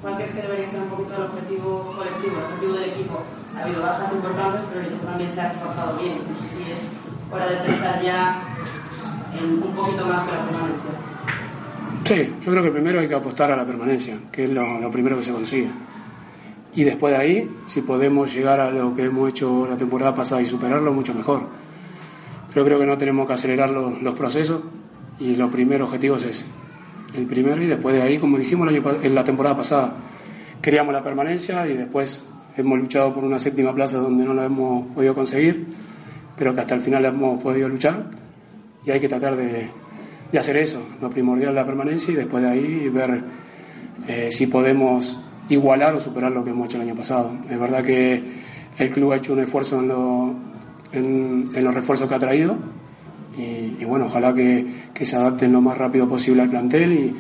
¿Cuál 0.02 0.16
crees 0.16 0.32
que 0.32 0.42
debería 0.42 0.68
ser 0.68 0.80
un 0.80 0.88
poquito 0.88 1.14
el 1.14 1.22
objetivo 1.22 1.94
colectivo, 1.96 2.36
el 2.38 2.44
objetivo 2.44 2.72
del 2.74 2.90
equipo? 2.90 3.22
Ha 3.56 3.62
habido 3.62 3.82
bajas 3.82 4.12
importantes, 4.12 4.62
pero 4.68 4.80
el 4.80 4.86
equipo 4.86 5.06
también 5.06 5.32
se 5.32 5.40
ha 5.40 5.52
reforzado 5.52 5.98
bien. 5.98 6.14
No 6.28 6.36
sé 6.36 6.48
si 6.48 6.72
es 6.72 6.90
hora 7.30 7.46
de 7.46 7.56
pensar 7.56 8.02
ya 8.02 8.42
en 9.40 9.62
un 9.62 9.72
poquito 9.74 10.04
más 10.04 10.24
que 10.24 10.32
la 10.32 10.42
permanencia. 10.42 10.92
Sí, 12.02 12.34
yo 12.44 12.50
creo 12.50 12.62
que 12.64 12.70
primero 12.72 12.98
hay 12.98 13.08
que 13.08 13.14
apostar 13.14 13.52
a 13.52 13.56
la 13.56 13.64
permanencia, 13.64 14.18
que 14.32 14.44
es 14.44 14.50
lo, 14.50 14.80
lo 14.80 14.90
primero 14.90 15.16
que 15.16 15.22
se 15.22 15.32
consigue. 15.32 15.70
Y 16.74 16.82
después 16.82 17.14
de 17.14 17.20
ahí, 17.20 17.56
si 17.66 17.82
podemos 17.82 18.34
llegar 18.34 18.58
a 18.58 18.72
lo 18.72 18.96
que 18.96 19.04
hemos 19.04 19.28
hecho 19.28 19.68
la 19.70 19.76
temporada 19.76 20.16
pasada 20.16 20.42
y 20.42 20.46
superarlo, 20.46 20.92
mucho 20.92 21.14
mejor. 21.14 21.46
Pero 22.52 22.66
creo 22.66 22.78
que 22.80 22.86
no 22.86 22.98
tenemos 22.98 23.28
que 23.28 23.34
acelerar 23.34 23.70
los, 23.70 24.02
los 24.02 24.14
procesos 24.16 24.62
y 25.20 25.36
los 25.36 25.52
primeros 25.52 25.86
objetivos 25.86 26.24
es. 26.24 26.44
El 27.14 27.26
primero 27.26 27.62
y 27.62 27.66
después 27.66 27.94
de 27.94 28.02
ahí, 28.02 28.18
como 28.18 28.38
dijimos 28.38 28.68
el 28.68 28.76
año 28.76 28.96
en 29.02 29.14
la 29.14 29.24
temporada 29.24 29.56
pasada, 29.56 29.92
queríamos 30.62 30.92
la 30.94 31.02
permanencia 31.04 31.66
y 31.68 31.74
después 31.76 32.24
hemos 32.56 32.78
luchado 32.78 33.12
por 33.14 33.24
una 33.24 33.38
séptima 33.38 33.74
plaza 33.74 33.98
donde 33.98 34.24
no 34.24 34.32
la 34.34 34.44
hemos 34.46 34.86
podido 34.94 35.14
conseguir, 35.14 35.66
pero 36.36 36.54
que 36.54 36.60
hasta 36.60 36.74
el 36.74 36.80
final 36.80 37.04
hemos 37.04 37.42
podido 37.42 37.68
luchar 37.68 38.06
y 38.86 38.90
hay 38.90 39.00
que 39.00 39.08
tratar 39.08 39.36
de, 39.36 39.68
de 40.32 40.38
hacer 40.38 40.56
eso, 40.56 40.82
lo 41.00 41.10
primordial 41.10 41.54
la 41.54 41.66
permanencia 41.66 42.12
y 42.12 42.16
después 42.16 42.42
de 42.42 42.48
ahí 42.48 42.88
ver 42.88 43.22
eh, 44.08 44.28
si 44.30 44.46
podemos 44.46 45.20
igualar 45.48 45.94
o 45.94 46.00
superar 46.00 46.32
lo 46.32 46.42
que 46.44 46.50
hemos 46.50 46.66
hecho 46.66 46.76
el 46.78 46.84
año 46.84 46.94
pasado. 46.94 47.32
Es 47.50 47.58
verdad 47.58 47.84
que 47.84 48.22
el 48.78 48.90
club 48.90 49.12
ha 49.12 49.16
hecho 49.16 49.34
un 49.34 49.40
esfuerzo 49.40 49.80
en- 50.92 51.44
en 51.54 51.64
los 51.64 51.74
refuerzos 51.74 52.08
que 52.08 52.14
ha 52.14 52.18
traído 52.18 52.56
y, 53.36 53.76
y 53.80 53.84
bueno, 53.84 54.06
ojalá 54.06 54.34
que, 54.34 54.66
que 54.92 55.04
se 55.06 55.16
adapten 55.16 55.52
lo 55.52 55.60
más 55.60 55.78
rápido 55.78 56.08
posible 56.08 56.42
al 56.42 56.50
plantel 56.50 56.92
y, 56.92 57.16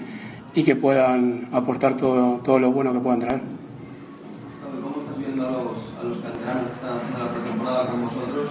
y 0.54 0.62
que 0.62 0.76
puedan 0.76 1.48
aportar 1.52 1.96
todo, 1.96 2.38
todo 2.44 2.58
lo 2.58 2.72
bueno 2.72 2.92
que 2.92 3.00
puedan 3.00 3.20
traer. 3.20 3.40
¿Cómo 4.82 5.02
estás 5.02 5.18
viendo 5.18 5.46
a 5.46 5.50
los, 5.50 5.78
a 6.00 6.04
los 6.04 6.18
canteranos 6.18 6.66
que 6.66 6.72
están 6.74 6.96
haciendo 6.98 7.18
la 7.18 7.32
pretemporada 7.32 7.86
con 7.88 8.02
vosotros 8.02 8.50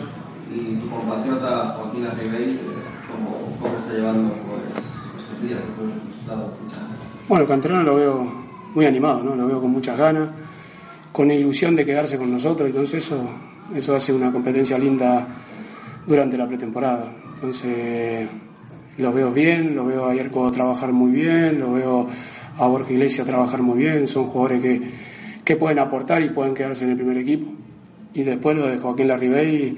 y 0.54 0.76
tu 0.76 0.90
compatriota 0.90 1.76
Joaquín 1.78 2.08
Arribey, 2.08 2.50
eh, 2.50 2.60
cómo, 3.12 3.56
cómo 3.62 3.78
está 3.78 3.94
llevando 3.94 4.30
pues, 4.30 5.24
estos 5.24 5.42
días 5.42 5.60
después 5.60 5.88
de 5.88 6.02
su 6.02 6.08
resultado? 6.08 6.54
Bueno, 7.30 7.46
Canterano 7.46 7.84
lo 7.84 7.96
veo 7.96 8.34
muy 8.74 8.86
animado, 8.86 9.24
¿no? 9.24 9.36
lo 9.36 9.48
veo 9.48 9.62
con 9.62 9.72
muchas 9.72 9.98
ganas, 9.98 10.30
con 11.12 11.30
ilusión 11.30 11.76
de 11.76 11.86
quedarse 11.86 12.18
con 12.18 12.32
nosotros, 12.32 12.70
entonces 12.70 13.06
eso, 13.06 13.22
eso 13.76 13.96
hace 13.96 14.14
una 14.14 14.32
competencia 14.32 14.78
linda 14.78 15.28
durante 16.08 16.38
la 16.38 16.48
pretemporada. 16.48 17.21
Entonces 17.42 18.28
lo 19.00 19.12
veo 19.12 19.32
bien, 19.32 19.76
lo 19.76 19.88
veo 19.88 20.06
a 20.06 20.14
Yerko 20.14 20.52
trabajar 20.52 20.92
muy 20.92 21.12
bien, 21.12 21.60
lo 21.60 21.74
veo 21.74 22.08
a 22.56 22.68
Borja 22.68 22.94
Iglesias 22.94 23.26
trabajar 23.26 23.64
muy 23.64 23.80
bien, 23.80 24.06
son 24.06 24.26
jugadores 24.26 24.62
que, 24.62 24.82
que 25.44 25.56
pueden 25.56 25.80
aportar 25.80 26.22
y 26.22 26.30
pueden 26.30 26.54
quedarse 26.54 26.84
en 26.84 26.92
el 26.92 26.98
primer 26.98 27.18
equipo. 27.18 27.52
Y 28.14 28.22
después 28.22 28.56
lo 28.56 28.68
de 28.68 28.78
Joaquín 28.78 29.08
Larribey, 29.08 29.76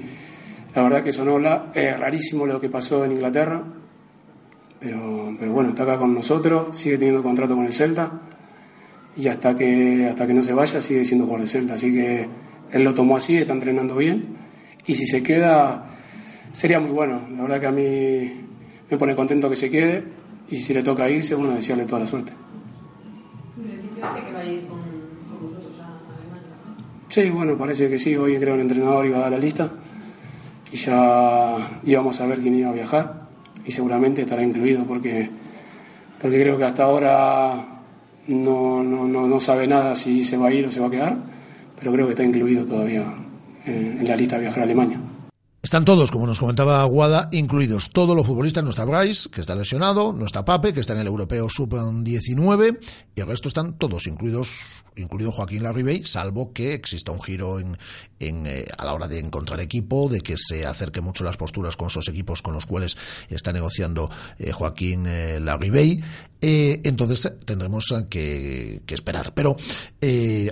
la 0.74 0.82
verdad 0.82 1.02
que 1.02 1.10
sonó 1.10 1.38
la, 1.38 1.72
es 1.74 1.98
rarísimo 1.98 2.44
lo 2.44 2.60
que 2.60 2.68
pasó 2.68 3.02
en 3.06 3.12
Inglaterra, 3.12 3.64
pero, 4.78 5.34
pero 5.40 5.52
bueno, 5.52 5.70
está 5.70 5.84
acá 5.84 5.98
con 5.98 6.12
nosotros, 6.12 6.76
sigue 6.76 6.98
teniendo 6.98 7.22
contrato 7.22 7.56
con 7.56 7.64
el 7.64 7.72
Celta. 7.72 8.20
Y 9.16 9.26
hasta 9.28 9.56
que, 9.56 10.06
hasta 10.10 10.26
que 10.26 10.34
no 10.34 10.42
se 10.42 10.52
vaya 10.52 10.82
sigue 10.82 11.02
siendo 11.02 11.24
jugador 11.24 11.46
del 11.46 11.48
Celta, 11.48 11.74
así 11.74 11.94
que 11.94 12.28
él 12.72 12.82
lo 12.82 12.92
tomó 12.92 13.16
así, 13.16 13.38
está 13.38 13.54
entrenando 13.54 13.96
bien. 13.96 14.36
Y 14.86 14.94
si 14.96 15.06
se 15.06 15.22
queda 15.22 15.94
sería 16.54 16.80
muy 16.80 16.92
bueno, 16.92 17.20
la 17.36 17.42
verdad 17.42 17.60
que 17.60 17.66
a 17.66 17.72
mí 17.72 18.32
me 18.88 18.96
pone 18.96 19.14
contento 19.14 19.50
que 19.50 19.56
se 19.56 19.70
quede 19.70 20.04
y 20.48 20.56
si 20.56 20.72
le 20.72 20.82
toca 20.82 21.10
irse, 21.10 21.34
bueno, 21.34 21.54
desearle 21.54 21.84
toda 21.84 22.00
la 22.00 22.06
suerte. 22.06 22.32
Sí, 27.08 27.30
bueno, 27.30 27.56
parece 27.56 27.88
que 27.88 27.98
sí. 27.98 28.16
Hoy 28.16 28.38
creo 28.38 28.54
el 28.54 28.62
entrenador 28.62 29.06
iba 29.06 29.18
a 29.18 29.20
dar 29.22 29.32
la 29.32 29.38
lista 29.38 29.70
y 30.72 30.76
ya 30.76 31.80
íbamos 31.84 32.20
a 32.20 32.26
ver 32.26 32.40
quién 32.40 32.54
iba 32.56 32.70
a 32.70 32.72
viajar 32.72 33.28
y 33.64 33.70
seguramente 33.70 34.22
estará 34.22 34.42
incluido 34.42 34.84
porque, 34.84 35.28
porque 36.20 36.40
creo 36.40 36.56
que 36.56 36.64
hasta 36.64 36.84
ahora 36.84 37.64
no, 38.28 38.82
no, 38.84 39.06
no, 39.06 39.40
sabe 39.40 39.66
nada 39.66 39.94
si 39.94 40.24
se 40.24 40.36
va 40.36 40.48
a 40.48 40.52
ir 40.52 40.66
o 40.66 40.70
se 40.70 40.80
va 40.80 40.88
a 40.88 40.90
quedar, 40.90 41.16
pero 41.78 41.92
creo 41.92 42.06
que 42.06 42.12
está 42.12 42.24
incluido 42.24 42.64
todavía 42.64 43.14
en, 43.64 43.98
en 44.00 44.08
la 44.08 44.16
lista 44.16 44.36
de 44.36 44.42
viajar 44.42 44.60
a 44.60 44.64
Alemania. 44.64 45.00
Están 45.64 45.86
todos, 45.86 46.10
como 46.10 46.26
nos 46.26 46.38
comentaba 46.38 46.82
Aguada, 46.82 47.30
incluidos 47.32 47.88
todos 47.88 48.14
los 48.14 48.26
futbolistas. 48.26 48.62
No 48.62 48.68
está 48.68 48.84
Bryce, 48.84 49.30
que 49.30 49.40
está 49.40 49.54
lesionado, 49.54 50.12
no 50.12 50.26
está 50.26 50.44
Pape, 50.44 50.74
que 50.74 50.80
está 50.80 50.92
en 50.92 50.98
el 50.98 51.06
Europeo 51.06 51.48
Sub-19, 51.48 52.78
y 53.14 53.20
el 53.22 53.26
resto 53.26 53.48
están 53.48 53.78
todos 53.78 54.06
incluidos, 54.06 54.84
incluido 54.94 55.32
Joaquín 55.32 55.62
Larribey, 55.62 56.04
salvo 56.04 56.52
que 56.52 56.74
exista 56.74 57.12
un 57.12 57.22
giro 57.22 57.60
en, 57.60 57.78
en 58.20 58.46
eh, 58.46 58.66
a 58.76 58.84
la 58.84 58.92
hora 58.92 59.08
de 59.08 59.18
encontrar 59.18 59.58
equipo, 59.60 60.10
de 60.10 60.20
que 60.20 60.36
se 60.36 60.66
acerque 60.66 61.00
mucho 61.00 61.24
las 61.24 61.38
posturas 61.38 61.78
con 61.78 61.86
esos 61.88 62.08
equipos 62.08 62.42
con 62.42 62.52
los 62.52 62.66
cuales 62.66 62.98
está 63.30 63.50
negociando 63.50 64.10
eh, 64.38 64.52
Joaquín 64.52 65.06
eh, 65.06 65.40
Larribey. 65.40 66.04
Eh, 66.46 66.82
entonces 66.84 67.32
tendremos 67.46 67.86
que, 68.10 68.82
que 68.84 68.94
esperar. 68.94 69.32
Pero 69.32 69.56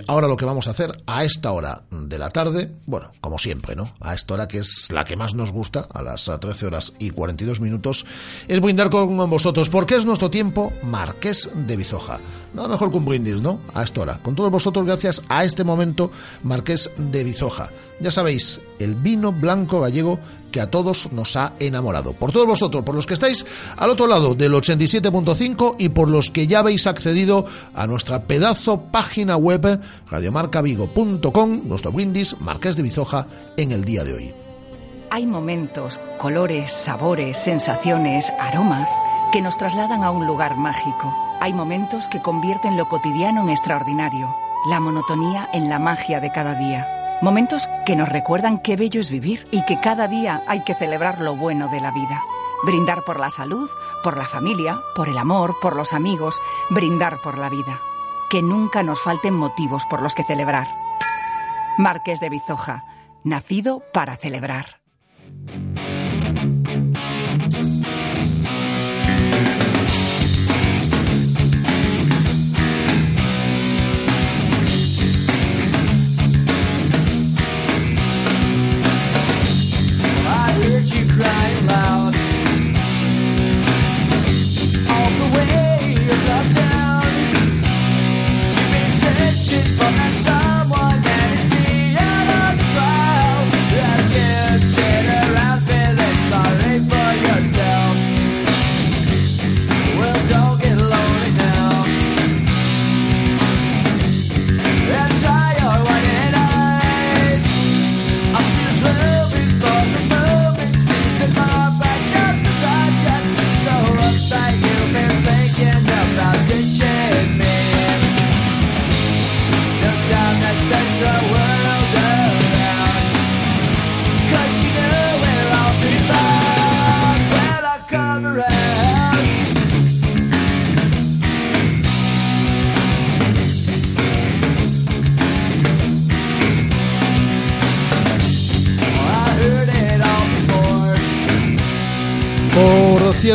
ahora 0.07 0.27
lo 0.27 0.35
que 0.35 0.45
vamos 0.45 0.67
a 0.67 0.71
hacer 0.71 1.03
a 1.05 1.23
esta 1.23 1.51
hora 1.51 1.83
de 1.91 2.17
la 2.17 2.31
tarde, 2.31 2.71
bueno, 2.87 3.11
como 3.21 3.37
siempre, 3.37 3.75
¿no? 3.75 3.93
A 3.99 4.15
esta 4.15 4.33
hora 4.33 4.47
que 4.47 4.57
es 4.57 4.91
la 4.91 5.03
que 5.03 5.15
más 5.15 5.35
nos 5.35 5.51
gusta, 5.51 5.87
a 5.93 6.01
las 6.01 6.25
13 6.39 6.65
horas 6.65 6.93
y 6.97 7.11
42 7.11 7.59
minutos, 7.59 8.07
es 8.47 8.59
brindar 8.59 8.89
con 8.89 9.17
vosotros, 9.29 9.69
porque 9.69 9.95
es 9.95 10.05
nuestro 10.05 10.31
tiempo 10.31 10.73
Marqués 10.81 11.51
de 11.53 11.77
Bizoja. 11.77 12.19
Nada 12.55 12.69
mejor 12.69 12.89
que 12.89 12.97
un 12.97 13.05
brindis, 13.05 13.43
¿no? 13.43 13.59
A 13.75 13.83
esta 13.83 14.01
hora. 14.01 14.19
Con 14.23 14.35
todos 14.35 14.49
vosotros, 14.49 14.85
gracias 14.85 15.21
a 15.29 15.43
este 15.43 15.63
momento, 15.63 16.11
Marqués 16.41 16.89
de 16.97 17.23
Bizoja. 17.23 17.69
Ya 18.03 18.11
sabéis, 18.11 18.59
el 18.79 18.95
vino 18.95 19.31
blanco 19.31 19.79
gallego 19.79 20.19
que 20.51 20.59
a 20.59 20.69
todos 20.69 21.09
nos 21.13 21.37
ha 21.37 21.53
enamorado. 21.59 22.11
Por 22.11 22.33
todos 22.33 22.45
vosotros, 22.45 22.83
por 22.83 22.93
los 22.93 23.05
que 23.05 23.13
estáis 23.13 23.45
al 23.77 23.89
otro 23.89 24.07
lado 24.07 24.35
del 24.35 24.51
87.5 24.51 25.75
y 25.79 25.87
por 25.87 26.09
los 26.09 26.29
que 26.29 26.45
ya 26.45 26.59
habéis 26.59 26.85
accedido 26.85 27.45
a 27.73 27.87
nuestra 27.87 28.23
pedazo 28.23 28.81
página 28.91 29.37
web 29.37 29.79
radiomarcavigo.com, 30.11 31.61
nuestro 31.63 31.93
brindis 31.93 32.35
Marqués 32.41 32.75
de 32.75 32.83
Bizoja 32.83 33.25
en 33.55 33.71
el 33.71 33.85
día 33.85 34.03
de 34.03 34.13
hoy. 34.13 34.33
Hay 35.09 35.25
momentos, 35.25 36.01
colores, 36.19 36.73
sabores, 36.73 37.37
sensaciones, 37.37 38.25
aromas 38.37 38.91
que 39.31 39.41
nos 39.41 39.57
trasladan 39.57 40.03
a 40.03 40.11
un 40.11 40.27
lugar 40.27 40.57
mágico. 40.57 41.15
Hay 41.39 41.53
momentos 41.53 42.09
que 42.09 42.21
convierten 42.21 42.75
lo 42.75 42.89
cotidiano 42.89 43.43
en 43.43 43.49
extraordinario, 43.49 44.35
la 44.69 44.81
monotonía 44.81 45.47
en 45.53 45.69
la 45.69 45.79
magia 45.79 46.19
de 46.19 46.33
cada 46.33 46.55
día. 46.55 47.02
Momentos 47.23 47.69
que 47.85 47.95
nos 47.95 48.09
recuerdan 48.09 48.59
qué 48.59 48.75
bello 48.75 48.99
es 48.99 49.09
vivir 49.09 49.47
y 49.49 49.63
que 49.63 49.79
cada 49.79 50.09
día 50.09 50.43
hay 50.45 50.65
que 50.65 50.75
celebrar 50.75 51.21
lo 51.21 51.37
bueno 51.37 51.69
de 51.69 51.79
la 51.79 51.89
vida. 51.91 52.21
Brindar 52.65 53.05
por 53.05 53.17
la 53.17 53.29
salud, 53.29 53.69
por 54.03 54.17
la 54.17 54.25
familia, 54.25 54.81
por 54.93 55.07
el 55.07 55.17
amor, 55.17 55.55
por 55.61 55.77
los 55.77 55.93
amigos, 55.93 56.41
brindar 56.69 57.21
por 57.21 57.37
la 57.37 57.47
vida. 57.47 57.79
Que 58.29 58.41
nunca 58.41 58.83
nos 58.83 59.01
falten 59.01 59.35
motivos 59.35 59.85
por 59.89 60.01
los 60.01 60.15
que 60.15 60.25
celebrar. 60.25 60.67
Marqués 61.77 62.19
de 62.19 62.29
Bizoja, 62.29 62.83
nacido 63.23 63.81
para 63.93 64.17
celebrar. 64.17 64.81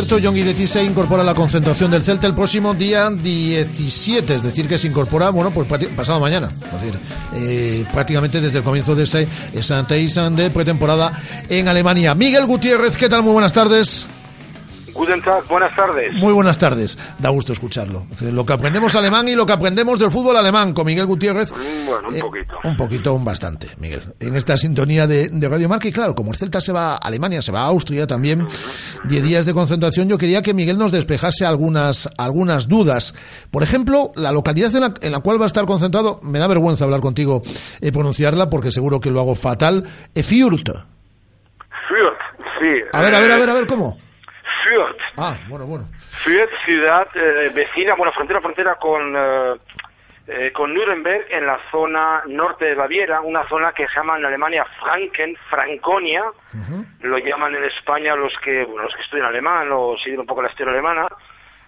Cierto, 0.09 0.27
John 0.27 0.35
Guidetti 0.35 0.67
se 0.67 0.83
incorpora 0.83 1.21
a 1.21 1.25
la 1.25 1.35
concentración 1.35 1.91
del 1.91 2.01
Celta 2.01 2.25
el 2.25 2.33
próximo 2.33 2.73
día 2.73 3.11
17, 3.11 4.35
es 4.35 4.41
decir, 4.41 4.67
que 4.67 4.79
se 4.79 4.87
incorpora, 4.87 5.29
bueno, 5.29 5.51
pues 5.51 5.67
pasado 5.95 6.19
mañana, 6.19 6.49
es 6.49 6.81
decir, 6.81 6.99
eh, 7.35 7.85
prácticamente 7.93 8.41
desde 8.41 8.57
el 8.57 8.63
comienzo 8.63 8.95
de 8.95 9.03
ese 9.03 9.27
Santa 9.61 9.95
de 9.95 10.49
pretemporada 10.49 11.11
en 11.47 11.67
Alemania. 11.67 12.15
Miguel 12.15 12.47
Gutiérrez, 12.47 12.97
¿qué 12.97 13.07
tal? 13.07 13.21
Muy 13.21 13.33
buenas 13.33 13.53
tardes 13.53 14.07
buenas 15.49 15.75
tardes. 15.75 16.13
Muy 16.13 16.33
buenas 16.33 16.57
tardes, 16.57 16.97
da 17.17 17.29
gusto 17.29 17.53
escucharlo. 17.53 18.05
Lo 18.21 18.45
que 18.45 18.53
aprendemos 18.53 18.95
alemán 18.95 19.27
y 19.27 19.35
lo 19.35 19.45
que 19.45 19.53
aprendemos 19.53 19.99
del 19.99 20.11
fútbol 20.11 20.37
alemán 20.37 20.73
con 20.73 20.85
Miguel 20.85 21.05
Gutiérrez. 21.05 21.51
Mm, 21.51 21.85
bueno, 21.85 22.09
un 22.09 22.15
eh, 22.15 22.19
poquito. 22.19 22.59
Un 22.63 22.77
poquito, 22.77 23.13
un 23.13 23.25
bastante, 23.25 23.69
Miguel. 23.77 24.13
En 24.19 24.35
esta 24.35 24.57
sintonía 24.57 25.07
de, 25.07 25.29
Radio 25.49 25.69
Marca, 25.69 25.87
y 25.87 25.91
claro, 25.91 26.13
como 26.13 26.31
el 26.31 26.37
Celta 26.37 26.61
se 26.61 26.71
va 26.71 26.93
a 26.93 26.97
Alemania, 26.97 27.41
se 27.41 27.51
va 27.51 27.61
a 27.61 27.65
Austria 27.65 28.05
también, 28.05 28.47
10 29.05 29.23
días 29.23 29.45
de 29.45 29.53
concentración, 29.53 30.07
yo 30.07 30.17
quería 30.17 30.41
que 30.41 30.53
Miguel 30.53 30.77
nos 30.77 30.91
despejase 30.91 31.45
algunas, 31.45 32.09
algunas 32.17 32.67
dudas. 32.67 33.15
Por 33.51 33.63
ejemplo, 33.63 34.11
la 34.15 34.31
localidad 34.31 34.73
en 35.01 35.11
la, 35.11 35.19
cual 35.19 35.39
va 35.39 35.45
a 35.45 35.47
estar 35.47 35.65
concentrado, 35.65 36.19
me 36.21 36.39
da 36.39 36.47
vergüenza 36.47 36.85
hablar 36.85 37.01
contigo 37.01 37.41
y 37.81 37.87
eh, 37.87 37.91
pronunciarla 37.91 38.49
porque 38.49 38.71
seguro 38.71 38.99
que 38.99 39.11
lo 39.11 39.19
hago 39.19 39.35
fatal, 39.35 39.83
Efiurt. 40.13 40.69
Fürth, 41.87 42.19
sí. 42.59 42.83
A 42.93 43.01
ver, 43.01 43.15
a 43.15 43.19
ver, 43.19 43.31
a 43.31 43.37
ver, 43.37 43.49
a 43.49 43.53
ver, 43.53 43.67
¿cómo? 43.67 43.97
Fürth. 44.63 45.01
Ah, 45.17 45.35
bueno, 45.47 45.65
bueno. 45.65 45.85
Fürth, 46.23 46.51
ciudad 46.65 47.07
eh, 47.15 47.51
vecina, 47.53 47.95
bueno, 47.95 48.11
frontera 48.11 48.41
frontera 48.41 48.75
con, 48.75 49.13
eh, 49.15 49.55
eh, 50.27 50.51
con 50.51 50.73
Nuremberg, 50.73 51.25
en 51.29 51.45
la 51.45 51.59
zona 51.71 52.23
norte 52.27 52.65
de 52.65 52.75
Baviera, 52.75 53.21
una 53.21 53.47
zona 53.47 53.71
que 53.71 53.87
se 53.87 53.95
llama 53.95 54.17
en 54.17 54.25
Alemania 54.25 54.65
Franken, 54.79 55.35
Franconia, 55.49 56.25
lo 57.01 57.17
llaman 57.17 57.55
en 57.55 57.63
España 57.63 58.15
los 58.15 58.37
que, 58.39 58.63
bueno, 58.65 58.83
los 58.83 58.95
que 58.95 59.01
estudian 59.01 59.27
alemán 59.27 59.69
o 59.71 59.97
siguen 59.97 60.19
un 60.19 60.25
poco 60.25 60.41
la 60.41 60.49
historia 60.49 60.73
alemana, 60.73 61.07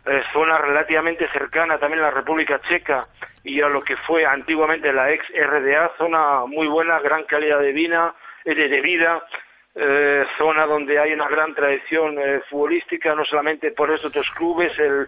eh, 0.05 0.23
zona 0.33 0.57
relativamente 0.57 1.27
cercana 1.29 1.77
también 1.77 2.01
a 2.01 2.07
la 2.07 2.11
República 2.11 2.59
Checa 2.67 3.07
y 3.43 3.61
a 3.61 3.67
lo 3.67 3.83
que 3.83 3.95
fue 3.97 4.25
antiguamente 4.25 4.91
la 4.91 5.11
ex 5.11 5.23
RDA, 5.29 5.91
zona 5.97 6.45
muy 6.47 6.67
buena, 6.67 6.99
gran 6.99 7.23
calidad 7.25 7.59
de 7.59 7.71
vida, 7.71 8.15
de, 8.43 8.81
vida, 8.81 9.23
eh, 9.75 10.25
zona 10.37 10.65
donde 10.65 10.99
hay 10.99 11.13
una 11.13 11.27
gran 11.27 11.53
tradición 11.55 12.17
futbolística, 12.49 13.15
no 13.15 13.25
solamente 13.25 13.71
por 13.71 13.91
estos 13.91 14.11
dos 14.11 14.29
clubes, 14.31 14.77
el, 14.79 15.07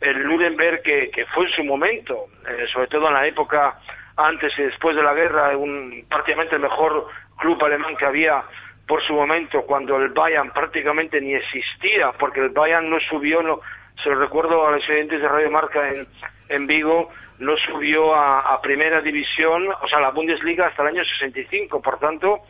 el 0.00 0.26
Nuremberg 0.26 0.82
que, 0.82 1.10
que 1.10 1.26
fue 1.26 1.46
en 1.46 1.52
su 1.52 1.64
momento, 1.64 2.26
sobre 2.72 2.86
todo 2.88 3.08
en 3.08 3.14
la 3.14 3.26
época 3.26 3.78
antes 4.16 4.56
y 4.58 4.62
después 4.62 4.94
de 4.96 5.02
la 5.02 5.14
guerra, 5.14 5.56
un, 5.56 6.06
prácticamente 6.08 6.56
el 6.56 6.62
mejor 6.62 7.08
club 7.38 7.62
alemán 7.64 7.96
que 7.96 8.06
había 8.06 8.44
por 8.86 9.02
su 9.02 9.14
momento, 9.14 9.62
cuando 9.62 9.96
el 9.96 10.10
Bayern 10.10 10.50
prácticamente 10.50 11.20
ni 11.20 11.34
existía, 11.34 12.12
porque 12.12 12.40
el 12.40 12.50
Bayern 12.50 12.90
no 12.90 13.00
subió, 13.00 13.42
no, 13.42 13.60
se 14.02 14.10
lo 14.10 14.16
recuerdo 14.16 14.66
a 14.66 14.72
los 14.72 14.82
estudiantes 14.82 15.20
de 15.20 15.28
Radio 15.28 15.50
Marca 15.50 15.88
en, 15.88 16.06
en 16.48 16.66
Vigo, 16.66 17.10
no 17.38 17.56
subió 17.56 18.14
a, 18.14 18.60
primera 18.60 19.00
división, 19.00 19.68
o 19.82 19.88
sea, 19.88 19.98
a 19.98 20.02
la 20.02 20.10
Bundesliga 20.10 20.66
hasta 20.66 20.82
el 20.82 20.88
año 20.88 21.04
65. 21.04 21.82
Por 21.82 21.98
tanto, 21.98 22.42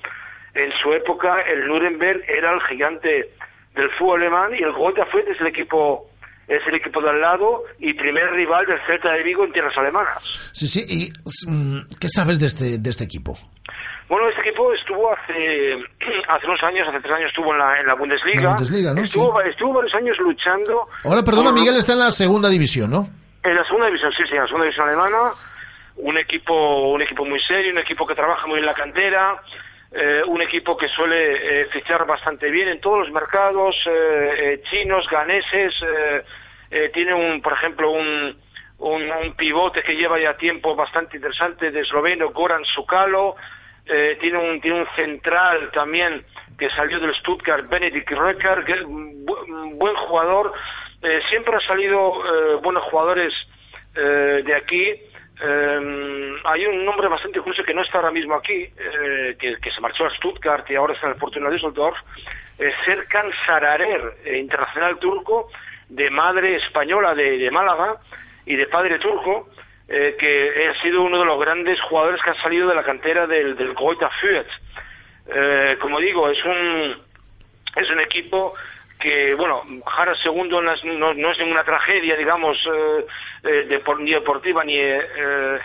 en 0.54 0.72
su 0.82 0.92
época 0.92 1.40
el 1.42 1.66
Nuremberg 1.66 2.22
era 2.28 2.52
el 2.52 2.60
gigante 2.62 3.30
del 3.74 3.90
fútbol 3.90 4.22
alemán 4.22 4.52
y 4.56 4.62
el 4.62 4.72
Gotha 4.72 5.04
fue 5.06 5.24
es 5.28 5.40
el 5.40 5.48
equipo 5.48 6.08
es 6.48 6.60
el 6.66 6.74
equipo 6.74 7.00
de 7.00 7.10
al 7.10 7.20
lado 7.20 7.64
y 7.78 7.94
primer 7.94 8.30
rival 8.32 8.66
del 8.66 8.78
Celta 8.86 9.12
de 9.12 9.22
Vigo 9.22 9.44
en 9.44 9.52
tierras 9.52 9.76
alemanas. 9.78 10.50
Sí, 10.52 10.68
sí. 10.68 10.84
¿Y 10.88 11.50
mm, 11.50 11.94
qué 11.98 12.08
sabes 12.08 12.38
de 12.38 12.46
este, 12.46 12.78
de 12.78 12.90
este 12.90 13.04
equipo? 13.04 13.36
Bueno, 14.08 14.28
este 14.28 14.42
equipo 14.42 14.72
estuvo 14.74 15.10
hace, 15.10 15.78
hace 16.28 16.46
unos 16.46 16.62
años, 16.62 16.86
hace 16.86 17.00
tres 17.00 17.12
años 17.12 17.28
estuvo 17.30 17.52
en 17.52 17.58
la, 17.58 17.80
en 17.80 17.86
la 17.86 17.94
Bundesliga. 17.94 18.56
estuvo, 19.02 19.40
estuvo 19.40 19.72
varios 19.72 19.94
años 19.94 20.18
luchando. 20.18 20.88
Ahora, 21.04 21.22
perdona, 21.22 21.50
Miguel 21.52 21.76
está 21.76 21.94
en 21.94 22.00
la 22.00 22.10
segunda 22.10 22.48
división, 22.48 22.90
¿no? 22.90 23.08
En 23.42 23.54
la 23.54 23.64
segunda 23.64 23.86
división, 23.86 24.12
sí, 24.12 24.22
sí, 24.28 24.34
en 24.34 24.40
la 24.40 24.46
segunda 24.46 24.64
división 24.64 24.88
alemana. 24.88 25.32
Un 25.96 26.18
equipo, 26.18 26.92
un 26.92 27.00
equipo 27.02 27.24
muy 27.24 27.40
serio, 27.40 27.72
un 27.72 27.78
equipo 27.78 28.06
que 28.06 28.14
trabaja 28.14 28.46
muy 28.46 28.58
en 28.58 28.66
la 28.66 28.74
cantera, 28.74 29.40
eh, 29.96 30.24
un 30.26 30.42
equipo 30.42 30.76
que 30.76 30.88
suele 30.88 31.60
eh, 31.60 31.66
fichar 31.66 32.04
bastante 32.04 32.50
bien 32.50 32.66
en 32.66 32.80
todos 32.80 32.98
los 32.98 33.12
mercados, 33.12 33.76
eh, 33.86 34.60
chinos, 34.68 35.08
ganeses. 35.08 35.72
tiene 36.92 37.14
un, 37.14 37.40
por 37.40 37.52
ejemplo, 37.52 37.92
un, 37.92 38.36
un, 38.78 39.34
pivote 39.36 39.84
que 39.84 39.94
lleva 39.94 40.18
ya 40.18 40.36
tiempo 40.36 40.74
bastante 40.74 41.16
interesante 41.16 41.70
de 41.70 41.80
esloveno, 41.80 42.30
Goran 42.30 42.64
Sukalo. 42.64 43.36
Tiene, 43.84 44.38
un, 44.38 44.60
tiene 44.60 44.80
un 44.80 44.88
central 44.96 45.70
también 45.70 46.24
que 46.58 46.70
salió 46.70 46.98
del 46.98 47.14
Stuttgart, 47.14 47.68
Benedikt 47.68 48.10
Röcker, 48.10 48.64
que 48.64 48.72
es 48.72 48.82
buen 48.84 49.94
jugador. 49.94 50.52
Siempre 51.28 51.54
han 51.54 51.60
salido 51.60 52.60
buenos 52.62 52.82
jugadores 52.84 53.32
de 53.94 54.54
aquí. 54.56 55.00
Hay 55.40 56.66
un 56.66 56.84
nombre 56.84 57.08
bastante 57.08 57.40
curioso 57.40 57.64
que 57.64 57.74
no 57.74 57.82
está 57.82 57.98
ahora 57.98 58.12
mismo 58.12 58.34
aquí, 58.34 58.68
que, 59.38 59.56
que, 59.60 59.70
se 59.70 59.80
marchó 59.80 60.06
a 60.06 60.10
Stuttgart 60.10 60.70
y 60.70 60.76
ahora 60.76 60.94
está 60.94 61.06
en 61.06 61.14
el 61.14 61.18
Fortuna 61.18 61.50
Düsseldorf. 61.50 61.98
Serkan 62.84 63.32
Sararer, 63.46 64.16
internacional 64.36 64.98
turco, 64.98 65.50
de 65.88 66.10
madre 66.10 66.56
española 66.56 67.14
de, 67.14 67.50
Málaga 67.50 67.96
y 68.46 68.56
de 68.56 68.66
padre 68.66 68.98
turco 68.98 69.48
eh, 69.88 70.16
que 70.18 70.68
ha 70.68 70.82
sido 70.82 71.02
uno 71.02 71.18
de 71.18 71.24
los 71.24 71.38
grandes 71.38 71.80
jugadores 71.82 72.22
que 72.22 72.30
han 72.30 72.36
salido 72.36 72.68
de 72.68 72.74
la 72.74 72.82
cantera 72.82 73.26
del, 73.26 73.56
del 73.56 73.74
Goita 73.74 74.10
Fürth. 74.20 74.48
Eh, 75.26 75.76
como 75.80 76.00
digo, 76.00 76.28
es 76.28 76.42
un, 76.44 76.96
es 77.76 77.90
un 77.90 78.00
equipo 78.00 78.54
que, 78.98 79.34
bueno, 79.34 79.62
Jara 79.86 80.14
segundo 80.16 80.62
no 80.62 80.72
es, 80.72 80.84
no, 80.84 81.10
es 81.12 81.38
ninguna 81.38 81.64
tragedia, 81.64 82.16
digamos, 82.16 82.56
eh, 83.42 83.66
de, 83.68 83.82
ni 84.00 84.12
deportiva 84.12 84.64
ni, 84.64 84.78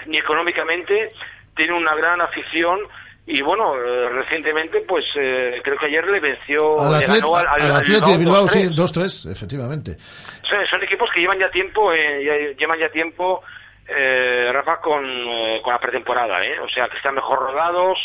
ni 0.08 0.18
económicamente, 0.18 1.14
tiene 1.56 1.74
una 1.74 1.96
gran 1.96 2.22
afición 2.22 2.80
y 3.26 3.42
bueno, 3.42 3.76
recientemente, 4.10 4.82
pues 4.82 5.06
creo 5.14 5.78
que 5.78 5.86
ayer 5.86 6.08
le 6.08 6.20
venció 6.20 6.80
al, 6.82 6.96
Atlético 6.96 8.10
de 8.10 8.18
Bilbao, 8.18 8.48
sí, 8.48 8.64
2-3, 8.70 9.32
efectivamente. 9.32 9.98
Son, 10.42 10.66
son, 10.66 10.82
equipos 10.82 11.12
que 11.12 11.20
llevan 11.20 11.38
ya 11.38 11.52
tiempo, 11.52 11.94
llevan 11.94 12.80
ya 12.80 12.90
tiempo 12.90 13.44
eh, 13.92 14.52
Rafa, 14.54 14.80
con, 14.80 15.04
eh, 15.04 15.62
con 15.64 15.74
la 15.74 15.80
pretemporada, 15.80 16.46
¿eh? 16.46 16.60
O 16.60 16.70
sea, 16.70 16.88
que 16.88 16.98
están 16.98 17.16
mejor 17.16 17.40
rodados, 17.40 17.98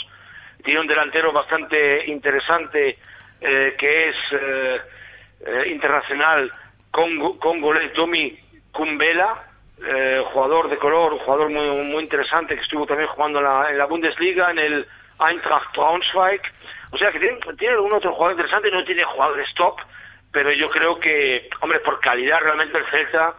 tiene 0.65 0.81
un 0.81 0.87
delantero 0.87 1.31
bastante 1.31 2.05
interesante 2.07 2.99
eh, 3.41 3.75
que 3.77 4.09
es 4.09 4.17
eh, 5.47 5.69
internacional 5.69 6.53
congo, 6.91 7.39
congolés 7.39 7.93
Domi 7.95 8.39
Kumbela, 8.73 9.51
jugador 10.33 10.71
de 10.71 10.79
color, 10.79 11.19
jugador 11.19 11.51
muy, 11.51 11.85
muy 11.85 12.03
interesante 12.05 12.55
que 12.55 12.63
estuvo 12.63 12.87
también 12.87 13.09
jugando 13.09 13.41
en 13.41 13.45
la, 13.45 13.71
en 13.71 13.79
la 13.79 13.87
Bundesliga, 13.87 14.51
en 14.51 14.59
el 14.59 14.87
Eintracht 15.21 15.77
Braunschweig. 15.77 16.41
O 16.93 16.97
sea, 16.97 17.13
que 17.13 17.19
tiene, 17.19 17.39
tiene 17.59 17.75
algún 17.75 17.93
otro 17.93 18.13
jugador 18.13 18.33
interesante, 18.33 18.71
no 18.71 18.85
tiene 18.85 19.05
jugadores 19.05 19.53
top, 19.55 19.81
pero 20.33 20.51
yo 20.53 20.71
creo 20.71 20.99
que, 20.99 21.49
hombre, 21.61 21.81
por 21.81 22.01
calidad 22.01 22.41
realmente 22.41 22.79
el 22.79 22.85
Celta 22.87 23.35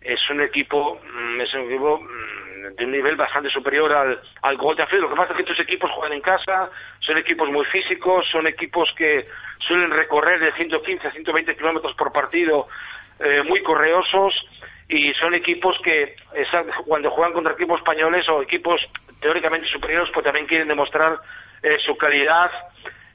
es 0.00 0.30
un 0.30 0.40
equipo, 0.40 1.00
mm, 1.04 1.40
es 1.40 1.54
un 1.54 1.60
equipo 1.62 2.00
mm, 2.00 2.21
de 2.70 2.84
un 2.84 2.92
nivel 2.92 3.16
bastante 3.16 3.50
superior 3.50 3.92
al, 3.92 4.20
al 4.42 4.56
Lo 4.56 5.08
que 5.08 5.16
pasa 5.16 5.30
es 5.30 5.36
que 5.36 5.42
estos 5.42 5.60
equipos 5.60 5.90
juegan 5.90 6.12
en 6.12 6.20
casa, 6.20 6.70
son 7.00 7.18
equipos 7.18 7.48
muy 7.50 7.64
físicos, 7.66 8.26
son 8.30 8.46
equipos 8.46 8.92
que 8.96 9.28
suelen 9.58 9.90
recorrer 9.90 10.40
de 10.40 10.52
115 10.52 11.08
a 11.08 11.10
120 11.10 11.56
kilómetros 11.56 11.94
por 11.94 12.12
partido, 12.12 12.68
eh, 13.18 13.42
muy 13.46 13.62
correosos, 13.62 14.34
y 14.88 15.12
son 15.14 15.34
equipos 15.34 15.78
que 15.82 16.16
cuando 16.86 17.10
juegan 17.10 17.32
contra 17.32 17.54
equipos 17.54 17.78
españoles 17.78 18.28
o 18.28 18.42
equipos 18.42 18.80
teóricamente 19.20 19.68
superiores, 19.68 20.10
pues 20.12 20.24
también 20.24 20.46
quieren 20.46 20.68
demostrar 20.68 21.18
eh, 21.62 21.78
su 21.78 21.96
calidad 21.96 22.50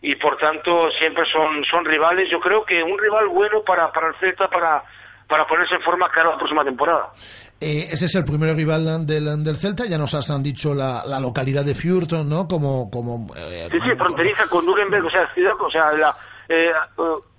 y 0.01 0.15
por 0.15 0.37
tanto 0.37 0.89
siempre 0.91 1.25
son, 1.25 1.63
son 1.65 1.85
rivales. 1.85 2.29
Yo 2.29 2.39
creo 2.39 2.65
que 2.65 2.81
un 2.81 2.97
rival 2.97 3.27
bueno 3.27 3.63
para, 3.63 3.91
para 3.91 4.07
el 4.07 4.15
Celta, 4.15 4.49
para 4.49 4.83
para 5.27 5.45
ponerse 5.45 5.75
en 5.75 5.81
forma 5.81 6.09
cara 6.09 6.31
la 6.31 6.37
próxima 6.37 6.63
temporada. 6.63 7.11
Eh, 7.59 7.87
ese 7.91 8.05
es 8.05 8.15
el 8.15 8.23
primer 8.23 8.55
rival 8.55 9.07
del, 9.07 9.43
del 9.43 9.57
Celta, 9.57 9.85
ya 9.85 9.97
nos 9.97 10.13
han 10.29 10.43
dicho 10.43 10.75
la, 10.75 11.03
la 11.05 11.19
localidad 11.19 11.65
de 11.65 11.73
Fürth, 11.73 12.11
¿no? 12.23 12.47
Como, 12.47 12.89
como 12.91 13.27
eh, 13.35 13.67
sí, 13.71 13.79
sí, 13.83 13.95
fronteriza 13.95 14.45
con 14.47 14.65
Nuremberg, 14.65 15.05
o 15.05 15.09
sea, 15.09 15.27
ciudad, 15.33 15.53
o 15.59 15.69
sea, 15.69 15.91
la, 15.93 16.15
eh, 16.47 16.71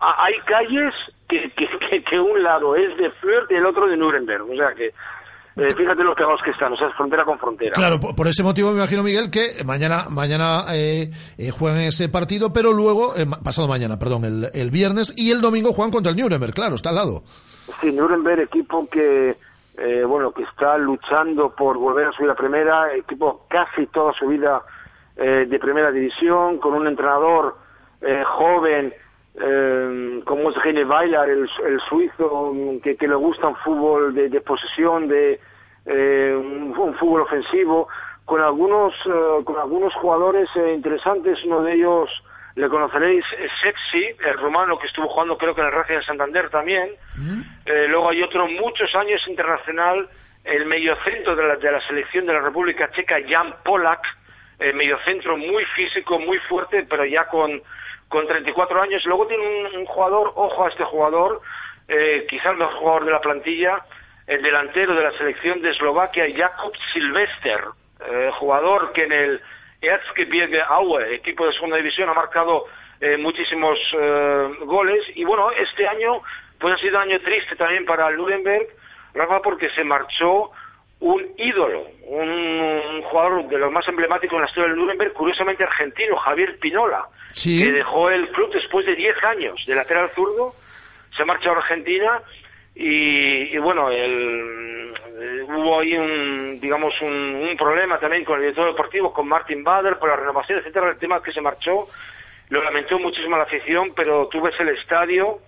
hay 0.01 0.35
calles 0.45 0.93
que, 1.29 1.51
que, 1.53 2.03
que, 2.03 2.19
un 2.19 2.43
lado 2.43 2.75
es 2.75 2.97
de 2.97 3.11
Fürth 3.13 3.51
y 3.51 3.55
el 3.55 3.67
otro 3.67 3.87
de 3.87 3.97
Nuremberg, 3.97 4.43
o 4.51 4.57
sea 4.57 4.75
que 4.75 4.93
eh, 5.57 5.75
fíjate 5.75 6.05
los 6.05 6.15
pegados 6.15 6.41
que 6.43 6.51
están, 6.51 6.73
o 6.73 6.77
sea, 6.77 6.89
es 6.89 6.95
frontera 6.95 7.25
con 7.25 7.39
frontera. 7.39 7.75
Claro, 7.75 7.99
por, 7.99 8.29
ese 8.29 8.43
motivo 8.43 8.71
me 8.71 8.79
imagino, 8.79 9.03
Miguel, 9.03 9.31
que 9.31 9.65
mañana 9.65 10.05
mañana 10.11 10.65
eh, 10.73 11.11
eh, 11.37 11.51
juegan 11.51 11.81
ese 11.81 12.09
partido, 12.09 12.53
pero 12.53 12.73
luego, 12.73 13.15
pasado 13.43 13.67
mañana, 13.67 13.99
perdón, 13.99 14.25
el, 14.25 14.51
el 14.53 14.71
viernes 14.71 15.13
y 15.17 15.31
el 15.31 15.41
domingo 15.41 15.73
juegan 15.73 15.91
contra 15.91 16.13
el 16.13 16.19
Nuremberg, 16.19 16.55
claro, 16.55 16.77
está 16.77 16.91
al 16.91 16.97
lado. 16.97 17.25
Sí, 17.81 17.91
Nuremberg, 17.91 18.43
equipo 18.43 18.89
que, 18.89 19.37
bueno, 20.07 20.33
que 20.33 20.43
está 20.43 20.77
luchando 20.77 21.55
por 21.55 21.79
volver 21.79 22.09
a 22.09 22.13
subir 22.13 22.31
a 22.31 22.35
primera, 22.35 22.95
equipo 22.95 23.47
casi 23.49 23.87
toda 23.87 24.13
su 24.13 24.27
vida 24.27 24.63
de 25.15 25.59
primera 25.61 25.91
división, 25.91 26.59
con 26.59 26.75
un 26.75 26.87
entrenador 26.87 27.57
joven, 28.25 28.93
eh, 29.41 30.21
como 30.25 30.51
es 30.51 30.57
Gene 30.59 30.85
Weiler, 30.85 31.29
el, 31.29 31.81
suizo, 31.89 32.53
que, 32.83 32.97
que, 32.97 33.09
le 33.09 33.15
gusta 33.15 33.49
un 33.49 33.57
fútbol 33.57 34.15
de, 34.15 34.41
posesión, 34.41 35.07
de 35.07 35.41
eh, 35.87 36.35
un, 36.35 36.75
fútbol 36.95 37.23
ofensivo, 37.23 37.89
con 38.25 38.41
algunos, 38.41 38.95
eh, 39.07 39.45
con 39.45 39.57
algunos 39.57 39.95
jugadores 39.95 40.49
eh, 40.57 40.75
interesantes, 40.75 41.45
uno 41.45 41.63
de 41.63 41.75
ellos 41.75 42.11
le 42.59 42.69
conoceréis, 42.69 43.25
Sexy, 43.63 44.17
el 44.27 44.35
rumano 44.39 44.79
que 44.79 44.87
estuvo 44.87 45.09
jugando 45.09 45.39
creo 45.39 45.55
que 45.55 45.61
en 45.61 45.69
el 45.69 45.73
Racing 45.73 45.95
de 45.95 46.03
Santander 46.03 46.51
también, 46.51 46.91
mm. 47.17 47.41
eh, 47.67 47.87
luego 47.89 48.11
hay 48.11 48.23
otro 48.23 48.47
muchos 48.47 48.95
años 48.95 49.27
internacional, 49.29 50.09
el 50.45 50.67
mediocentro 50.67 51.37
de 51.37 51.47
la, 51.47 51.57
de 51.57 51.73
la 51.73 51.81
selección 51.83 52.27
de 52.27 52.33
la 52.33 52.41
República 52.41 52.91
Checa, 52.91 53.17
Jan 53.27 53.57
Polak, 53.65 54.05
el 54.59 54.75
mediocentro 54.75 55.37
muy 55.37 55.65
físico, 55.77 56.19
muy 56.19 56.39
fuerte, 56.39 56.85
pero 56.89 57.05
ya 57.05 57.27
con 57.29 57.63
con 58.09 58.27
34 58.27 58.83
años. 58.83 59.05
Luego 59.05 59.27
tiene 59.27 59.69
un, 59.77 59.87
jugador, 59.87 60.33
ojo 60.35 60.65
a 60.65 60.69
este 60.69 60.85
jugador, 60.85 61.41
eh, 61.87 62.27
quizás 62.29 62.53
el 62.53 62.59
mejor 62.59 62.75
jugador 62.75 63.05
de 63.05 63.13
la 63.13 63.21
plantilla, 63.21 63.85
el 64.27 64.43
delantero 64.43 64.95
de 64.95 65.05
la 65.05 65.13
selección 65.13 65.63
de 65.63 65.71
Eslovaquia, 65.71 66.27
Jakob 66.35 66.73
Silvester, 66.93 67.61
eh, 68.11 68.31
jugador 68.35 68.93
que 68.93 69.05
en 69.05 69.13
el 69.13 69.43
Erzgebirge 69.81 70.61
Aue, 70.61 71.15
equipo 71.15 71.47
de 71.47 71.53
segunda 71.53 71.77
división, 71.77 72.09
ha 72.09 72.15
marcado 72.15 72.67
eh, 73.01 73.17
muchísimos 73.17 73.79
eh, 73.99 74.49
goles. 74.65 75.05
Y 75.15 75.25
bueno, 75.25 75.51
este 75.51 75.87
año 75.87 76.23
pues 76.59 76.75
ha 76.75 76.79
sido 76.79 76.97
un 76.97 77.11
año 77.11 77.21
triste 77.21 77.57
también 77.57 77.85
para 77.85 78.11
Ludenberg, 78.11 78.67
Rafa, 79.15 79.41
porque 79.41 79.71
se 79.71 79.85
marchó 79.85 80.51
un 81.01 81.25
ídolo, 81.37 81.87
un, 82.07 83.03
jugador 83.03 83.49
de 83.49 83.59
los 83.59 83.71
más 83.71 83.87
emblemáticos 83.87 84.35
en 84.35 84.41
la 84.41 84.49
historia 84.49 84.71
del 84.71 84.79
Nuremberg, 84.79 85.13
curiosamente 85.13 85.63
argentino, 85.63 86.17
Javier 86.17 86.59
Pinola, 86.59 87.07
que 87.33 87.73
dejó 87.73 88.11
el 88.11 88.29
club 88.31 88.51
después 88.53 88.85
de 88.85 88.97
10 88.97 89.23
años 89.23 89.65
de 89.67 89.75
lateral 89.77 90.11
zurdo, 90.15 90.55
se 91.17 91.25
marcha 91.25 91.51
a 91.51 91.57
Argentina 91.57 92.21
y, 92.81 93.59
bueno, 93.59 93.91
el, 93.91 94.95
hubo 95.49 95.81
ahí 95.81 95.97
un, 95.97 96.61
digamos, 96.61 96.95
un, 97.03 97.57
problema 97.59 97.99
también 97.99 98.25
con 98.25 98.37
el 98.37 98.43
director 98.43 98.69
deportivo, 98.69 99.13
con 99.13 99.27
Martin 99.27 99.65
Bader, 99.65 99.99
por 99.99 100.09
la 100.09 100.15
renovación, 100.15 100.61
etcétera, 100.61 100.91
el 100.91 100.99
tema 100.99 101.21
que 101.21 101.33
se 101.33 101.41
marchó, 101.41 101.89
lo 102.51 102.63
lamentó 102.63 103.01
muchísimo 103.01 103.37
la 103.37 103.43
afición, 103.43 103.93
pero 103.97 104.29
tú 104.29 104.41
ves 104.41 104.55
el 104.61 104.69
estadio, 104.69 105.41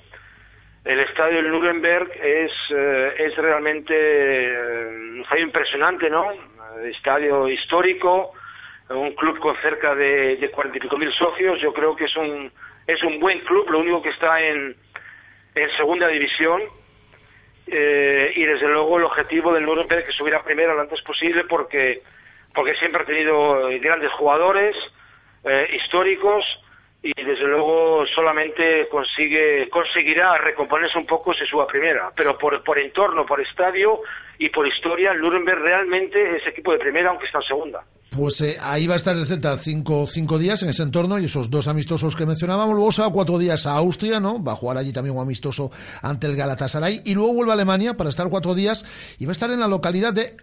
el 0.84 0.98
estadio 0.98 1.36
del 1.36 1.52
Nuremberg 1.52 2.10
es, 2.20 2.52
eh, 2.70 3.14
es 3.18 3.36
realmente 3.36 3.94
eh, 3.94 4.88
un 4.88 5.20
estadio 5.20 5.44
impresionante, 5.44 6.10
¿no? 6.10 6.32
Estadio 6.82 7.48
histórico, 7.48 8.32
un 8.88 9.12
club 9.14 9.38
con 9.38 9.54
cerca 9.58 9.94
de, 9.94 10.36
de 10.36 10.50
cuarenta 10.50 10.78
y 10.78 10.80
pico 10.80 10.96
mil 10.96 11.12
socios, 11.12 11.60
yo 11.60 11.72
creo 11.72 11.94
que 11.94 12.06
es 12.06 12.16
un, 12.16 12.50
es 12.88 13.00
un 13.04 13.20
buen 13.20 13.38
club, 13.40 13.70
lo 13.70 13.78
único 13.78 14.02
que 14.02 14.08
está 14.08 14.42
en, 14.42 14.74
en 15.54 15.70
segunda 15.76 16.08
división, 16.08 16.60
eh, 17.72 18.32
y 18.34 18.44
desde 18.44 18.68
luego 18.68 18.98
el 18.98 19.04
objetivo 19.04 19.52
del 19.52 19.64
Nuremberg 19.64 20.00
es 20.00 20.06
que 20.06 20.12
subiera 20.12 20.42
primero 20.42 20.74
lo 20.74 20.80
antes 20.80 21.00
posible 21.02 21.44
porque, 21.44 22.02
porque 22.54 22.74
siempre 22.74 23.02
ha 23.02 23.06
tenido 23.06 23.68
grandes 23.80 24.12
jugadores 24.12 24.76
eh, 25.44 25.70
históricos 25.74 26.44
y 27.02 27.12
desde 27.14 27.46
luego 27.46 28.04
solamente 28.14 28.88
consigue, 28.90 29.68
conseguirá 29.70 30.36
recomponerse 30.38 30.98
un 30.98 31.06
poco 31.06 31.32
si 31.32 31.46
suba 31.46 31.66
primera, 31.66 32.12
pero 32.14 32.36
por, 32.36 32.62
por 32.62 32.78
entorno, 32.78 33.24
por 33.24 33.40
estadio 33.40 34.00
y 34.38 34.50
por 34.50 34.66
historia, 34.66 35.14
Nuremberg 35.14 35.60
realmente 35.60 36.36
es 36.36 36.46
equipo 36.46 36.72
de 36.72 36.78
primera 36.78 37.10
aunque 37.10 37.26
está 37.26 37.38
en 37.38 37.44
segunda. 37.44 37.84
Pues 38.10 38.40
eh, 38.40 38.56
ahí 38.60 38.88
va 38.88 38.94
a 38.94 38.96
estar 38.96 39.16
el 39.16 39.24
Celta 39.24 39.56
cinco, 39.56 40.04
cinco 40.06 40.36
días 40.36 40.62
en 40.64 40.70
ese 40.70 40.82
entorno 40.82 41.18
y 41.18 41.26
esos 41.26 41.48
dos 41.48 41.68
amistosos 41.68 42.16
que 42.16 42.26
mencionábamos. 42.26 42.74
Luego 42.74 42.90
se 42.90 43.02
va 43.02 43.12
cuatro 43.12 43.38
días 43.38 43.66
a 43.66 43.76
Austria, 43.76 44.18
¿no? 44.18 44.42
Va 44.42 44.52
a 44.52 44.56
jugar 44.56 44.78
allí 44.78 44.92
también 44.92 45.16
un 45.16 45.22
amistoso 45.22 45.70
ante 46.02 46.26
el 46.26 46.34
Galatasaray. 46.34 47.02
Y 47.04 47.14
luego 47.14 47.34
vuelve 47.34 47.52
a 47.52 47.54
Alemania 47.54 47.96
para 47.96 48.10
estar 48.10 48.28
cuatro 48.28 48.56
días 48.56 48.84
y 49.20 49.26
va 49.26 49.30
a 49.30 49.32
estar 49.32 49.50
en 49.52 49.60
la 49.60 49.68
localidad 49.68 50.12
de 50.12 50.36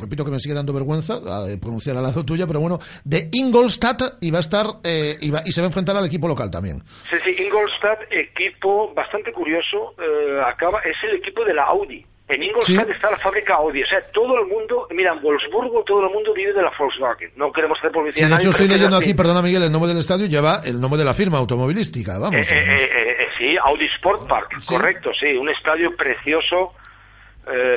repito 0.00 0.24
que 0.24 0.30
me 0.30 0.38
sigue 0.38 0.54
dando 0.54 0.72
vergüenza 0.72 1.20
pronunciar 1.60 1.96
al 1.96 2.02
lado 2.02 2.24
tuya, 2.24 2.46
pero 2.46 2.60
bueno, 2.60 2.78
de 3.04 3.28
Ingolstadt 3.32 4.18
y 4.20 4.30
va 4.30 4.38
a 4.38 4.40
estar 4.40 4.66
eh, 4.84 5.16
y, 5.20 5.32
y, 5.48 5.52
se 5.52 5.60
va 5.60 5.66
a 5.66 5.68
enfrentar 5.70 5.96
al 5.96 6.06
equipo 6.06 6.28
local 6.28 6.50
también. 6.50 6.82
Sí, 7.10 7.16
sí, 7.24 7.42
Ingolstadt, 7.42 8.00
equipo 8.10 8.92
bastante 8.94 9.32
curioso, 9.32 9.94
eh, 9.98 10.40
acaba 10.44 10.80
es 10.80 10.96
el 11.04 11.16
equipo 11.16 11.44
de 11.44 11.54
la 11.54 11.64
Audi. 11.64 12.04
En 12.28 12.42
Ingolstadt 12.42 12.90
está 12.90 13.10
la 13.10 13.16
fábrica 13.16 13.54
Audi. 13.54 13.82
O 13.82 13.86
sea, 13.86 14.00
todo 14.12 14.38
el 14.38 14.46
mundo, 14.46 14.86
mira, 14.90 15.14
en 15.14 15.22
Wolfsburgo 15.22 15.82
todo 15.84 16.06
el 16.06 16.12
mundo 16.12 16.34
vive 16.34 16.52
de 16.52 16.60
la 16.60 16.70
Volkswagen. 16.78 17.32
No 17.36 17.50
queremos 17.50 17.78
hacer 17.78 17.90
publicidad. 17.90 18.26
Sí, 18.26 18.30
de 18.30 18.38
hecho, 18.38 18.50
estoy 18.50 18.68
leyendo 18.68 18.98
aquí, 18.98 19.14
perdona 19.14 19.40
Miguel, 19.40 19.62
el 19.62 19.72
nombre 19.72 19.88
del 19.88 19.98
estadio 19.98 20.26
lleva 20.26 20.60
el 20.64 20.78
nombre 20.78 20.98
de 20.98 21.06
la 21.06 21.14
firma 21.14 21.38
automovilística. 21.38 22.18
Vamos. 22.18 22.34
Eh, 22.34 22.54
eh, 22.54 23.16
eh, 23.18 23.28
sí, 23.38 23.56
Audi 23.56 23.86
Sport 23.96 24.28
Park, 24.28 24.62
correcto, 24.66 25.10
sí. 25.18 25.38
Un 25.38 25.48
estadio 25.48 25.96
precioso, 25.96 26.74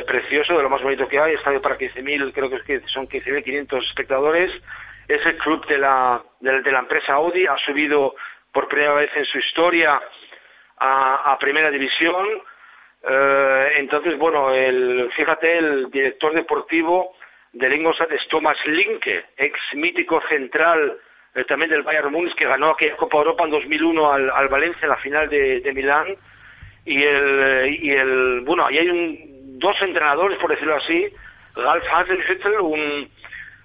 precioso, 0.06 0.58
de 0.58 0.64
lo 0.64 0.70
más 0.70 0.82
bonito 0.82 1.08
que 1.08 1.20
hay. 1.20 1.34
Estadio 1.34 1.62
para 1.62 1.78
15.000, 1.78 2.34
creo 2.34 2.50
que, 2.50 2.82
son 2.88 3.08
15.500 3.08 3.86
espectadores. 3.90 4.52
Es 5.08 5.26
el 5.26 5.38
club 5.38 5.66
de 5.68 5.78
la, 5.78 6.22
de, 6.40 6.72
la 6.72 6.80
empresa 6.80 7.14
Audi. 7.14 7.46
Ha 7.46 7.58
subido 7.58 8.16
por 8.52 8.68
primera 8.68 8.94
vez 8.94 9.10
en 9.16 9.26
su 9.26 9.38
historia 9.40 10.02
a, 10.78 11.38
Primera 11.40 11.70
División 11.70 12.42
eh, 13.04 13.74
entonces, 13.78 14.18
bueno, 14.18 14.52
el, 14.52 15.10
fíjate, 15.16 15.58
el 15.58 15.90
director 15.90 16.34
deportivo 16.34 17.16
del 17.52 17.74
Ingolstadt 17.74 18.12
es 18.12 18.28
Thomas 18.28 18.58
Linke, 18.66 19.26
ex 19.38 19.60
mítico 19.74 20.22
central 20.30 20.98
eh, 21.34 21.44
también 21.46 21.72
del 21.72 21.82
Bayern 21.82 22.12
Munich, 22.12 22.36
que 22.36 22.46
ganó 22.46 22.72
aquella 22.72 22.96
Copa 22.98 23.18
Europa 23.18 23.44
en 23.44 23.52
2001 23.52 24.12
al, 24.12 24.30
al 24.30 24.48
Valencia 24.50 24.84
en 24.84 24.90
la 24.90 24.98
final 24.98 25.30
de, 25.30 25.62
de 25.62 25.74
Milán. 25.74 26.16
Y 26.86 27.04
el, 27.04 27.80
y 27.82 27.92
el, 27.92 28.42
bueno, 28.42 28.66
ahí 28.66 28.80
hay 28.80 28.90
un, 28.90 29.31
dos 29.62 29.82
entrenadores, 29.82 30.38
por 30.40 30.50
decirlo 30.50 30.76
así, 30.76 31.14
Ralf 31.56 31.86
Hasenhüttl, 31.94 32.60
un, 32.60 33.10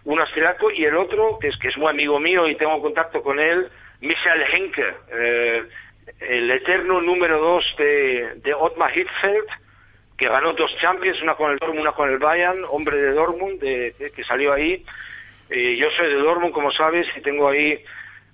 un 0.04 0.20
austriaco, 0.20 0.70
y 0.70 0.84
el 0.84 0.96
otro, 0.96 1.38
que 1.40 1.48
es, 1.48 1.56
que 1.56 1.68
es 1.68 1.76
muy 1.76 1.88
amigo 1.88 2.20
mío 2.20 2.46
y 2.46 2.54
tengo 2.54 2.80
contacto 2.80 3.22
con 3.22 3.40
él, 3.40 3.68
Michael 4.00 4.44
Henke, 4.52 4.94
eh, 5.10 5.64
el 6.20 6.50
eterno 6.50 7.00
número 7.00 7.38
dos 7.38 7.64
de, 7.78 8.34
de 8.36 8.54
Otmar 8.54 8.96
Hitzfeld, 8.96 9.48
que 10.16 10.28
ganó 10.28 10.52
dos 10.52 10.74
Champions, 10.80 11.20
una 11.22 11.34
con 11.34 11.50
el 11.50 11.58
Dortmund, 11.58 11.80
una 11.80 11.92
con 11.92 12.10
el 12.10 12.18
Bayern, 12.18 12.64
hombre 12.70 12.96
de 12.96 13.12
Dortmund, 13.12 13.60
de, 13.60 14.12
que 14.14 14.24
salió 14.24 14.52
ahí. 14.52 14.84
Eh, 15.50 15.76
yo 15.76 15.90
soy 15.90 16.08
de 16.08 16.14
Dortmund, 16.14 16.52
como 16.52 16.70
sabes, 16.70 17.06
y 17.16 17.20
tengo 17.20 17.48
ahí, 17.48 17.82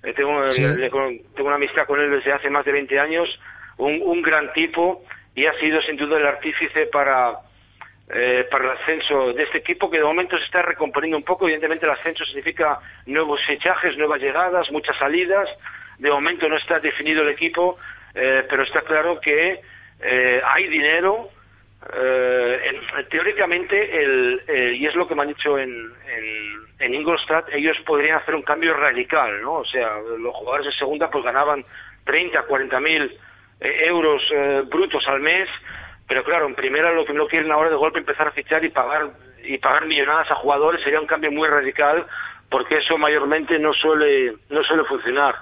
eh, 0.03 0.13
tengo, 0.13 0.45
tengo 0.45 1.47
una 1.47 1.55
amistad 1.55 1.85
con 1.85 1.99
él 1.99 2.11
desde 2.11 2.31
hace 2.31 2.49
más 2.49 2.65
de 2.65 2.71
20 2.71 2.99
años, 2.99 3.39
un, 3.77 4.01
un 4.03 4.21
gran 4.21 4.53
tipo, 4.53 5.03
y 5.35 5.45
ha 5.45 5.53
sido 5.59 5.81
sin 5.81 5.97
duda 5.97 6.19
el 6.19 6.27
artífice 6.27 6.85
para, 6.87 7.39
eh, 8.09 8.47
para 8.51 8.65
el 8.65 8.71
ascenso 8.71 9.33
de 9.33 9.43
este 9.43 9.59
equipo 9.59 9.89
que 9.89 9.97
de 9.97 10.03
momento 10.03 10.37
se 10.37 10.45
está 10.45 10.61
recomponiendo 10.61 11.17
un 11.17 11.23
poco. 11.23 11.45
Evidentemente 11.45 11.85
el 11.85 11.91
ascenso 11.91 12.25
significa 12.25 12.79
nuevos 13.05 13.41
fichajes, 13.45 13.97
nuevas 13.97 14.21
llegadas, 14.21 14.71
muchas 14.71 14.97
salidas, 14.97 15.49
de 15.97 16.11
momento 16.11 16.49
no 16.49 16.57
está 16.57 16.79
definido 16.79 17.23
el 17.23 17.29
equipo, 17.29 17.77
eh, 18.13 18.45
pero 18.49 18.63
está 18.63 18.81
claro 18.81 19.19
que 19.19 19.61
eh, 20.01 20.41
hay 20.43 20.67
dinero. 20.67 21.29
Eh, 21.95 22.79
teóricamente, 23.09 24.03
el, 24.03 24.41
y 24.77 24.85
es 24.85 24.95
lo 24.95 25.07
que 25.07 25.15
me 25.15 25.23
han 25.23 25.27
dicho 25.29 25.57
en, 25.57 25.69
en, 26.07 26.53
en, 26.79 26.93
Ingolstadt, 26.93 27.53
ellos 27.53 27.77
podrían 27.85 28.17
hacer 28.17 28.35
un 28.35 28.41
cambio 28.41 28.73
radical, 28.73 29.41
¿no? 29.41 29.55
O 29.55 29.65
sea, 29.65 29.97
los 30.17 30.33
jugadores 30.33 30.67
de 30.67 30.71
segunda 30.73 31.09
pues 31.09 31.23
ganaban 31.25 31.65
30, 32.05 32.43
40 32.43 32.79
mil 32.79 33.17
euros 33.59 34.21
brutos 34.69 35.07
al 35.07 35.19
mes, 35.19 35.49
pero 36.07 36.23
claro, 36.23 36.47
en 36.47 36.55
primera 36.55 36.91
lo 36.91 37.05
que 37.05 37.13
no 37.13 37.27
quieren 37.27 37.51
ahora 37.51 37.69
de 37.69 37.75
golpe 37.75 37.99
empezar 37.99 38.27
a 38.27 38.31
fichar 38.31 38.63
y 38.65 38.69
pagar 38.69 39.11
y 39.43 39.57
pagar 39.57 39.85
millonadas 39.85 40.31
a 40.31 40.35
jugadores 40.35 40.81
sería 40.81 41.01
un 41.01 41.07
cambio 41.07 41.31
muy 41.31 41.47
radical 41.47 42.05
porque 42.49 42.77
eso 42.77 42.97
mayormente 42.97 43.59
no 43.59 43.73
suele 43.73 44.35
no 44.49 44.63
suele 44.63 44.83
funcionar 44.85 45.35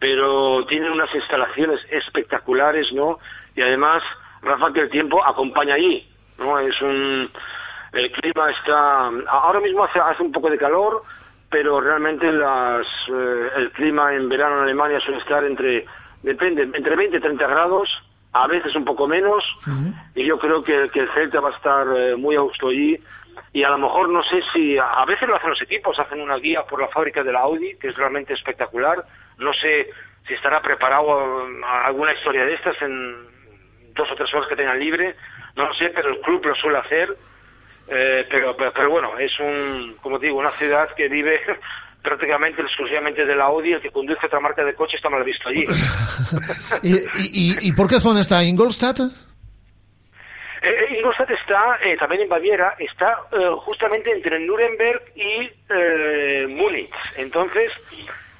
pero 0.00 0.64
tienen 0.64 0.90
unas 0.90 1.14
instalaciones 1.14 1.78
espectaculares, 1.90 2.90
¿no? 2.92 3.18
Y 3.54 3.60
además, 3.60 4.02
Rafa, 4.40 4.72
que 4.72 4.80
el 4.80 4.90
tiempo 4.90 5.24
acompaña 5.24 5.74
allí, 5.74 6.08
¿no? 6.38 6.58
Es 6.58 6.80
un... 6.80 7.30
El 7.92 8.10
clima 8.12 8.50
está... 8.50 9.10
Ahora 9.28 9.60
mismo 9.60 9.84
hace, 9.84 10.00
hace 10.00 10.22
un 10.22 10.32
poco 10.32 10.48
de 10.48 10.56
calor, 10.56 11.02
pero 11.50 11.80
realmente 11.80 12.32
las, 12.32 12.86
eh, 13.08 13.50
el 13.56 13.72
clima 13.72 14.14
en 14.14 14.28
verano 14.28 14.58
en 14.58 14.62
Alemania 14.64 15.00
suele 15.00 15.18
estar 15.18 15.44
entre, 15.44 15.84
depende, 16.22 16.62
entre 16.62 16.96
20 16.96 17.18
y 17.18 17.20
30 17.20 17.46
grados, 17.46 18.02
a 18.32 18.46
veces 18.46 18.74
un 18.76 18.84
poco 18.84 19.08
menos, 19.08 19.44
y 20.14 20.24
yo 20.24 20.38
creo 20.38 20.62
que, 20.62 20.88
que, 20.90 21.00
el 21.00 21.10
Celta 21.10 21.40
va 21.40 21.50
a 21.50 21.56
estar 21.56 21.86
eh, 21.96 22.16
muy 22.16 22.36
a 22.36 22.40
gusto 22.40 22.68
allí, 22.68 22.98
y 23.52 23.62
a 23.64 23.70
lo 23.70 23.78
mejor 23.78 24.08
no 24.08 24.22
sé 24.22 24.40
si, 24.52 24.78
a 24.78 25.04
veces 25.04 25.28
lo 25.28 25.36
hacen 25.36 25.50
los 25.50 25.62
equipos, 25.62 25.98
hacen 25.98 26.20
una 26.20 26.36
guía 26.36 26.64
por 26.64 26.80
la 26.80 26.88
fábrica 26.88 27.24
de 27.24 27.32
la 27.32 27.40
Audi, 27.40 27.76
que 27.76 27.88
es 27.88 27.96
realmente 27.96 28.34
espectacular, 28.34 29.04
no 29.38 29.52
sé 29.52 29.90
si 30.26 30.34
estará 30.34 30.60
preparado 30.62 31.46
alguna 31.84 32.12
historia 32.12 32.44
de 32.44 32.54
estas 32.54 32.80
en 32.82 33.16
dos 33.94 34.10
o 34.10 34.14
tres 34.14 34.32
horas 34.34 34.48
que 34.48 34.56
tengan 34.56 34.78
libre, 34.78 35.16
no 35.56 35.66
lo 35.66 35.74
sé, 35.74 35.90
pero 35.90 36.10
el 36.10 36.20
club 36.20 36.44
lo 36.44 36.54
suele 36.54 36.78
hacer. 36.78 37.16
Eh, 37.92 38.24
pero, 38.30 38.56
pero, 38.56 38.90
bueno, 38.90 39.18
es 39.18 39.36
un, 39.40 39.96
como 40.00 40.18
digo, 40.20 40.38
una 40.38 40.52
ciudad 40.52 40.94
que 40.94 41.08
vive 41.08 41.40
prácticamente 42.02 42.62
exclusivamente 42.62 43.24
de 43.26 43.34
la 43.36 43.44
Audi, 43.44 43.72
el 43.72 43.80
que 43.80 43.90
conduce 43.90 44.24
otra 44.26 44.40
marca 44.40 44.64
de 44.64 44.74
coche 44.74 44.96
está 44.96 45.08
mal 45.10 45.22
visto 45.24 45.48
allí. 45.48 45.64
¿Y, 46.82 46.94
y, 46.94 47.68
y 47.68 47.72
por 47.72 47.88
qué 47.88 48.00
zona 48.00 48.20
está 48.20 48.42
Ingolstadt? 48.44 49.00
Eh, 50.62 50.96
Ingolstadt 50.98 51.30
está 51.30 51.78
eh, 51.82 51.96
también 51.96 52.22
en 52.22 52.28
Baviera, 52.28 52.74
está 52.78 53.18
eh, 53.32 53.50
justamente 53.60 54.10
entre 54.12 54.38
Nuremberg 54.40 55.02
y 55.16 55.50
eh, 55.70 56.46
Múnich. 56.48 56.92
Entonces, 57.16 57.72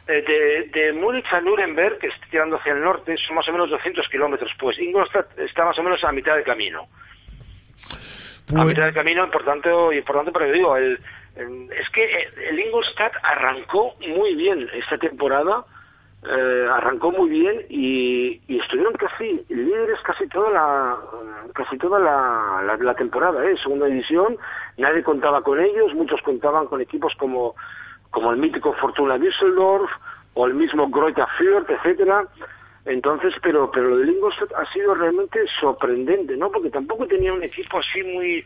eh, 0.07 0.23
de, 0.73 0.81
de 0.81 0.93
Múnich 0.93 1.33
a 1.33 1.41
Nuremberg, 1.41 1.99
que 1.99 2.09
está 2.09 2.27
tirando 2.31 2.57
hacia 2.57 2.73
el 2.73 2.83
norte, 2.83 3.17
son 3.17 3.37
más 3.37 3.49
o 3.49 3.53
menos 3.53 3.71
200 3.71 4.07
kilómetros. 4.09 4.51
Pues 4.59 4.79
Ingolstadt 4.79 5.39
está 5.39 5.65
más 5.65 5.79
o 5.79 5.83
menos 5.83 6.05
a 6.05 6.13
mitad 6.13 6.35
del 6.35 6.45
camino. 6.45 6.83
A 6.83 8.53
Pues- 8.53 8.67
mitad 8.67 8.85
del 8.85 8.95
camino, 8.95 9.31
por 9.31 9.45
tanto, 9.45 9.91
y 9.93 10.03
por 10.03 10.17
tanto, 10.17 10.31
pero 10.33 10.47
yo 10.49 10.53
digo, 10.53 10.77
el- 10.77 11.01
es 11.37 11.91
que 11.91 12.05
eh, 12.05 12.29
el 12.49 12.59
Ingolstadt 12.59 13.13
arrancó 13.23 13.95
muy 14.07 14.35
bien 14.35 14.69
esta 14.75 14.99
temporada, 14.99 15.65
eh, 16.29 16.67
arrancó 16.71 17.13
muy 17.13 17.31
bien 17.31 17.67
y, 17.69 18.41
estuvieron 18.49 18.93
casi 18.95 19.45
líderes 19.49 20.01
casi 20.03 20.27
toda 20.29 20.51
la 20.51 20.99
casi 21.55 21.79
toda 21.79 21.99
la 21.99 22.95
temporada, 22.95 23.49
¿eh? 23.49 23.57
segunda 23.63 23.87
división, 23.87 24.37
nadie 24.77 25.03
contaba 25.03 25.43
con 25.43 25.59
ellos, 25.59 25.95
muchos 25.95 26.21
contaban 26.23 26.67
con 26.67 26.81
equipos 26.81 27.15
como 27.17 27.55
como 28.11 28.33
el 28.33 28.39
mítico 28.39 28.73
Fortuna 28.75 29.19
Düsseldorf 29.19 29.91
o 30.35 30.47
el 30.47 30.55
mismo 30.55 30.89
Greuther 30.89 31.27
Fürth, 31.39 31.71
etcétera. 31.71 32.27
Entonces, 32.85 33.35
pero 33.43 33.71
pero 33.71 33.89
lo 33.89 33.99
del 33.99 34.11
Ingolstadt 34.11 34.53
ha 34.55 34.67
sido 34.73 34.95
realmente 34.95 35.41
sorprendente, 35.61 36.37
¿no? 36.37 36.51
Porque 36.51 36.71
tampoco 36.71 37.07
tenía 37.07 37.33
un 37.33 37.43
equipo 37.43 37.79
así 37.79 38.03
muy 38.03 38.45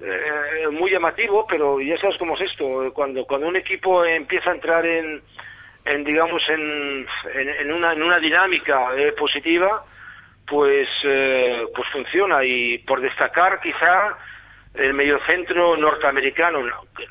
eh, 0.00 0.68
muy 0.70 0.90
llamativo, 0.90 1.46
pero 1.48 1.80
ya 1.80 1.98
sabes 1.98 2.16
cómo 2.18 2.34
es 2.34 2.42
esto, 2.42 2.92
cuando 2.94 3.24
cuando 3.26 3.48
un 3.48 3.56
equipo 3.56 4.04
empieza 4.04 4.50
a 4.50 4.54
entrar 4.54 4.86
en 4.86 5.22
digamos 6.04 6.42
en, 6.48 7.06
en, 7.34 7.48
en 7.48 7.72
una 7.72 7.92
en 7.92 8.02
una 8.02 8.18
dinámica 8.18 8.90
eh, 8.96 9.12
positiva, 9.12 9.84
pues, 10.48 10.88
eh, 11.04 11.66
pues 11.74 11.88
funciona. 11.90 12.44
Y 12.44 12.78
por 12.78 13.00
destacar 13.00 13.60
quizá 13.60 14.16
el 14.74 14.94
mediocentro 14.94 15.76
norteamericano, 15.76 16.60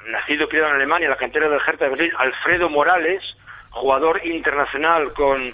nacido 0.08 0.48
criado 0.48 0.70
en 0.70 0.76
Alemania, 0.76 1.10
la 1.10 1.18
cantera 1.18 1.50
del 1.50 1.60
Hertha 1.60 1.86
de 1.86 1.90
Berlín, 1.90 2.12
Alfredo 2.18 2.70
Morales, 2.70 3.22
jugador 3.72 4.22
internacional 4.26 5.14
con, 5.14 5.54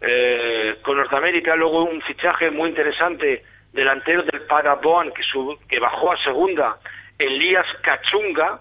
eh, 0.00 0.76
con 0.82 0.96
Norteamérica, 0.96 1.56
luego 1.56 1.84
un 1.84 2.00
fichaje 2.02 2.50
muy 2.50 2.68
interesante, 2.68 3.42
delantero 3.72 4.22
del 4.22 4.42
Paderborn, 4.42 5.12
que, 5.12 5.22
que 5.68 5.78
bajó 5.78 6.12
a 6.12 6.16
segunda, 6.18 6.78
Elías 7.18 7.66
Cachunga, 7.82 8.60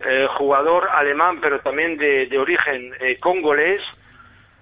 eh, 0.00 0.26
jugador 0.36 0.88
alemán, 0.90 1.40
pero 1.40 1.60
también 1.60 1.96
de, 1.98 2.38
origen 2.38 2.94
eh, 3.00 3.18
congolés, 3.20 3.82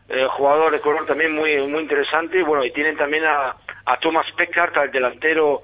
eh, 0.08 0.26
jugador 0.30 0.72
de 0.72 0.80
color 0.80 1.04
también 1.06 1.32
muy 1.32 1.58
muy 1.66 1.82
interesante. 1.82 2.42
Bueno, 2.42 2.64
y 2.64 2.70
tienen 2.70 2.96
también 2.96 3.24
a, 3.26 3.56
Thomas 4.00 4.30
Peckart, 4.32 4.76
al 4.76 4.90
delantero, 4.90 5.62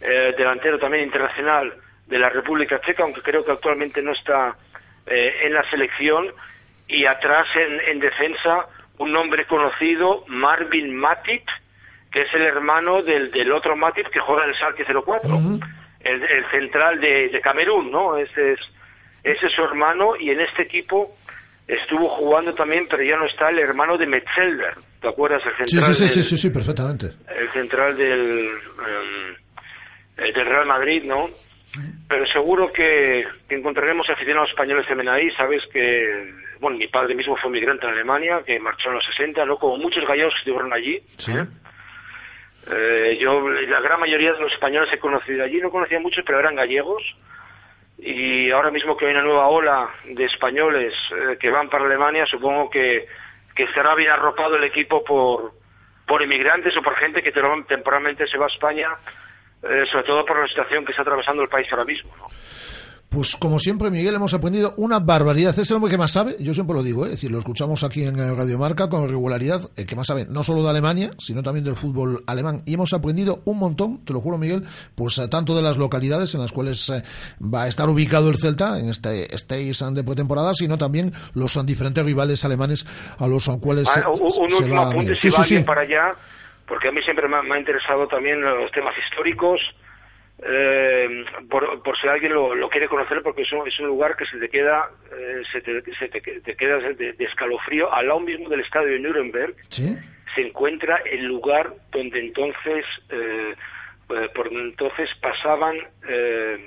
eh, 0.00 0.34
delantero 0.36 0.78
también 0.78 1.04
internacional 1.04 1.74
de 2.06 2.18
la 2.18 2.28
República 2.28 2.80
Checa, 2.80 3.02
aunque 3.02 3.22
creo 3.22 3.44
que 3.44 3.52
actualmente 3.52 4.02
no 4.02 4.12
está 4.12 4.56
eh, 5.06 5.40
en 5.42 5.54
la 5.54 5.62
selección. 5.70 6.32
Y 6.88 7.06
atrás 7.06 7.46
en, 7.54 7.80
en 7.80 8.00
defensa 8.00 8.66
un 8.98 9.12
nombre 9.12 9.46
conocido, 9.46 10.24
Marvin 10.26 10.94
Matip, 10.94 11.46
que 12.12 12.22
es 12.22 12.34
el 12.34 12.42
hermano 12.42 13.02
del, 13.02 13.30
del 13.30 13.50
otro 13.52 13.74
Matip 13.74 14.08
que 14.08 14.20
juega 14.20 14.44
en 14.44 14.50
el 14.50 14.56
Schalke 14.56 14.84
04, 14.84 15.40
el, 16.00 16.22
el, 16.22 16.50
central 16.50 17.00
de, 17.00 17.30
de 17.30 17.40
Camerún, 17.40 17.90
¿no? 17.90 18.18
Ese 18.18 18.52
es, 18.52 18.60
ese 19.24 19.46
es 19.46 19.52
su 19.52 19.62
hermano 19.62 20.14
y 20.20 20.30
en 20.30 20.40
este 20.40 20.62
equipo 20.62 21.16
estuvo 21.66 22.08
jugando 22.10 22.54
también, 22.54 22.86
pero 22.90 23.02
ya 23.02 23.16
no 23.16 23.24
está 23.24 23.48
el 23.48 23.60
hermano 23.60 23.96
de 23.96 24.06
Metzelder, 24.06 24.74
¿te 25.00 25.08
acuerdas? 25.08 25.42
El 25.46 25.68
central 25.68 25.94
sí, 25.94 26.08
sí, 26.08 26.14
sí, 26.14 26.24
sí, 26.24 26.36
sí, 26.36 26.50
perfectamente. 26.50 27.06
El 27.34 27.50
central 27.52 27.96
del, 27.96 28.50
um, 28.78 30.22
del 30.22 30.46
Real 30.46 30.66
Madrid, 30.66 31.04
¿no? 31.04 31.30
Pero 32.06 32.26
seguro 32.26 32.70
que, 32.70 33.24
que 33.48 33.54
encontraremos 33.54 34.08
aficionados 34.10 34.50
españoles 34.50 34.86
también 34.86 35.08
ahí, 35.08 35.30
sabes 35.30 35.62
que, 35.72 36.30
bueno, 36.60 36.76
mi 36.76 36.88
padre 36.88 37.14
mismo 37.14 37.34
fue 37.36 37.50
migrante 37.50 37.86
en 37.86 37.92
Alemania, 37.92 38.42
que 38.44 38.60
marchó 38.60 38.90
en 38.90 38.96
los 38.96 39.04
60, 39.06 39.46
¿no? 39.46 39.56
Como 39.56 39.78
muchos 39.78 40.06
gallegos 40.06 40.34
que 40.34 40.40
estuvieron 40.40 40.74
allí. 40.74 41.00
Sí. 41.16 41.32
¿eh? 41.32 41.46
Eh, 42.70 43.18
yo, 43.20 43.48
la 43.48 43.80
gran 43.80 44.00
mayoría 44.00 44.32
de 44.32 44.40
los 44.40 44.52
españoles 44.52 44.92
he 44.92 44.98
conocido 44.98 45.44
allí, 45.44 45.60
no 45.60 45.70
conocía 45.70 45.98
muchos, 46.00 46.24
pero 46.24 46.38
eran 46.38 46.54
gallegos. 46.54 47.02
Y 47.98 48.50
ahora 48.50 48.70
mismo 48.70 48.96
que 48.96 49.06
hay 49.06 49.12
una 49.12 49.22
nueva 49.22 49.48
ola 49.48 49.90
de 50.04 50.24
españoles 50.24 50.94
eh, 51.10 51.36
que 51.38 51.50
van 51.50 51.68
para 51.68 51.84
Alemania, 51.84 52.26
supongo 52.26 52.70
que, 52.70 53.06
que 53.54 53.64
estará 53.64 53.94
bien 53.94 54.10
arropado 54.10 54.56
el 54.56 54.64
equipo 54.64 55.04
por, 55.04 55.52
por 56.06 56.22
inmigrantes 56.22 56.76
o 56.76 56.82
por 56.82 56.96
gente 56.96 57.22
que 57.22 57.32
temporalmente 57.32 58.26
se 58.26 58.38
va 58.38 58.46
a 58.46 58.48
España, 58.48 58.90
eh, 59.62 59.84
sobre 59.90 60.04
todo 60.04 60.24
por 60.24 60.40
la 60.40 60.48
situación 60.48 60.84
que 60.84 60.92
está 60.92 61.02
atravesando 61.02 61.42
el 61.42 61.48
país 61.48 61.70
ahora 61.70 61.84
mismo. 61.84 62.14
¿no? 62.16 62.26
Pues 63.12 63.36
como 63.36 63.58
siempre, 63.58 63.90
Miguel, 63.90 64.14
hemos 64.14 64.32
aprendido 64.32 64.72
una 64.78 64.98
barbaridad. 64.98 65.58
Es 65.58 65.70
el 65.70 65.76
hombre 65.76 65.90
que 65.90 65.98
más 65.98 66.12
sabe, 66.12 66.34
yo 66.38 66.54
siempre 66.54 66.74
lo 66.74 66.82
digo, 66.82 67.04
¿eh? 67.04 67.08
es 67.08 67.12
decir, 67.12 67.30
lo 67.30 67.38
escuchamos 67.38 67.84
aquí 67.84 68.04
en 68.04 68.16
Radio 68.16 68.58
Marca 68.58 68.88
con 68.88 69.06
regularidad, 69.06 69.60
el 69.76 69.84
que 69.84 69.94
más 69.94 70.06
sabe 70.06 70.24
no 70.24 70.42
solo 70.42 70.62
de 70.62 70.70
Alemania, 70.70 71.10
sino 71.18 71.42
también 71.42 71.62
del 71.62 71.76
fútbol 71.76 72.24
alemán. 72.26 72.62
Y 72.64 72.72
hemos 72.72 72.94
aprendido 72.94 73.42
un 73.44 73.58
montón, 73.58 74.02
te 74.06 74.14
lo 74.14 74.20
juro, 74.20 74.38
Miguel, 74.38 74.64
pues 74.94 75.18
eh, 75.18 75.28
tanto 75.28 75.54
de 75.54 75.60
las 75.60 75.76
localidades 75.76 76.34
en 76.34 76.40
las 76.40 76.52
cuales 76.52 76.88
eh, 76.88 77.02
va 77.42 77.64
a 77.64 77.68
estar 77.68 77.86
ubicado 77.90 78.30
el 78.30 78.38
Celta 78.38 78.78
en 78.78 78.88
este 78.88 79.34
Stage 79.34 79.74
de 79.92 80.04
pretemporada, 80.04 80.54
sino 80.54 80.78
también 80.78 81.12
los 81.34 81.66
diferentes 81.66 82.02
rivales 82.02 82.42
alemanes 82.46 82.86
a 83.18 83.26
los 83.26 83.46
cuales 83.60 83.94
ah, 83.94 84.08
un, 84.08 84.30
se, 84.30 84.40
un 84.40 84.50
se 84.50 84.56
último 84.56 84.82
va 84.84 84.88
apunte, 84.88 85.14
sí, 85.16 85.30
si 85.30 85.30
sí, 85.30 85.36
va 85.36 85.44
sí. 85.44 85.58
para 85.64 85.82
allá, 85.82 86.14
porque 86.66 86.88
a 86.88 86.92
mí 86.92 87.02
siempre 87.02 87.28
me 87.28 87.54
ha 87.54 87.58
interesado 87.58 88.08
también 88.08 88.40
los 88.40 88.72
temas 88.72 88.94
históricos, 88.96 89.60
eh, 90.44 91.24
por, 91.48 91.82
por 91.82 91.96
si 91.98 92.08
alguien 92.08 92.32
lo, 92.34 92.54
lo 92.54 92.68
quiere 92.68 92.88
conocer, 92.88 93.22
porque 93.22 93.42
es 93.42 93.52
un, 93.52 93.66
es 93.66 93.78
un 93.80 93.86
lugar 93.86 94.16
que 94.16 94.26
se 94.26 94.38
te 94.38 94.48
queda, 94.48 94.90
eh, 95.16 95.42
se 95.52 95.60
te, 95.60 95.82
se 95.94 96.08
te, 96.08 96.20
te 96.20 96.56
queda 96.56 96.78
de, 96.78 97.12
de 97.12 97.24
escalofrío, 97.24 97.92
al 97.92 98.08
lado 98.08 98.20
mismo 98.20 98.48
del 98.48 98.60
estadio 98.60 98.88
de 98.92 98.98
Nuremberg, 98.98 99.54
¿Sí? 99.68 99.96
se 100.34 100.40
encuentra 100.42 100.96
el 101.10 101.24
lugar 101.26 101.74
donde 101.90 102.18
entonces 102.20 102.84
eh, 103.10 103.54
eh, 104.10 104.28
por 104.34 104.46
donde 104.50 104.70
entonces 104.70 105.08
pasaban 105.20 105.76
eh, 106.08 106.58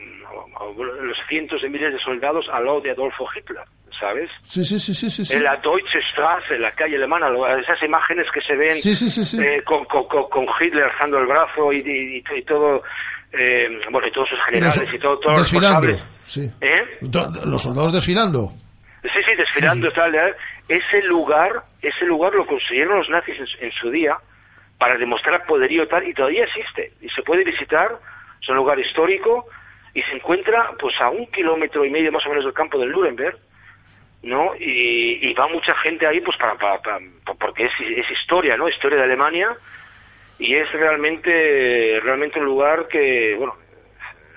los 0.79 1.17
cientos 1.27 1.61
de 1.61 1.69
miles 1.69 1.93
de 1.93 1.99
soldados 1.99 2.47
al 2.51 2.65
lado 2.65 2.81
de 2.81 2.91
Adolfo 2.91 3.27
Hitler, 3.35 3.63
¿sabes? 3.99 4.29
Sí, 4.43 4.63
sí, 4.63 4.79
sí, 4.79 4.93
sí, 4.93 5.09
sí, 5.09 5.25
sí. 5.25 5.33
En 5.35 5.43
la 5.43 5.57
Deutsche 5.57 5.99
Straße, 6.11 6.55
en 6.55 6.61
la 6.61 6.71
calle 6.71 6.95
alemana, 6.95 7.29
esas 7.59 7.81
imágenes 7.83 8.31
que 8.31 8.41
se 8.41 8.55
ven 8.55 8.75
Sí, 8.75 8.95
sí, 8.95 9.09
sí, 9.09 9.23
sí. 9.25 9.37
eh, 9.41 9.61
con- 9.63 9.85
con 9.85 10.45
Hitler 10.59 10.83
alzando 10.85 11.19
el 11.19 11.27
brazo 11.27 11.71
y, 11.73 11.77
y- 11.79 12.23
y 12.37 12.41
todo, 12.43 12.81
eh, 13.33 13.79
bueno, 13.91 14.07
y 14.07 14.11
todos 14.11 14.29
sus 14.29 14.39
generales 14.45 14.89
y 14.93 14.99
todo, 14.99 15.19
todos 15.19 15.37
los 15.39 15.51
responsables. 15.51 16.01
sí. 16.23 16.49
¿Eh? 16.61 16.83
Los 17.45 17.61
soldados 17.63 17.93
desfilando. 17.93 18.51
Sí, 19.03 19.19
sí, 19.25 19.35
desfilando 19.35 19.87
y 19.87 19.93
tal. 19.93 20.15
¿eh? 20.15 20.33
Ese 20.67 21.03
lugar, 21.03 21.63
ese 21.81 22.05
lugar 22.05 22.33
lo 22.33 22.45
consiguieron 22.47 22.97
los 22.97 23.09
nazis 23.09 23.35
en, 23.39 23.65
en 23.65 23.71
su 23.71 23.89
día 23.91 24.17
para 24.79 24.97
demostrar 24.97 25.45
poderío 25.45 25.83
y 25.83 25.87
tal, 25.87 26.07
y 26.07 26.13
todavía 26.13 26.43
existe. 26.45 26.91
Y 27.01 27.09
se 27.09 27.21
puede 27.21 27.43
visitar, 27.43 27.99
es 28.41 28.49
un 28.49 28.55
lugar 28.55 28.79
histórico, 28.79 29.47
y 29.93 30.01
se 30.01 30.13
encuentra 30.15 30.71
pues 30.79 30.99
a 30.99 31.09
un 31.09 31.27
kilómetro 31.27 31.85
y 31.85 31.89
medio 31.89 32.11
más 32.11 32.25
o 32.25 32.29
menos 32.29 32.43
del 32.43 32.53
campo 32.53 32.77
del 32.79 32.91
Nuremberg, 32.91 33.37
¿no? 34.23 34.55
Y, 34.59 35.19
y 35.29 35.33
va 35.35 35.47
mucha 35.47 35.73
gente 35.75 36.07
ahí 36.07 36.19
pues 36.19 36.35
para, 36.37 36.55
para- 36.55 36.81
para- 36.81 36.99
porque 37.39 37.65
es, 37.65 37.71
es 37.79 38.09
historia, 38.11 38.57
¿no? 38.57 38.67
Historia 38.67 38.97
de 38.97 39.03
Alemania, 39.03 39.55
y 40.39 40.55
es 40.55 40.71
realmente, 40.73 41.99
realmente 42.03 42.39
un 42.39 42.45
lugar 42.45 42.87
que, 42.87 43.35
bueno, 43.37 43.55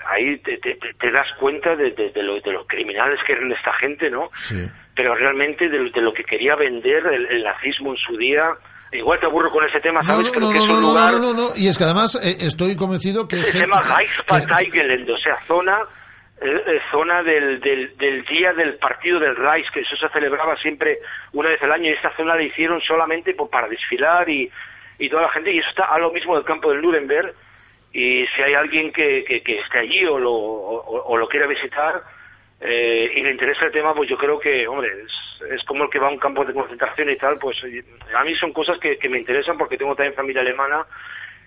ahí 0.08 0.38
te, 0.38 0.58
te- 0.58 1.10
das 1.10 1.32
cuenta 1.38 1.74
de, 1.76 1.90
de- 1.92 2.10
de 2.10 2.22
lo, 2.22 2.40
de 2.40 2.52
los 2.52 2.66
criminales 2.66 3.20
que 3.26 3.32
eran 3.32 3.50
esta 3.52 3.72
gente, 3.74 4.10
¿no? 4.10 4.30
Sí. 4.34 4.66
Pero 4.94 5.14
realmente 5.14 5.68
de, 5.68 5.90
de 5.90 6.00
lo 6.00 6.12
que 6.12 6.24
quería 6.24 6.56
vender 6.56 7.06
el, 7.06 7.26
el 7.26 7.42
nazismo 7.44 7.90
en 7.92 7.96
su 7.98 8.16
día. 8.16 8.50
Igual 8.90 9.20
te 9.20 9.26
aburro 9.26 9.50
con 9.50 9.64
ese 9.66 9.80
tema, 9.80 10.02
¿sabes? 10.02 10.26
no, 10.40 10.50
que 10.50 10.56
es 10.56 10.62
un 10.64 10.68
no, 10.68 10.80
lugar... 10.80 11.12
no, 11.12 11.18
no, 11.18 11.34
no. 11.34 11.48
Y 11.56 11.68
es 11.68 11.76
que 11.76 11.84
además 11.84 12.18
eh, 12.22 12.36
estoy 12.46 12.74
convencido 12.74 13.28
que... 13.28 13.42
Se 13.44 13.58
llama 13.58 13.82
que- 13.82 13.88
Reichsparteigelände, 13.94 15.12
o 15.12 15.18
sea, 15.18 15.38
zona 15.46 15.78
eh, 16.40 16.62
eh, 16.66 16.80
zona 16.90 17.22
del, 17.22 17.60
del, 17.60 17.96
del 17.98 18.24
día 18.24 18.52
del 18.54 18.76
partido 18.76 19.20
del 19.20 19.36
Reich, 19.36 19.68
que 19.72 19.80
eso 19.80 19.94
se 19.96 20.08
celebraba 20.08 20.56
siempre 20.56 21.00
una 21.32 21.50
vez 21.50 21.62
al 21.62 21.72
año, 21.72 21.90
y 21.90 21.92
esta 21.92 22.16
zona 22.16 22.34
la 22.36 22.42
hicieron 22.42 22.80
solamente 22.80 23.34
por- 23.34 23.50
para 23.50 23.68
desfilar 23.68 24.26
y, 24.30 24.50
y 24.98 25.08
toda 25.08 25.22
la 25.22 25.30
gente, 25.30 25.52
y 25.52 25.58
eso 25.58 25.68
está 25.68 25.84
a 25.84 25.98
lo 25.98 26.12
mismo 26.12 26.34
del 26.34 26.44
campo 26.44 26.70
del 26.70 26.82
Nuremberg, 26.82 27.34
y 27.92 28.26
si 28.26 28.42
hay 28.42 28.54
alguien 28.54 28.92
que, 28.92 29.24
que, 29.24 29.42
que 29.42 29.60
esté 29.60 29.78
allí 29.78 30.04
o 30.04 30.18
lo, 30.18 30.32
o, 30.32 31.02
o 31.04 31.16
lo 31.16 31.28
quiera 31.28 31.46
visitar 31.46 32.02
eh, 32.60 33.12
y 33.14 33.22
le 33.22 33.30
interesa 33.30 33.66
el 33.66 33.72
tema, 33.72 33.94
pues 33.94 34.10
yo 34.10 34.16
creo 34.16 34.40
que, 34.40 34.66
hombre, 34.66 34.90
es, 35.04 35.42
es 35.52 35.64
como 35.64 35.84
el 35.84 35.90
que 35.90 36.00
va 36.00 36.08
a 36.08 36.10
un 36.10 36.18
campo 36.18 36.44
de 36.44 36.52
concentración 36.52 37.08
y 37.08 37.16
tal, 37.16 37.38
pues 37.38 37.62
eh, 37.62 37.84
a 38.16 38.24
mí 38.24 38.34
son 38.34 38.52
cosas 38.52 38.78
que, 38.78 38.98
me 39.08 39.18
interesan 39.18 39.56
porque 39.56 39.76
tengo 39.76 39.94
también 39.94 40.14
familia 40.14 40.42
alemana 40.42 40.84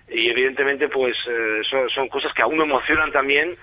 y 0.08 0.30
evidentemente 0.30 0.88
pues 0.88 1.16
eh, 1.28 1.60
son, 1.94 2.08
cosas 2.08 2.32
que 2.32 2.42
aún 2.42 2.56
me 2.56 2.64
emocionan 2.64 3.12
también 3.12 3.56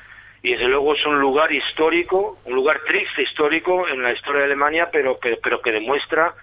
y 0.44 0.52
desde 0.52 0.68
luego 0.68 0.94
es 0.94 1.04
un 1.08 1.20
lugar 1.20 1.52
histórico, 1.52 2.40
un 2.46 2.54
lugar 2.54 2.82
triste 2.86 3.24
histórico 3.24 3.88
en 3.88 4.04
la 4.04 4.12
historia 4.12 4.42
de 4.42 4.46
Alemania, 4.46 4.90
pero, 4.92 5.18
pero, 5.20 5.38
pero 5.42 5.62
que 5.62 5.72
demuestra, 5.72 6.36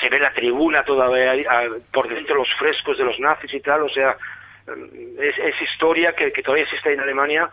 se 0.00 0.08
ve 0.08 0.18
la 0.18 0.32
tribuna 0.32 0.84
todavía 0.84 1.32
por 1.92 2.08
dentro 2.08 2.36
los 2.36 2.48
frescos 2.58 2.98
de 2.98 3.04
los 3.04 3.18
nazis 3.18 3.52
y 3.54 3.60
tal, 3.60 3.82
o 3.82 3.88
sea, 3.88 4.16
eh, 4.66 5.16
es, 5.18 5.38
es 5.38 5.70
historia 5.70 6.14
que, 6.14 6.32
que 6.32 6.42
todavía 6.42 6.64
existe 6.64 6.92
en 6.92 7.00
Alemania 7.00 7.50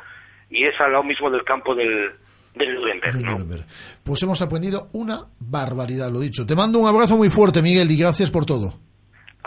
y 0.50 0.66
es 0.66 0.80
al 0.80 0.92
lado 0.92 1.04
mismo 1.04 1.30
del 1.30 1.44
campo 1.44 1.76
del, 1.76 2.12
del 2.56 2.76
Nuremberg, 2.76 3.22
¿no? 3.22 3.38
Pues 4.04 4.22
hemos 4.24 4.42
aprendido 4.42 4.90
una 4.94 5.28
barbaridad, 5.40 6.12
lo 6.12 6.20
dicho. 6.20 6.46
Te 6.46 6.56
mando 6.56 6.80
un 6.80 6.88
abrazo 6.88 7.18
muy 7.18 7.30
fuerte, 7.30 7.62
Miguel, 7.62 7.92
y 7.92 7.98
gracias 7.98 8.32
por 8.32 8.46
todo. 8.46 8.87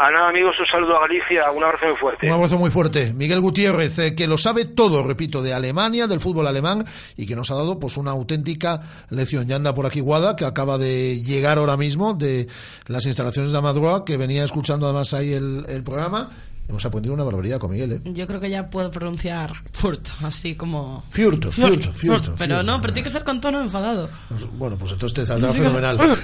Ah, 0.02 0.10
nada, 0.10 0.30
amigos, 0.30 0.56
un 0.58 0.64
saludo 0.64 0.96
a 0.96 1.00
Galicia, 1.00 1.50
un 1.50 1.62
abrazo 1.62 1.84
muy 1.84 1.96
fuerte. 1.96 2.26
Un 2.26 2.32
abrazo 2.32 2.58
muy 2.58 2.70
fuerte. 2.70 3.12
Miguel 3.12 3.42
Gutiérrez, 3.42 3.98
eh, 3.98 4.14
que 4.14 4.26
lo 4.26 4.38
sabe 4.38 4.64
todo, 4.64 5.02
repito, 5.02 5.42
de 5.42 5.52
Alemania, 5.52 6.06
del 6.06 6.20
fútbol 6.20 6.46
alemán, 6.46 6.86
y 7.18 7.26
que 7.26 7.36
nos 7.36 7.50
ha 7.50 7.54
dado 7.54 7.78
pues 7.78 7.98
una 7.98 8.12
auténtica 8.12 8.80
lección. 9.10 9.46
Ya 9.46 9.56
anda 9.56 9.74
por 9.74 9.84
aquí 9.84 10.00
Guada, 10.00 10.36
que 10.36 10.46
acaba 10.46 10.78
de 10.78 11.20
llegar 11.20 11.58
ahora 11.58 11.76
mismo 11.76 12.14
de 12.14 12.48
las 12.86 13.04
instalaciones 13.04 13.52
de 13.52 13.58
Amadroa, 13.58 14.06
que 14.06 14.16
venía 14.16 14.42
escuchando 14.42 14.86
además 14.86 15.12
ahí 15.12 15.34
el, 15.34 15.66
el 15.68 15.82
programa. 15.82 16.30
Hemos 16.70 16.86
aprendido 16.86 17.12
una 17.14 17.24
barbaridad 17.24 17.58
con 17.58 17.72
Miguel, 17.72 17.92
¿eh? 17.94 18.00
Yo 18.04 18.28
creo 18.28 18.38
que 18.38 18.48
ya 18.48 18.70
puedo 18.70 18.92
pronunciar 18.92 19.52
Furt, 19.72 20.06
así 20.22 20.54
como... 20.54 21.02
Furto, 21.08 21.50
Furt, 21.50 21.68
furto, 21.74 21.92
Furt, 21.92 21.96
furto, 21.96 22.34
Pero 22.38 22.56
furto. 22.58 22.62
no, 22.62 22.80
pero 22.80 22.94
tiene 22.94 23.04
que 23.04 23.10
ser 23.10 23.24
con 23.24 23.40
tono 23.40 23.60
enfadado. 23.60 24.08
Bueno, 24.56 24.76
pues 24.78 24.92
entonces 24.92 25.16
te 25.16 25.26
saldrá 25.26 25.52
fenomenal. 25.52 25.98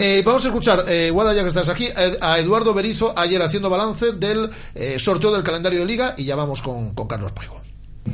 Eh, 0.00 0.22
vamos 0.24 0.44
a 0.44 0.48
escuchar, 0.48 0.84
eh, 0.86 1.10
Guada, 1.10 1.32
ya 1.34 1.42
que 1.42 1.48
estás 1.48 1.68
aquí, 1.70 1.86
eh, 1.86 2.18
a 2.20 2.38
Eduardo 2.38 2.74
Berizo 2.74 3.14
ayer 3.18 3.40
haciendo 3.40 3.70
balance 3.70 4.12
del 4.12 4.50
eh, 4.74 4.98
sorteo 4.98 5.32
del 5.32 5.42
calendario 5.42 5.80
de 5.80 5.86
liga 5.86 6.14
y 6.18 6.24
ya 6.24 6.36
vamos 6.36 6.60
con, 6.60 6.94
con 6.94 7.08
Carlos 7.08 7.32
Prego. 7.32 7.60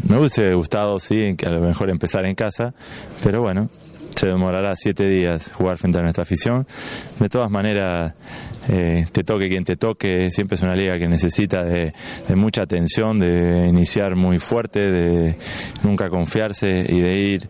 Me 0.09 0.17
hubiese 0.19 0.55
gustado, 0.55 1.01
sí, 1.01 1.35
que 1.37 1.47
a 1.47 1.51
lo 1.51 1.61
mejor 1.61 1.91
empezar 1.91 2.25
en 2.27 2.37
casa, 2.37 2.75
pero 3.25 3.41
bueno, 3.43 3.69
se 4.15 4.29
demorará 4.29 4.75
siete 4.77 5.09
días 5.09 5.51
jugar 5.53 5.79
frente 5.79 5.99
a 5.99 6.03
nuestra 6.03 6.23
afición. 6.23 6.67
De 7.19 7.29
todas 7.29 7.51
maneras, 7.51 8.15
eh, 8.69 9.07
te 9.13 9.25
toque 9.25 9.49
quien 9.49 9.65
te 9.65 9.77
toque, 9.77 10.31
siempre 10.31 10.57
es 10.57 10.63
una 10.63 10.75
liga 10.75 10.99
que 10.99 11.09
necesita 11.09 11.65
de, 11.65 11.93
mucha 12.35 12.63
atención, 12.63 13.19
de 13.19 13.67
iniciar 13.69 14.17
muy 14.17 14.39
fuerte, 14.39 14.91
de 14.91 15.37
nunca 15.83 16.09
confiarse 16.09 16.87
y 16.89 17.01
de 17.01 17.19
ir 17.19 17.49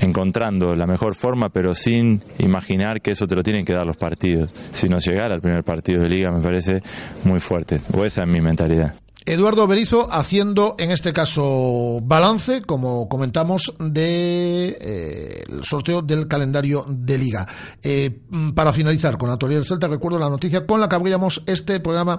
encontrando 0.00 0.74
la 0.76 0.86
mejor 0.86 1.14
forma, 1.14 1.48
pero 1.48 1.74
sin 1.74 2.22
imaginar 2.38 3.00
que 3.00 3.12
eso 3.12 3.26
te 3.26 3.34
lo 3.34 3.42
tienen 3.42 3.64
que 3.64 3.72
dar 3.72 3.86
los 3.86 3.96
partidos. 3.96 4.50
Si 4.72 4.88
no 4.88 4.98
llegar 4.98 5.32
al 5.32 5.40
primer 5.40 5.64
partido 5.64 6.02
de 6.02 6.08
liga 6.08 6.30
me 6.30 6.40
parece 6.40 6.82
muy 7.24 7.40
fuerte, 7.40 7.80
o 7.92 8.04
esa 8.04 8.22
es 8.22 8.28
mi 8.28 8.40
mentalidad. 8.40 9.01
Eduardo 9.24 9.66
Berizo 9.66 10.08
haciendo, 10.10 10.74
en 10.78 10.90
este 10.90 11.12
caso, 11.12 12.00
balance, 12.02 12.62
como 12.62 13.08
comentamos, 13.08 13.72
del 13.78 13.92
de, 13.92 14.78
eh, 14.80 15.44
sorteo 15.62 16.02
del 16.02 16.26
calendario 16.26 16.84
de 16.88 17.18
Liga. 17.18 17.46
Eh, 17.82 18.20
para 18.54 18.72
finalizar 18.72 19.16
con 19.16 19.28
la 19.28 19.34
actualidad 19.34 19.60
del 19.60 19.68
Celta, 19.68 19.86
recuerdo 19.86 20.18
la 20.18 20.28
noticia 20.28 20.66
con 20.66 20.80
la 20.80 20.88
que 20.88 20.96
abríamos 20.96 21.42
este 21.46 21.78
programa 21.80 22.18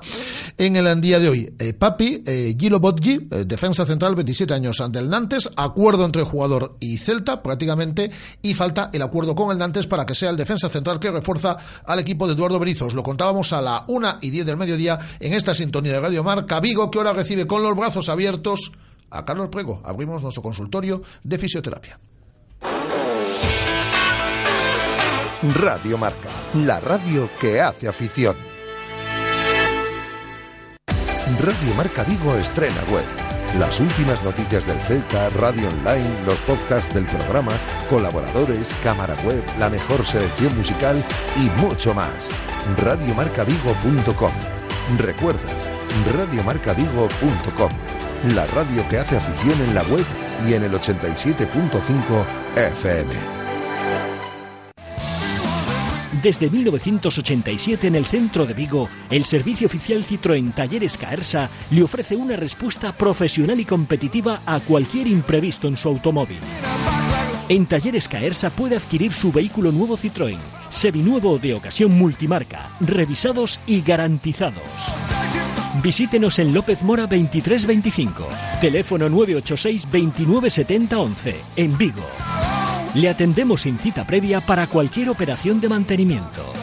en 0.57 0.75
el 0.75 1.01
día 1.01 1.19
de 1.19 1.29
hoy. 1.29 1.53
Eh, 1.59 1.73
Papi, 1.73 2.23
Gilo 2.57 2.79
Botgi, 2.79 3.27
defensa 3.45 3.85
central, 3.85 4.15
27 4.15 4.53
años 4.53 4.79
ante 4.79 4.99
el 4.99 5.09
Nantes, 5.09 5.49
acuerdo 5.57 6.05
entre 6.05 6.23
jugador 6.23 6.77
y 6.79 6.97
Celta 6.97 7.43
prácticamente, 7.43 8.11
y 8.41 8.53
falta 8.53 8.89
el 8.93 9.01
acuerdo 9.01 9.35
con 9.35 9.51
el 9.51 9.57
Nantes 9.57 9.87
para 9.87 10.05
que 10.05 10.15
sea 10.15 10.29
el 10.29 10.37
defensa 10.37 10.69
central 10.69 10.99
que 10.99 11.11
refuerza 11.11 11.57
al 11.85 11.99
equipo 11.99 12.27
de 12.27 12.33
Eduardo 12.33 12.59
Berizo. 12.59 12.85
Os 12.85 12.93
lo 12.93 13.03
contábamos 13.03 13.51
a 13.51 13.61
la 13.61 13.83
una 13.87 14.19
y 14.21 14.29
10 14.29 14.45
del 14.45 14.57
mediodía 14.57 14.99
en 15.19 15.33
esta 15.33 15.53
sintonía 15.53 15.93
de 15.93 15.99
Radio 15.99 16.23
Marca 16.23 16.59
Vigo 16.59 16.91
que 16.93 16.99
ahora 16.99 17.13
recibe 17.13 17.47
con 17.47 17.63
los 17.63 17.75
brazos 17.75 18.07
abiertos 18.07 18.71
a 19.09 19.25
Carlos 19.25 19.49
Prego. 19.49 19.81
Abrimos 19.83 20.21
nuestro 20.21 20.43
consultorio 20.43 21.01
de 21.23 21.39
fisioterapia. 21.39 21.99
Radio 25.55 25.97
Marca, 25.97 26.29
la 26.53 26.79
radio 26.79 27.29
que 27.41 27.59
hace 27.59 27.87
afición. 27.87 28.37
Radio 31.41 31.73
Marca 31.75 32.03
Vigo 32.03 32.35
estrena 32.35 32.81
web. 32.91 33.03
Las 33.57 33.79
últimas 33.79 34.23
noticias 34.23 34.65
del 34.67 34.79
Celta, 34.81 35.29
radio 35.31 35.69
online, 35.69 36.25
los 36.25 36.39
podcasts 36.41 36.93
del 36.93 37.05
programa, 37.05 37.51
colaboradores, 37.89 38.73
cámara 38.83 39.15
web, 39.25 39.43
la 39.59 39.69
mejor 39.69 40.05
selección 40.05 40.55
musical 40.55 41.03
y 41.37 41.49
mucho 41.61 41.93
más. 41.93 42.29
Radiomarcavigo.com. 42.77 44.31
Recuerda 44.97 45.72
radiomarcavigo.com, 46.15 47.71
la 48.35 48.45
radio 48.47 48.87
que 48.89 48.99
hace 48.99 49.17
afición 49.17 49.61
en 49.61 49.75
la 49.75 49.83
web 49.83 50.05
y 50.47 50.53
en 50.53 50.63
el 50.63 50.73
87.5 50.73 52.25
FM. 52.55 53.43
Desde 56.23 56.49
1987 56.49 57.87
en 57.87 57.95
el 57.95 58.05
centro 58.05 58.45
de 58.45 58.53
Vigo, 58.53 58.87
el 59.09 59.25
servicio 59.25 59.67
oficial 59.67 60.05
Citroën 60.05 60.53
Talleres 60.53 60.97
Caersa 60.97 61.49
le 61.69 61.83
ofrece 61.83 62.15
una 62.15 62.37
respuesta 62.37 62.93
profesional 62.93 63.59
y 63.59 63.65
competitiva 63.65 64.41
a 64.45 64.61
cualquier 64.61 65.07
imprevisto 65.07 65.67
en 65.67 65.75
su 65.75 65.89
automóvil. 65.89 66.39
En 67.49 67.65
Talleres 67.65 68.07
Caersa 68.07 68.49
puede 68.49 68.77
adquirir 68.77 69.13
su 69.13 69.33
vehículo 69.33 69.73
nuevo 69.73 69.97
Citroën, 69.97 70.39
seminuevo 70.69 71.39
de 71.39 71.55
ocasión 71.55 71.91
multimarca, 71.91 72.69
revisados 72.79 73.59
y 73.67 73.81
garantizados. 73.81 74.63
Visítenos 75.81 76.37
en 76.37 76.53
López 76.53 76.83
Mora 76.83 77.03
2325, 77.03 78.27
teléfono 78.61 79.09
986 79.09 79.83
2970 79.85 80.99
11, 80.99 81.35
en 81.55 81.77
Vigo. 81.77 82.03
Le 82.93 83.09
atendemos 83.09 83.61
sin 83.61 83.79
cita 83.79 84.05
previa 84.05 84.39
para 84.39 84.67
cualquier 84.67 85.09
operación 85.09 85.59
de 85.59 85.69
mantenimiento. 85.69 86.53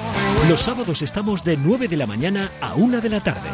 Los 0.48 0.62
sábados 0.62 1.02
estamos 1.02 1.42
de 1.42 1.56
9 1.56 1.88
de 1.88 1.96
la 1.96 2.06
mañana 2.06 2.52
a 2.60 2.74
1 2.74 3.00
de 3.00 3.08
la 3.08 3.20
tarde. 3.20 3.48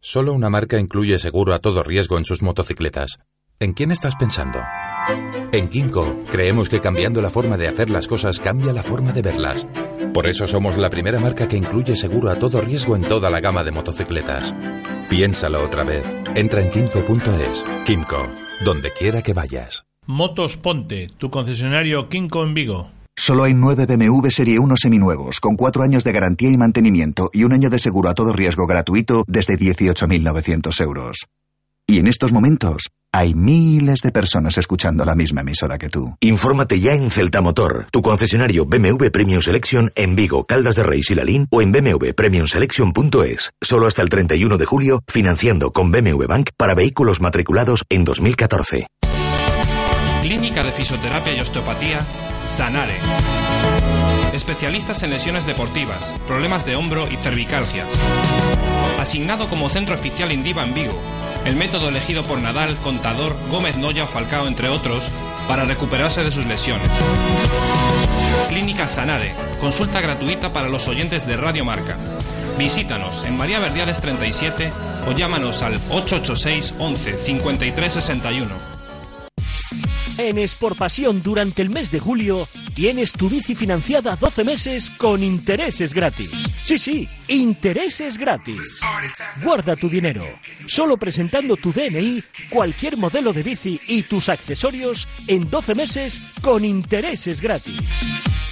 Solo 0.00 0.32
una 0.32 0.50
marca 0.50 0.78
incluye 0.78 1.18
seguro 1.18 1.54
a 1.54 1.58
todo 1.58 1.82
riesgo 1.82 2.18
en 2.18 2.24
sus 2.24 2.40
motocicletas. 2.40 3.18
¿En 3.58 3.72
quién 3.72 3.90
estás 3.90 4.14
pensando? 4.16 4.60
En 5.52 5.68
Kimco 5.68 6.16
creemos 6.30 6.68
que 6.68 6.80
cambiando 6.80 7.20
la 7.20 7.30
forma 7.30 7.56
de 7.56 7.68
hacer 7.68 7.90
las 7.90 8.08
cosas 8.08 8.38
cambia 8.40 8.72
la 8.72 8.82
forma 8.82 9.12
de 9.12 9.22
verlas. 9.22 9.66
Por 10.14 10.26
eso 10.26 10.46
somos 10.46 10.76
la 10.76 10.90
primera 10.90 11.18
marca 11.18 11.48
que 11.48 11.56
incluye 11.56 11.96
seguro 11.96 12.30
a 12.30 12.36
todo 12.36 12.60
riesgo 12.60 12.96
en 12.96 13.02
toda 13.02 13.30
la 13.30 13.40
gama 13.40 13.64
de 13.64 13.70
motocicletas. 13.70 14.54
Piénsalo 15.08 15.62
otra 15.62 15.84
vez. 15.84 16.04
Entra 16.34 16.62
en 16.62 16.70
kimco.es. 16.70 17.64
Kimco, 17.84 18.28
donde 18.64 18.90
quiera 18.90 19.22
que 19.22 19.34
vayas. 19.34 19.84
Motos 20.06 20.56
Ponte, 20.56 21.08
tu 21.18 21.30
concesionario 21.30 22.08
Kimco 22.08 22.42
en 22.42 22.54
Vigo. 22.54 22.90
Solo 23.16 23.44
hay 23.44 23.54
nueve 23.54 23.86
BMW 23.86 24.28
Serie 24.30 24.58
1 24.58 24.76
seminuevos, 24.76 25.38
con 25.38 25.54
cuatro 25.54 25.82
años 25.82 26.02
de 26.02 26.12
garantía 26.12 26.50
y 26.50 26.56
mantenimiento 26.56 27.30
y 27.32 27.44
un 27.44 27.52
año 27.52 27.70
de 27.70 27.78
seguro 27.78 28.08
a 28.08 28.14
todo 28.14 28.32
riesgo 28.32 28.66
gratuito 28.66 29.24
desde 29.28 29.54
18.900 29.58 30.82
euros. 30.82 31.28
Y 31.86 31.98
en 31.98 32.06
estos 32.06 32.32
momentos, 32.32 32.90
hay 33.14 33.34
miles 33.34 34.00
de 34.00 34.10
personas 34.10 34.56
escuchando 34.56 35.04
la 35.04 35.14
misma 35.14 35.42
emisora 35.42 35.76
que 35.76 35.90
tú. 35.90 36.16
Infórmate 36.20 36.80
ya 36.80 36.94
en 36.94 37.10
Celta 37.10 37.42
Motor, 37.42 37.86
tu 37.90 38.00
concesionario 38.00 38.64
BMW 38.64 39.08
Premium 39.12 39.42
Selection 39.42 39.90
en 39.94 40.16
Vigo, 40.16 40.44
Caldas 40.46 40.76
de 40.76 40.82
Rey 40.82 41.02
y 41.06 41.14
Lalín 41.14 41.46
o 41.50 41.60
en 41.60 41.72
bmwpremiumselection.es. 41.72 43.50
Solo 43.60 43.86
hasta 43.86 44.00
el 44.00 44.08
31 44.08 44.56
de 44.56 44.64
julio, 44.64 45.02
financiando 45.08 45.72
con 45.72 45.90
BMW 45.90 46.24
Bank 46.26 46.50
para 46.56 46.74
vehículos 46.74 47.20
matriculados 47.20 47.84
en 47.90 48.04
2014. 48.04 48.86
Clínica 50.22 50.62
de 50.62 50.72
Fisioterapia 50.72 51.34
y 51.34 51.40
Osteopatía, 51.40 51.98
Sanare. 52.46 52.98
Especialistas 54.32 55.02
en 55.02 55.10
lesiones 55.10 55.44
deportivas, 55.46 56.10
problemas 56.26 56.64
de 56.64 56.76
hombro 56.76 57.06
y 57.10 57.16
cervicalgia. 57.16 57.84
Asignado 58.98 59.50
como 59.50 59.68
centro 59.68 59.96
oficial 59.96 60.32
Indiva 60.32 60.64
en 60.64 60.72
Vigo 60.72 60.98
el 61.44 61.56
método 61.56 61.88
elegido 61.88 62.22
por 62.24 62.38
Nadal, 62.38 62.76
Contador, 62.76 63.36
Gómez 63.50 63.76
Noya 63.76 64.06
Falcao, 64.06 64.46
entre 64.46 64.68
otros, 64.68 65.04
para 65.48 65.64
recuperarse 65.64 66.22
de 66.22 66.32
sus 66.32 66.46
lesiones. 66.46 66.88
Clínica 68.48 68.86
Sanare, 68.86 69.34
consulta 69.60 70.00
gratuita 70.00 70.52
para 70.52 70.68
los 70.68 70.86
oyentes 70.88 71.26
de 71.26 71.36
Radio 71.36 71.64
Marca. 71.64 71.98
Visítanos 72.58 73.24
en 73.24 73.36
María 73.36 73.58
Verdiales 73.58 74.00
37 74.00 74.70
o 75.08 75.12
llámanos 75.12 75.62
al 75.62 75.74
886 75.90 76.74
11 76.78 77.18
53 77.24 77.92
61. 77.92 78.72
En 80.18 80.38
Pasión 80.76 81.22
durante 81.22 81.62
el 81.62 81.70
mes 81.70 81.90
de 81.90 81.98
julio 81.98 82.46
tienes 82.74 83.12
tu 83.12 83.28
bici 83.28 83.54
financiada 83.54 84.14
12 84.16 84.44
meses 84.44 84.90
con 84.90 85.22
intereses 85.22 85.94
gratis. 85.94 86.51
Sí, 86.72 86.78
sí, 86.78 87.08
intereses 87.28 88.16
gratis. 88.16 88.80
Guarda 89.42 89.76
tu 89.76 89.90
dinero. 89.90 90.24
Solo 90.66 90.96
presentando 90.96 91.54
tu 91.58 91.70
DNI, 91.70 92.24
cualquier 92.48 92.96
modelo 92.96 93.34
de 93.34 93.42
bici 93.42 93.78
y 93.88 94.04
tus 94.04 94.30
accesorios 94.30 95.06
en 95.26 95.50
12 95.50 95.74
meses 95.74 96.22
con 96.40 96.64
intereses 96.64 97.42
gratis. 97.42 97.78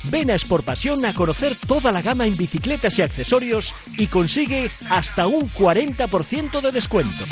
Ven 0.05 0.31
a 0.31 0.37
Pasión 0.63 1.07
a 1.07 1.15
conocer 1.15 1.57
toda 1.67 1.91
la 1.93 2.03
gama 2.03 2.27
en 2.27 2.37
bicicletas 2.37 2.99
y 2.99 3.03
accesorios 3.03 3.73
y 3.97 4.09
consigue 4.09 4.71
hasta 4.91 5.27
un 5.27 5.51
40% 5.51 6.61
de 6.61 6.73
descuento. 6.73 7.25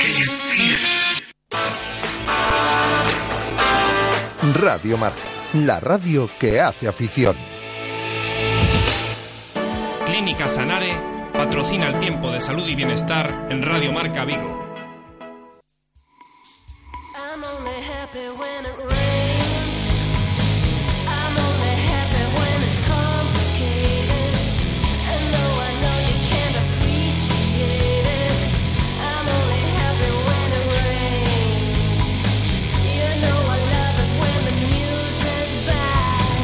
Radio 4.59 4.97
Marca, 4.97 5.21
la 5.53 5.81
radio 5.81 6.31
que 6.39 6.63
hace 6.63 6.89
afición. 6.89 7.37
Clínica 10.19 10.49
Sanare 10.49 10.99
patrocina 11.33 11.87
el 11.87 12.01
tiempo 12.01 12.33
de 12.33 12.41
salud 12.41 12.67
y 12.67 12.75
bienestar 12.75 13.47
en 13.51 13.63
Radio 13.63 13.93
Marca 13.93 14.25
Vigo. 14.25 14.67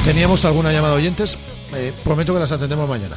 Teníamos 0.04 0.44
alguna 0.44 0.70
llamada 0.70 0.92
de 0.92 1.00
oyentes, 1.00 1.36
eh, 1.74 1.92
prometo 2.04 2.32
que 2.34 2.38
las 2.38 2.52
atendemos 2.52 2.88
mañana. 2.88 3.16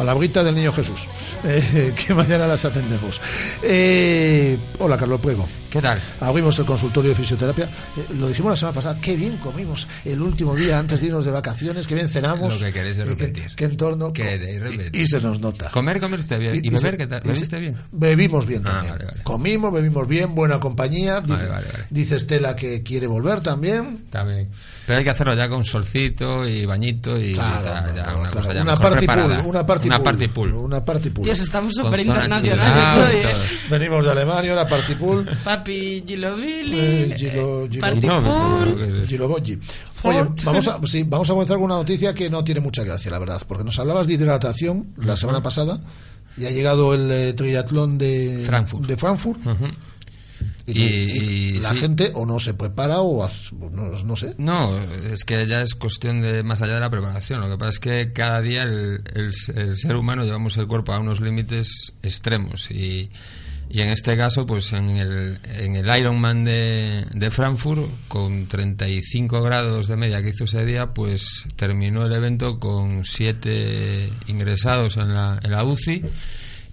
Palabrita 0.00 0.42
del 0.42 0.54
niño 0.54 0.72
Jesús, 0.72 1.08
eh, 1.44 1.92
que 2.06 2.14
mañana 2.14 2.46
las 2.46 2.64
atendemos. 2.64 3.20
Eh, 3.62 4.56
hola, 4.78 4.96
Carlos 4.96 5.20
Puego. 5.20 5.46
¿Qué 5.68 5.82
tal? 5.82 6.00
Abrimos 6.20 6.58
el 6.58 6.64
consultorio 6.64 7.10
de 7.10 7.14
fisioterapia. 7.16 7.66
Eh, 7.66 8.06
lo 8.18 8.28
dijimos 8.28 8.52
la 8.52 8.56
semana 8.56 8.74
pasada, 8.76 8.98
qué 8.98 9.14
bien 9.14 9.36
comimos 9.36 9.86
el 10.06 10.22
último 10.22 10.56
día 10.56 10.78
antes 10.78 11.02
de 11.02 11.08
irnos 11.08 11.26
de 11.26 11.30
vacaciones, 11.32 11.86
qué 11.86 11.94
bien 11.94 12.08
cenamos. 12.08 12.54
Lo 12.54 12.58
que 12.66 12.72
queréis 12.72 12.96
es 12.96 13.06
repetir. 13.06 13.48
Qué, 13.50 13.56
qué 13.56 13.64
entorno. 13.66 14.10
Queréis 14.10 14.62
repetir. 14.62 15.02
Y, 15.02 15.06
se 15.06 15.20
nos 15.20 15.38
nota. 15.38 15.70
Comer, 15.70 16.00
comer 16.00 16.20
usted 16.20 16.40
bien. 16.40 16.54
¿Y, 16.54 16.66
y 16.66 16.70
beber 16.70 16.96
qué 16.96 17.06
tal? 17.06 17.20
¿Bebiste 17.20 17.60
bien? 17.60 17.76
Bebimos 17.92 18.46
bien 18.46 18.62
Ah, 18.64 18.70
también. 18.70 18.92
vale, 18.94 19.04
vale. 19.04 19.22
Comimos, 19.22 19.70
bebimos 19.70 20.08
bien, 20.08 20.34
buena 20.34 20.58
compañía. 20.58 21.20
Dice, 21.20 21.44
vale. 21.44 21.66
dice 21.90 22.16
Estela 22.16 22.56
que 22.56 22.82
quiere 22.82 23.06
volver 23.06 23.42
también. 23.42 24.06
También. 24.08 24.48
Pero 24.90 24.98
hay 24.98 25.04
que 25.04 25.10
hacerlo 25.10 25.34
ya 25.34 25.48
con 25.48 25.62
solcito 25.62 26.48
y 26.48 26.66
bañito 26.66 27.16
y 27.16 27.34
Claro, 27.34 27.64
ya, 27.94 27.94
ya 27.94 28.16
una 28.16 28.30
cosa 28.32 28.52
ya 28.52 28.62
una 28.62 28.72
mejor 28.72 28.90
party 28.90 29.06
pool, 29.06 29.46
una 29.46 29.64
party 29.66 29.86
Una 29.86 29.96
pool, 29.98 30.04
party 30.04 30.26
pool. 30.28 30.52
Una 30.52 30.84
party 30.84 31.10
pool. 31.10 31.24
Dios, 31.26 31.38
estamos 31.38 31.72
súper 31.74 32.00
internacionales 32.00 33.24
¿eh? 33.24 33.56
Venimos 33.70 34.04
de 34.04 34.10
Alemania, 34.10 34.52
una 34.52 34.66
party 34.66 34.94
pool. 34.96 35.28
Papi 35.44 36.02
Gilovili, 36.04 36.76
Eh, 36.76 37.14
Gilo- 37.16 37.68
Gilo- 37.70 37.80
Party 37.80 38.00
No, 38.04 38.20
Pool. 38.20 38.74
pero- 38.76 39.06
Gilo 39.06 39.28
Boggi. 39.28 39.58
Oye, 40.02 40.24
vamos 40.42 40.66
a, 40.66 40.80
sí, 40.88 41.04
vamos 41.06 41.30
a 41.30 41.32
comenzar 41.34 41.56
con 41.56 41.66
una 41.66 41.76
noticia 41.76 42.12
que 42.12 42.28
no 42.28 42.42
tiene 42.42 42.60
mucha 42.60 42.82
gracia, 42.82 43.12
la 43.12 43.20
verdad, 43.20 43.40
porque 43.46 43.62
nos 43.62 43.78
hablabas 43.78 44.08
de 44.08 44.14
hidratación 44.14 44.88
la 44.96 45.16
semana 45.16 45.40
pasada 45.40 45.78
y 46.36 46.46
ha 46.46 46.50
llegado 46.50 46.94
el 46.94 47.08
eh, 47.12 47.32
triatlón 47.34 47.96
de 47.96 48.42
Frankfurt. 48.44 48.86
De 48.86 48.96
Frankfurt. 48.96 49.38
Y, 49.46 49.99
Y- 50.74 50.82
y 50.82 51.56
y 51.56 51.60
la 51.60 51.72
sí. 51.74 51.80
gente 51.80 52.10
o 52.14 52.24
no 52.26 52.38
se 52.38 52.54
prepara 52.54 53.00
o 53.00 53.28
no, 53.72 53.90
no 54.02 54.16
sé. 54.16 54.34
No, 54.38 54.78
es 54.82 55.24
que 55.24 55.46
ya 55.46 55.62
es 55.62 55.74
cuestión 55.74 56.20
de 56.20 56.42
más 56.42 56.62
allá 56.62 56.74
de 56.74 56.80
la 56.80 56.90
preparación. 56.90 57.40
Lo 57.40 57.48
que 57.48 57.58
pasa 57.58 57.70
es 57.70 57.78
que 57.78 58.12
cada 58.12 58.40
día 58.40 58.62
el, 58.62 59.02
el- 59.14 59.32
el 59.56 59.76
ser 59.76 59.96
humano 59.96 60.24
llevamos 60.24 60.56
el 60.56 60.66
cuerpo 60.66 60.92
a 60.92 60.98
unos 60.98 61.20
límites 61.20 61.92
extremos 62.02 62.70
y, 62.70 63.10
y 63.72 63.80
en 63.82 63.90
este 63.90 64.16
caso, 64.16 64.46
pues 64.46 64.72
en 64.72 64.90
el, 64.90 65.38
en 65.44 65.76
el 65.76 65.98
Ironman 66.00 66.44
de, 66.44 67.04
de 67.14 67.30
Frankfurt, 67.30 67.88
con 68.08 68.46
35 68.48 69.42
grados 69.42 69.86
de 69.86 69.96
media 69.96 70.22
que 70.22 70.30
hizo 70.30 70.44
ese 70.44 70.64
día, 70.66 70.92
pues 70.92 71.44
terminó 71.56 72.04
el 72.06 72.12
evento 72.12 72.58
con 72.58 73.04
siete 73.04 74.10
ingresados 74.26 74.96
en 74.96 75.14
la, 75.14 75.38
en 75.42 75.50
la 75.52 75.62
UCI 75.64 76.02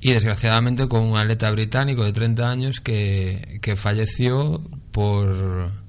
y 0.02 0.12
desgraciadamente 0.12 0.88
con 0.88 1.04
un 1.04 1.18
atleta 1.18 1.50
británico 1.52 2.04
de 2.06 2.14
30 2.14 2.50
años 2.50 2.80
que, 2.80 3.60
que 3.62 3.76
falleció 3.76 4.62
por 4.92 5.88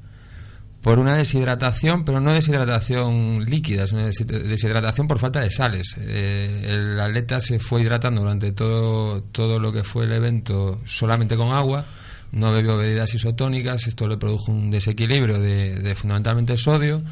por 0.80 1.00
una 1.00 1.16
deshidratación, 1.16 2.04
pero 2.04 2.20
no 2.20 2.32
deshidratación 2.32 3.44
líquida, 3.44 3.84
deshid- 3.84 4.26
deshidratación 4.26 5.08
por 5.08 5.18
falta 5.18 5.40
de 5.40 5.50
sales. 5.50 5.96
Eh, 5.98 6.66
el 6.68 7.00
atleta 7.00 7.40
se 7.40 7.58
fue 7.58 7.82
hidratando 7.82 8.20
durante 8.20 8.52
todo, 8.52 9.22
todo 9.24 9.58
lo 9.58 9.72
que 9.72 9.82
fue 9.82 10.04
el 10.04 10.12
evento 10.12 10.80
solamente 10.86 11.36
con 11.36 11.50
agua, 11.52 11.84
no 12.30 12.52
bebió 12.52 12.76
bebidas 12.78 13.12
isotónicas, 13.12 13.88
esto 13.88 14.06
le 14.06 14.16
produjo 14.18 14.52
un 14.52 14.70
desequilibrio 14.70 15.38
de, 15.40 15.94
fundamentalmente 15.96 16.56
sodio 16.56 17.02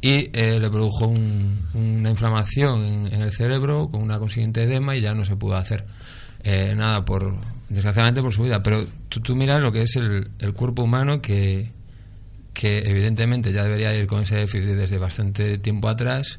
y 0.00 0.30
eh, 0.32 0.58
le 0.58 0.70
produjo 0.70 1.06
un- 1.06 1.68
una 1.74 2.08
inflamación 2.10 3.06
en 3.12 3.20
el 3.20 3.32
cerebro 3.32 3.88
con 3.90 4.02
una 4.02 4.18
consiguiente 4.18 4.62
edema 4.62 4.96
y 4.96 5.02
ya 5.02 5.14
no 5.14 5.24
se 5.26 5.36
pudo 5.36 5.56
hacer 5.56 5.84
eh, 6.44 6.74
nada 6.76 7.04
por 7.04 7.34
desgraciadamente 7.68 8.22
por 8.22 8.32
su 8.32 8.42
vida 8.42 8.62
pero 8.62 8.86
tú, 9.08 9.20
tú 9.20 9.34
miras 9.34 9.60
lo 9.62 9.72
que 9.72 9.82
es 9.82 9.96
el, 9.96 10.28
el 10.38 10.52
cuerpo 10.54 10.82
humano 10.82 11.20
que 11.20 11.70
que 12.52 12.88
evidentemente 12.88 13.52
ya 13.52 13.64
debería 13.64 13.92
ir 13.94 14.06
con 14.06 14.22
ese 14.22 14.36
déficit 14.36 14.70
desde 14.76 14.98
bastante 14.98 15.58
tiempo 15.58 15.88
atrás 15.88 16.38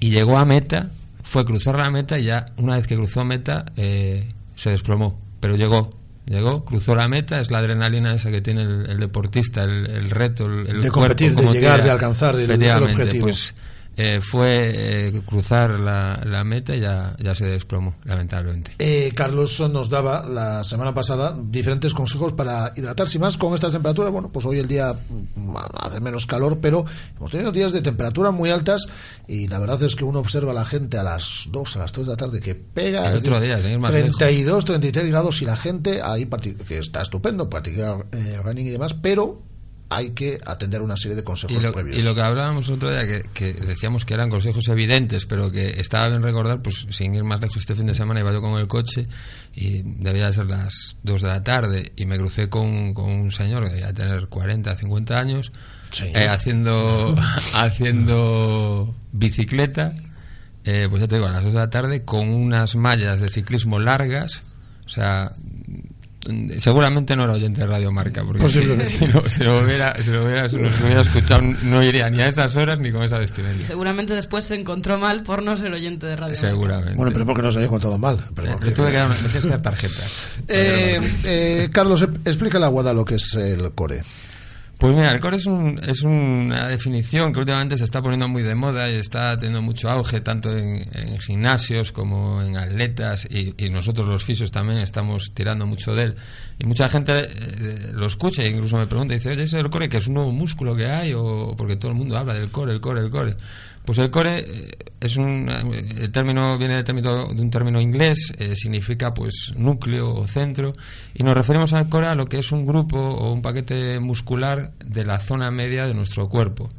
y 0.00 0.10
llegó 0.10 0.38
a 0.38 0.44
meta 0.44 0.90
fue 1.22 1.44
cruzar 1.44 1.76
la 1.78 1.90
meta 1.90 2.18
y 2.18 2.24
ya 2.24 2.46
una 2.56 2.74
vez 2.76 2.86
que 2.86 2.96
cruzó 2.96 3.24
meta 3.24 3.64
eh, 3.76 4.26
se 4.56 4.70
desplomó 4.70 5.20
pero 5.40 5.54
llegó 5.56 5.90
llegó 6.26 6.64
cruzó 6.64 6.94
la 6.96 7.06
meta 7.06 7.40
es 7.40 7.50
la 7.50 7.58
adrenalina 7.58 8.14
esa 8.14 8.30
que 8.30 8.40
tiene 8.40 8.62
el, 8.62 8.90
el 8.90 8.98
deportista 8.98 9.62
el, 9.62 9.86
el 9.90 10.10
reto 10.10 10.46
el, 10.46 10.60
el 10.60 10.66
De 10.66 10.72
cuerpo, 10.72 10.92
competir, 10.92 11.34
de 11.36 11.52
llegar, 11.52 11.84
de 11.84 11.90
alcanzar 11.90 12.34
el- 12.34 12.50
objetivo. 12.82 13.26
pues 13.26 13.54
eh, 13.96 14.20
fue 14.20 14.72
eh, 14.74 15.22
cruzar 15.24 15.78
la, 15.78 16.20
la 16.24 16.42
meta 16.44 16.74
y 16.74 16.80
ya, 16.80 17.14
ya 17.18 17.34
se 17.34 17.46
desplomó 17.46 17.94
lamentablemente. 18.04 18.72
Eh, 18.78 19.12
Carlos 19.14 19.60
nos 19.70 19.88
daba 19.88 20.28
la 20.28 20.64
semana 20.64 20.92
pasada 20.94 21.36
diferentes 21.38 21.94
consejos 21.94 22.32
para 22.32 22.72
hidratarse 22.76 23.18
más 23.18 23.36
con 23.36 23.54
estas 23.54 23.72
temperaturas. 23.72 24.12
Bueno, 24.12 24.30
pues 24.32 24.44
hoy 24.46 24.58
el 24.58 24.66
día 24.66 24.94
hace 25.80 26.00
menos 26.00 26.26
calor, 26.26 26.58
pero 26.60 26.84
hemos 27.16 27.30
tenido 27.30 27.52
días 27.52 27.72
de 27.72 27.82
temperatura 27.82 28.30
muy 28.30 28.50
altas 28.50 28.86
y 29.28 29.48
la 29.48 29.58
verdad 29.58 29.82
es 29.82 29.94
que 29.94 30.04
uno 30.04 30.18
observa 30.18 30.52
a 30.52 30.54
la 30.54 30.64
gente 30.64 30.98
a 30.98 31.02
las 31.02 31.48
2, 31.50 31.76
a 31.76 31.78
las 31.80 31.92
3 31.92 32.06
de 32.06 32.12
la 32.12 32.16
tarde 32.16 32.40
que 32.40 32.54
pega. 32.54 33.08
El 33.08 33.16
otro 33.16 33.40
día, 33.40 33.58
más 33.78 33.90
32, 33.90 34.64
33 34.64 35.06
grados 35.06 35.40
y 35.42 35.44
la 35.44 35.56
gente 35.56 36.00
ahí 36.02 36.26
que 36.66 36.78
está 36.78 37.02
estupendo 37.02 37.48
practicar 37.48 38.06
eh, 38.12 38.40
running 38.42 38.66
y 38.66 38.70
demás, 38.70 38.94
pero 38.94 39.42
hay 39.94 40.10
que 40.10 40.40
atender 40.44 40.82
una 40.82 40.96
serie 40.96 41.16
de 41.16 41.24
consejos 41.24 41.56
Y 41.56 41.60
lo, 41.60 41.72
previos. 41.72 41.96
y 41.96 42.02
lo 42.02 42.14
que 42.14 42.20
hablábamos 42.22 42.68
otro 42.68 42.90
día, 42.90 43.06
que, 43.06 43.22
que 43.32 43.52
decíamos 43.52 44.04
que 44.04 44.14
eran 44.14 44.30
consejos 44.30 44.68
evidentes, 44.68 45.26
pero 45.26 45.50
que 45.50 45.80
estaba 45.80 46.08
bien 46.08 46.22
recordar, 46.22 46.62
pues 46.62 46.86
sin 46.90 47.14
ir 47.14 47.24
más 47.24 47.40
lejos, 47.40 47.58
este 47.58 47.74
fin 47.74 47.86
de 47.86 47.94
semana 47.94 48.20
iba 48.20 48.32
yo 48.32 48.40
con 48.40 48.58
el 48.58 48.66
coche 48.66 49.06
y 49.54 49.82
debía 49.82 50.32
ser 50.32 50.46
las 50.46 50.96
2 51.02 51.22
de 51.22 51.28
la 51.28 51.42
tarde 51.42 51.92
y 51.96 52.06
me 52.06 52.18
crucé 52.18 52.48
con, 52.48 52.94
con 52.94 53.10
un 53.10 53.32
señor 53.32 53.64
que 53.64 53.70
debía 53.70 53.92
tener 53.92 54.26
40, 54.26 54.74
50 54.74 55.18
años, 55.18 55.52
eh, 56.02 56.28
haciendo, 56.28 57.14
haciendo 57.54 58.94
bicicleta, 59.12 59.94
eh, 60.64 60.86
pues 60.88 61.02
ya 61.02 61.08
te 61.08 61.16
digo, 61.16 61.26
a 61.28 61.30
las 61.30 61.44
2 61.44 61.52
de 61.52 61.58
la 61.58 61.70
tarde, 61.70 62.04
con 62.04 62.28
unas 62.30 62.74
mallas 62.74 63.20
de 63.20 63.28
ciclismo 63.28 63.78
largas, 63.78 64.42
o 64.86 64.88
sea, 64.88 65.32
seguramente 66.58 67.16
no 67.16 67.24
era 67.24 67.32
oyente 67.34 67.60
de 67.62 67.66
Radio 67.66 67.92
Marca, 67.92 68.22
porque 68.24 68.40
si, 68.40 68.44
Posiblemente. 68.58 68.84
si 68.86 69.06
no, 69.06 69.22
si 69.28 69.44
lo 69.44 69.58
hubiera, 69.60 69.94
si 70.02 70.10
lo 70.10 70.24
hubiera, 70.24 70.48
si 70.48 70.56
lo 70.58 70.68
hubiera 70.84 71.00
escuchado, 71.02 71.42
no 71.62 71.82
iría 71.82 72.08
ni 72.10 72.20
a 72.20 72.26
esas 72.28 72.54
horas 72.56 72.78
ni 72.80 72.90
con 72.92 73.02
esa 73.02 73.16
Y 73.16 73.20
vestimenta. 73.20 73.64
seguramente 73.64 74.14
después 74.14 74.44
se 74.44 74.54
encontró 74.54 74.98
mal 74.98 75.22
por 75.22 75.42
no 75.42 75.56
ser 75.56 75.72
oyente 75.72 76.06
de 76.06 76.16
radio. 76.16 76.36
Seguramente. 76.36 76.94
Bueno, 76.94 77.12
pero 77.12 77.26
porque 77.26 77.42
nos 77.42 77.56
había 77.56 77.68
contado 77.68 77.98
mal. 77.98 78.18
Pero 78.34 78.48
Eh, 78.48 78.50
porque- 78.52 78.66
le 78.66 78.72
tuve 78.72 78.90
que 78.90 78.96
dar, 78.96 79.06
una- 79.06 79.16
que 79.32 79.40
dar 79.48 79.62
tarjetas. 79.62 80.22
Eh, 80.48 81.00
eh, 81.24 81.68
Carlos, 81.72 82.02
explícale 82.24 82.64
a 82.64 82.68
Guada 82.68 82.92
lo 82.92 83.04
que 83.04 83.16
es 83.16 83.34
el 83.34 83.72
core. 83.72 84.02
Pues 84.78 84.94
mira, 84.94 85.12
el 85.12 85.20
core 85.20 85.36
es, 85.36 85.46
un, 85.46 85.80
es 85.86 86.02
una 86.02 86.68
definición 86.68 87.32
que 87.32 87.38
últimamente 87.38 87.76
se 87.76 87.84
está 87.84 88.02
poniendo 88.02 88.28
muy 88.28 88.42
de 88.42 88.54
moda 88.54 88.90
y 88.90 88.96
está 88.96 89.38
teniendo 89.38 89.62
mucho 89.62 89.88
auge 89.88 90.20
tanto 90.20 90.54
en, 90.56 90.84
gimnasios 91.20 91.92
como 91.92 92.42
en 92.42 92.56
atletas 92.56 93.26
y, 93.30 93.54
nosotros 93.70 94.06
los 94.06 94.24
fisios 94.24 94.50
también 94.50 94.80
estamos 94.80 95.32
tirando 95.32 95.66
mucho 95.66 95.94
de 95.94 96.04
él. 96.04 96.16
Y 96.58 96.66
mucha 96.66 96.88
gente 96.88 97.14
eh, 97.16 97.90
lo 97.92 98.06
escucha 98.06 98.42
e 98.42 98.48
incluso 98.50 98.76
me 98.76 98.86
pregunta, 98.86 99.14
dice, 99.14 99.30
oye, 99.30 99.44
¿ese 99.44 99.62
core 99.64 99.88
que 99.88 99.98
es 99.98 100.06
un 100.06 100.14
nuevo 100.14 100.32
músculo 100.32 100.76
que 100.76 100.86
hay? 100.86 101.12
O 101.14 101.54
porque 101.56 101.76
todo 101.76 101.92
el 101.92 101.96
mundo 101.96 102.16
habla 102.16 102.34
del 102.34 102.50
core, 102.50 102.72
el 102.72 102.80
core, 102.80 103.00
el 103.00 103.10
core. 103.10 103.36
Pues 103.84 103.98
el 103.98 104.10
core 104.10 104.38
eh, 104.38 104.68
es 104.98 105.16
un 105.16 105.48
el 105.48 106.10
término 106.10 106.56
viene 106.56 106.76
del 106.76 106.84
término, 106.84 107.26
de 107.34 107.42
un 107.42 107.50
término 107.50 107.80
inglés, 107.80 108.32
eh, 108.38 108.56
significa 108.56 109.12
pues 109.12 109.52
núcleo 109.56 110.14
o 110.14 110.26
centro 110.26 110.72
y 111.14 111.22
nos 111.22 111.34
referimos 111.34 111.74
al 111.74 111.88
core 111.90 112.06
a 112.06 112.14
lo 112.14 112.26
que 112.26 112.38
es 112.38 112.50
un 112.50 112.64
grupo 112.64 112.98
o 112.98 113.32
un 113.32 113.42
paquete 113.42 114.00
muscular 114.00 114.72
de 114.84 115.04
la 115.04 115.18
zona 115.18 115.50
media 115.50 115.86
de 115.86 115.92
nuestro 115.92 116.28
cuerpo. 116.30 116.70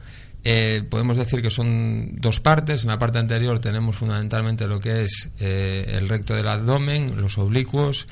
Eh, 0.43 0.83
podemos 0.89 1.17
decir 1.17 1.41
que 1.41 1.49
son 1.49 2.15
dos 2.19 2.39
partes. 2.39 2.83
En 2.83 2.89
la 2.89 2.99
parte 2.99 3.19
anterior 3.19 3.59
tenemos 3.59 3.95
fundamentalmente 3.95 4.67
lo 4.67 4.79
que 4.79 5.03
es 5.03 5.29
el 5.39 6.07
recto 6.07 6.35
del 6.35 6.47
abdomen, 6.47 7.19
los 7.19 7.39
oblicuos, 7.39 8.05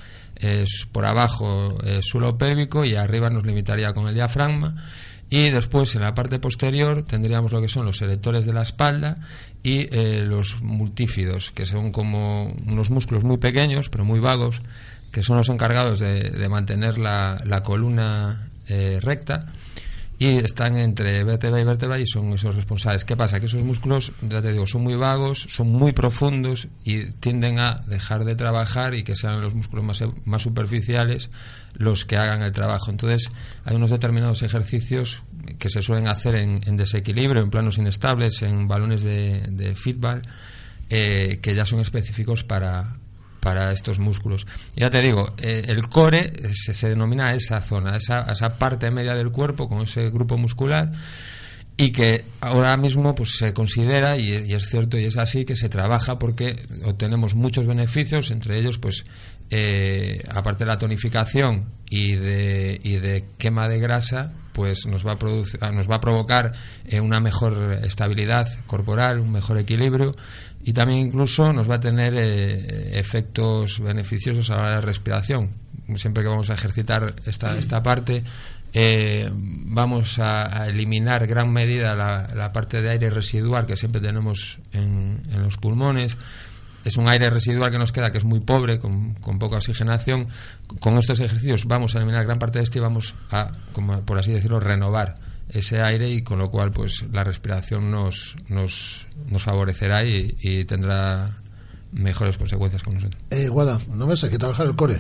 por 0.91 1.05
abajo 1.05 1.77
el 1.83 2.01
suelo 2.01 2.35
pélvico 2.35 2.85
y 2.85 2.95
arriba 2.95 3.29
nos 3.29 3.45
limitaría 3.45 3.93
con 3.93 4.07
el 4.07 4.15
diafragma. 4.15 4.75
Y 5.35 5.49
después 5.49 5.95
en 5.95 6.01
la 6.01 6.13
parte 6.13 6.37
posterior 6.37 7.01
tendríamos 7.01 7.51
lo 7.51 7.59
que 7.59 7.67
son 7.67 7.85
los 7.85 7.99
erectores 8.03 8.45
de 8.45 8.53
la 8.53 8.61
espalda 8.61 9.15
y 9.63 9.87
eh, 9.89 10.21
los 10.23 10.61
multífidos, 10.61 11.49
que 11.49 11.65
son 11.65 11.91
como 11.91 12.53
unos 12.67 12.91
músculos 12.91 13.23
muy 13.23 13.37
pequeños 13.37 13.89
pero 13.89 14.05
muy 14.05 14.19
vagos, 14.19 14.61
que 15.11 15.23
son 15.23 15.37
los 15.37 15.49
encargados 15.49 15.97
de, 15.97 16.47
mantener 16.49 16.99
la, 16.99 17.61
columna 17.63 18.47
eh, 18.67 18.99
recta 19.01 19.47
y 20.19 20.37
están 20.37 20.77
entre 20.77 21.23
vértebra 21.23 21.59
y 21.59 21.65
vértebra 21.65 21.99
y 21.99 22.05
son 22.05 22.31
esos 22.33 22.55
responsables. 22.55 23.03
¿Qué 23.03 23.17
pasa? 23.17 23.39
Que 23.39 23.47
esos 23.47 23.63
músculos, 23.63 24.11
ya 24.21 24.39
te 24.39 24.51
digo, 24.51 24.67
son 24.67 24.83
muy 24.83 24.95
vagos, 24.95 25.47
son 25.49 25.71
muy 25.71 25.93
profundos 25.93 26.67
y 26.85 27.11
tienden 27.13 27.57
a 27.57 27.81
dejar 27.87 28.23
de 28.23 28.35
trabajar 28.35 28.93
y 28.93 29.03
que 29.03 29.15
sean 29.15 29.41
los 29.41 29.55
músculos 29.55 30.03
más 30.25 30.41
superficiales 30.43 31.31
los 31.73 32.05
que 32.05 32.17
hagan 32.17 32.41
el 32.41 32.51
trabajo. 32.51 32.91
Entonces, 32.91 33.29
hay 33.65 33.75
unos 33.75 33.89
determinados 33.89 34.43
ejercicios 34.43 35.23
que 35.59 35.69
se 35.69 35.81
suelen 35.81 36.07
hacer 36.07 36.35
en, 36.35 36.61
en 36.65 36.77
desequilibrio, 36.77 37.41
en 37.41 37.49
planos 37.49 37.77
inestables, 37.77 38.41
en 38.41 38.67
balones 38.67 39.03
de, 39.03 39.41
de 39.49 39.75
fútbol, 39.75 40.21
eh, 40.89 41.39
que 41.41 41.55
ya 41.55 41.65
son 41.65 41.79
específicos 41.79 42.43
para, 42.43 42.97
para 43.39 43.71
estos 43.71 43.99
músculos. 43.99 44.47
Ya 44.75 44.89
te 44.89 45.01
digo, 45.01 45.33
eh, 45.37 45.63
el 45.67 45.89
core 45.89 46.33
se, 46.53 46.73
se 46.73 46.89
denomina 46.89 47.33
esa 47.33 47.61
zona, 47.61 47.97
esa, 47.97 48.23
esa 48.31 48.57
parte 48.57 48.89
media 48.91 49.15
del 49.15 49.31
cuerpo 49.31 49.67
con 49.67 49.81
ese 49.81 50.09
grupo 50.09 50.37
muscular 50.37 50.91
y 51.75 51.91
que 51.91 52.25
ahora 52.39 52.77
mismo 52.77 53.15
pues 53.15 53.37
se 53.37 53.53
considera 53.53 54.17
y, 54.17 54.53
es 54.53 54.69
cierto 54.69 54.97
y 54.97 55.05
es 55.05 55.17
así 55.17 55.43
que 55.43 55.55
se 55.55 55.69
trabaja 55.69 56.19
porque 56.19 56.55
obtenemos 56.85 57.33
muchos 57.33 57.65
beneficios 57.65 58.29
entre 58.29 58.59
ellos 58.59 58.77
pues 58.77 59.05
eh, 59.55 60.23
aparte 60.29 60.63
de 60.63 60.69
la 60.69 60.79
tonificación 60.79 61.65
y 61.87 62.15
de, 62.15 62.79
y 62.81 62.95
de 62.95 63.25
quema 63.37 63.67
de 63.67 63.79
grasa 63.79 64.33
pues 64.51 64.87
nos 64.87 65.05
va 65.05 65.11
a 65.11 65.19
producir, 65.19 65.59
nos 65.73 65.87
va 65.87 65.95
a 65.97 66.01
provocar 66.01 66.53
eh, 66.85 66.99
una 66.99 67.19
mejor 67.19 67.79
estabilidad 67.83 68.47
corporal 68.65 69.19
un 69.19 69.31
mejor 69.31 69.59
equilibrio 69.59 70.11
y 70.63 70.73
también 70.73 70.99
incluso 70.99 71.53
nos 71.53 71.69
va 71.69 71.75
a 71.75 71.79
tener 71.79 72.15
eh, 72.15 72.97
efectos 72.99 73.79
beneficiosos 73.79 74.49
a 74.49 74.55
la 74.55 74.61
hora 74.61 74.75
de 74.77 74.81
respiración 74.81 75.51
siempre 75.93 76.23
que 76.23 76.29
vamos 76.29 76.49
a 76.49 76.55
ejercitar 76.55 77.13
esta, 77.27 77.55
esta 77.55 77.83
parte 77.83 78.23
eh, 78.75 79.29
vamos 79.31 80.17
a, 80.17 80.63
a, 80.63 80.67
eliminar 80.67 81.27
gran 81.27 81.53
medida 81.53 81.93
la, 81.93 82.27
la, 82.33 82.51
parte 82.51 82.81
de 82.81 82.89
aire 82.89 83.11
residual 83.11 83.67
que 83.67 83.75
siempre 83.75 84.01
tenemos 84.01 84.57
en, 84.71 85.21
en, 85.31 85.43
los 85.43 85.57
pulmones. 85.57 86.17
Es 86.83 86.97
un 86.97 87.07
aire 87.07 87.29
residual 87.29 87.71
que 87.71 87.77
nos 87.77 87.91
queda, 87.91 88.11
que 88.11 88.17
es 88.17 88.25
muy 88.25 88.39
pobre, 88.41 88.79
con, 88.79 89.13
con, 89.15 89.39
poca 89.39 89.57
oxigenación. 89.57 90.27
Con 90.79 90.97
estos 90.97 91.19
ejercicios 91.19 91.65
vamos 91.65 91.95
a 91.95 91.99
eliminar 91.99 92.25
gran 92.25 92.39
parte 92.39 92.59
de 92.59 92.63
este 92.63 92.79
y 92.79 92.81
vamos 92.81 93.15
a, 93.31 93.51
como 93.71 94.01
por 94.01 94.17
así 94.17 94.31
decirlo, 94.31 94.59
renovar 94.59 95.15
ese 95.49 95.81
aire 95.81 96.09
y 96.09 96.23
con 96.23 96.39
lo 96.39 96.49
cual 96.49 96.71
pues 96.71 97.05
la 97.11 97.23
respiración 97.23 97.91
nos, 97.91 98.35
nos, 98.47 99.07
nos 99.27 99.43
favorecerá 99.43 100.03
y, 100.03 100.35
y 100.39 100.65
tendrá 100.65 101.42
mejores 101.93 102.37
consecuencias 102.37 102.83
con 102.83 102.95
nosotros. 102.95 103.21
Eh, 103.29 103.47
Guada, 103.47 103.79
no 103.93 104.07
ves, 104.07 104.23
hay 104.23 104.29
que 104.29 104.37
trabajar 104.37 104.65
el 104.67 104.75
core. 104.75 104.99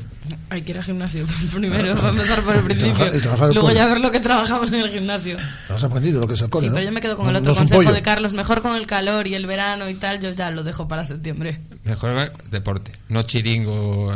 Hay 0.49 0.61
que 0.61 0.71
ir 0.71 0.77
al 0.77 0.83
gimnasio 0.83 1.25
primero, 1.53 1.93
a 1.93 2.09
empezar 2.09 2.41
por 2.41 2.55
el 2.55 2.63
principio. 2.63 3.15
Y 3.15 3.19
trabajar, 3.19 3.51
y 3.51 3.53
Luego 3.53 3.67
core. 3.69 3.75
ya 3.75 3.87
ver 3.87 3.99
lo 3.99 4.11
que 4.11 4.19
trabajamos 4.19 4.71
en 4.71 4.81
el 4.81 4.89
gimnasio. 4.89 5.37
¿Has 5.69 5.83
aprendido 5.83 6.21
lo 6.21 6.27
que 6.27 6.35
es 6.35 6.41
el 6.41 6.49
core? 6.49 6.65
Sí, 6.65 6.69
¿no? 6.69 6.75
pero 6.75 6.85
yo 6.85 6.91
me 6.91 7.01
quedo 7.01 7.17
con 7.17 7.25
no, 7.25 7.31
el 7.31 7.37
otro 7.37 7.53
no 7.53 7.59
consejo 7.59 7.91
de 7.91 8.01
Carlos. 8.01 8.33
Mejor 8.33 8.61
con 8.61 8.75
el 8.75 8.85
calor 8.85 9.27
y 9.27 9.35
el 9.35 9.45
verano 9.45 9.89
y 9.89 9.95
tal, 9.95 10.19
yo 10.19 10.31
ya 10.31 10.51
lo 10.51 10.63
dejo 10.63 10.87
para 10.87 11.05
septiembre. 11.05 11.59
Mejor 11.83 12.31
deporte, 12.49 12.91
no 13.09 13.23
chiringo. 13.23 14.13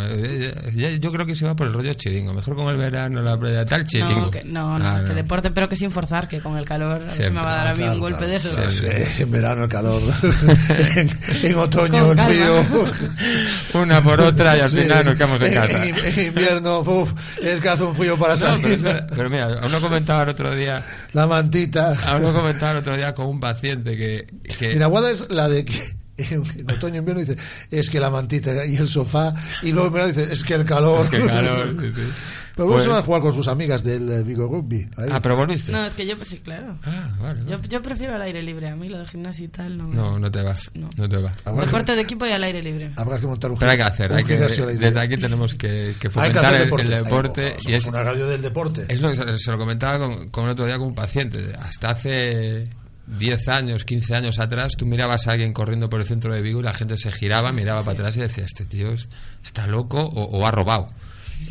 Yo 0.99 1.11
creo 1.11 1.25
que 1.25 1.35
se 1.35 1.45
va 1.45 1.55
por 1.55 1.67
el 1.67 1.73
rollo 1.73 1.93
chiringo. 1.93 2.33
Mejor 2.33 2.55
con 2.55 2.67
el 2.69 2.77
verano, 2.77 3.21
la 3.21 3.37
playa, 3.37 3.65
tal 3.65 3.85
chiringo. 3.85 4.21
No, 4.21 4.31
que, 4.31 4.43
no, 4.45 4.79
no, 4.79 4.85
ah, 4.87 5.03
que 5.05 5.13
deporte, 5.13 5.51
pero 5.51 5.67
que 5.67 5.75
sin 5.75 5.91
forzar, 5.91 6.27
que 6.27 6.39
con 6.39 6.57
el 6.57 6.65
calor 6.65 7.03
a 7.05 7.09
se 7.09 7.29
me 7.29 7.41
va 7.41 7.53
a 7.53 7.57
dar 7.57 7.67
a 7.67 7.71
mí 7.73 7.79
claro, 7.79 7.93
un 7.93 7.99
golpe 7.99 8.17
claro, 8.19 8.31
de 8.31 8.37
eso. 8.37 8.71
Sí, 8.71 9.21
en 9.21 9.31
verano 9.31 9.63
el 9.63 9.69
calor, 9.69 10.01
en, 10.69 11.09
en, 11.43 11.55
otoño 11.55 12.11
el 12.11 12.19
frío. 12.19 12.66
una 13.73 14.01
por 14.01 14.21
otra 14.21 14.57
y 14.57 14.59
al 14.61 14.69
final 14.69 15.05
nos 15.05 15.15
quedamos 15.15 15.41
en 15.41 15.53
casa. 15.53 15.85
En, 15.85 15.95
en 15.95 16.27
invierno, 16.27 16.79
uf, 16.79 17.13
es 17.41 17.61
que 17.61 17.69
hace 17.69 17.83
un 17.83 17.95
frío 17.95 18.17
para 18.17 18.37
salir. 18.37 18.81
No, 18.81 18.91
pero, 18.91 19.07
pero, 19.15 19.29
mira, 19.29 19.61
uno 19.65 19.81
comentaba 19.81 20.23
el 20.23 20.29
otro 20.29 20.55
día. 20.55 20.83
La 21.13 21.27
mantita. 21.27 21.95
Uno 22.17 22.33
comentaba 22.33 22.73
el 22.73 22.77
otro 22.79 22.95
día 22.95 23.13
con 23.13 23.27
un 23.27 23.39
paciente 23.39 23.95
que. 23.97 24.27
que 24.57 24.73
Mira, 24.73 24.87
Guada 24.87 25.11
es 25.11 25.29
la 25.29 25.47
de 25.49 25.65
que. 25.65 25.97
En 26.17 26.41
otoño 26.71 26.95
y 26.95 26.97
invierno 26.97 27.19
dice 27.19 27.37
es 27.69 27.91
que 27.91 27.99
la 27.99 28.09
mantita 28.09 28.65
y 28.65 28.75
el 28.75 28.87
sofá 28.87 29.35
y 29.61 29.71
luego 29.71 29.91
me 29.91 30.07
dice 30.07 30.27
es 30.31 30.43
que 30.43 30.55
el 30.55 30.65
calor 30.65 31.03
es 31.03 31.09
que 31.09 31.17
el 31.17 31.27
calor 31.27 31.75
sí, 31.79 31.91
sí. 31.91 32.01
Pero 32.57 32.69
pues, 32.69 32.83
se 32.85 32.89
va 32.89 32.97
a 32.97 33.01
jugar 33.03 33.21
con 33.21 33.33
sus 33.33 33.47
amigas 33.47 33.83
del 33.83 34.11
eh, 34.11 34.23
Vigo 34.23 34.47
Rugby. 34.47 34.89
Ahí. 34.97 35.09
Ah, 35.11 35.21
pero 35.21 35.35
volviste. 35.35 35.71
No, 35.71 35.85
es 35.85 35.93
que 35.93 36.07
yo, 36.07 36.15
sí, 36.23 36.39
claro. 36.39 36.75
Ah, 36.83 37.15
vale. 37.21 37.41
Yo, 37.47 37.61
yo, 37.61 37.83
prefiero 37.83 38.15
al 38.15 38.21
aire 38.23 38.41
libre. 38.41 38.67
A 38.67 38.75
mí 38.75 38.89
lo 38.89 38.97
del 38.97 39.07
gimnasio 39.07 39.45
y 39.45 39.49
tal 39.49 39.77
no. 39.77 39.87
No, 39.89 40.17
no 40.17 40.31
te 40.31 40.41
va. 40.41 40.55
No, 40.73 40.89
no 40.97 41.07
te 41.07 41.17
va. 41.17 41.35
Deporte 41.45 41.95
de 41.95 42.01
equipo 42.01 42.25
y 42.25 42.31
al 42.31 42.43
aire 42.43 42.63
libre. 42.63 42.93
Habrá 42.95 43.19
que 43.19 43.27
montar 43.27 43.51
un 43.51 43.59
Pero 43.59 43.69
hay 43.69 43.77
que 43.77 43.83
hacer. 43.83 44.11
Hay 44.11 44.23
que, 44.23 44.39
desde 44.39 44.99
aquí 44.99 45.17
tenemos 45.17 45.53
que, 45.53 45.93
que 45.99 46.09
fomentar 46.09 46.49
que 46.49 46.55
el 46.55 46.63
deporte. 46.63 46.83
El 46.83 47.03
deporte 47.03 47.55
Ay, 47.57 47.63
y 47.67 47.73
es 47.75 47.85
una 47.85 48.01
radio 48.01 48.25
del 48.25 48.41
deporte. 48.41 48.85
Es 48.89 49.01
lo 49.01 49.09
que 49.09 49.15
se, 49.17 49.37
se 49.37 49.51
lo 49.51 49.59
comentaba 49.59 49.99
con, 49.99 50.29
con 50.29 50.45
el 50.45 50.51
otro 50.51 50.65
día 50.65 50.79
con 50.79 50.87
un 50.87 50.95
paciente. 50.95 51.53
Hasta 51.59 51.91
hace 51.91 52.67
10 53.05 53.47
años, 53.49 53.85
15 53.85 54.15
años 54.15 54.39
atrás, 54.39 54.71
tú 54.75 54.87
mirabas 54.87 55.27
a 55.27 55.33
alguien 55.33 55.53
corriendo 55.53 55.91
por 55.91 56.01
el 56.01 56.07
centro 56.07 56.33
de 56.33 56.41
Vigo 56.41 56.61
y 56.61 56.63
la 56.63 56.73
gente 56.73 56.97
se 56.97 57.11
giraba, 57.11 57.51
miraba 57.51 57.81
sí. 57.81 57.85
para 57.85 57.99
atrás 57.99 58.17
y 58.17 58.21
decía, 58.21 58.45
este 58.45 58.65
tío 58.65 58.95
está 59.43 59.67
loco 59.67 59.99
o, 59.99 60.23
o 60.23 60.47
ha 60.47 60.49
robado 60.49 60.87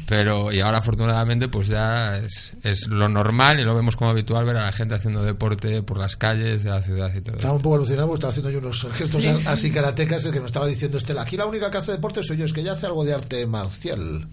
pero 0.06 0.52
y 0.52 0.60
ahora 0.60 0.78
afortunadamente 0.78 1.48
pues 1.48 1.66
ya 1.66 2.18
es, 2.18 2.52
es, 2.62 2.86
lo 2.86 3.08
normal 3.08 3.58
y 3.58 3.64
lo 3.64 3.74
vemos 3.74 3.96
como 3.96 4.10
habitual 4.10 4.44
ver 4.44 4.56
a 4.56 4.62
la 4.62 4.72
gente 4.72 4.94
haciendo 4.94 5.22
deporte 5.22 5.82
por 5.82 5.98
las 5.98 6.16
calles 6.16 6.62
de 6.62 6.70
la 6.70 6.80
ciudad 6.80 7.12
y 7.14 7.20
todo 7.20 7.36
estaba 7.36 7.54
un 7.54 7.60
poco 7.60 7.76
alucinado 7.76 8.14
estaba 8.14 8.30
haciendo 8.30 8.50
yo 8.50 8.58
unos 8.58 8.86
gestos 8.92 9.22
sí. 9.22 9.28
así 9.46 9.70
karatecas 9.70 10.24
el 10.24 10.32
que 10.32 10.40
me 10.40 10.46
estaba 10.46 10.66
diciendo 10.66 10.98
Estela 10.98 11.22
aquí 11.22 11.36
la 11.36 11.46
única 11.46 11.70
que 11.70 11.78
hace 11.78 11.92
deporte 11.92 12.22
soy 12.22 12.36
yo 12.36 12.44
es 12.44 12.52
que 12.52 12.60
ella 12.60 12.72
hace 12.72 12.86
algo 12.86 13.04
de 13.04 13.14
arte 13.14 13.46
marcial 13.46 14.28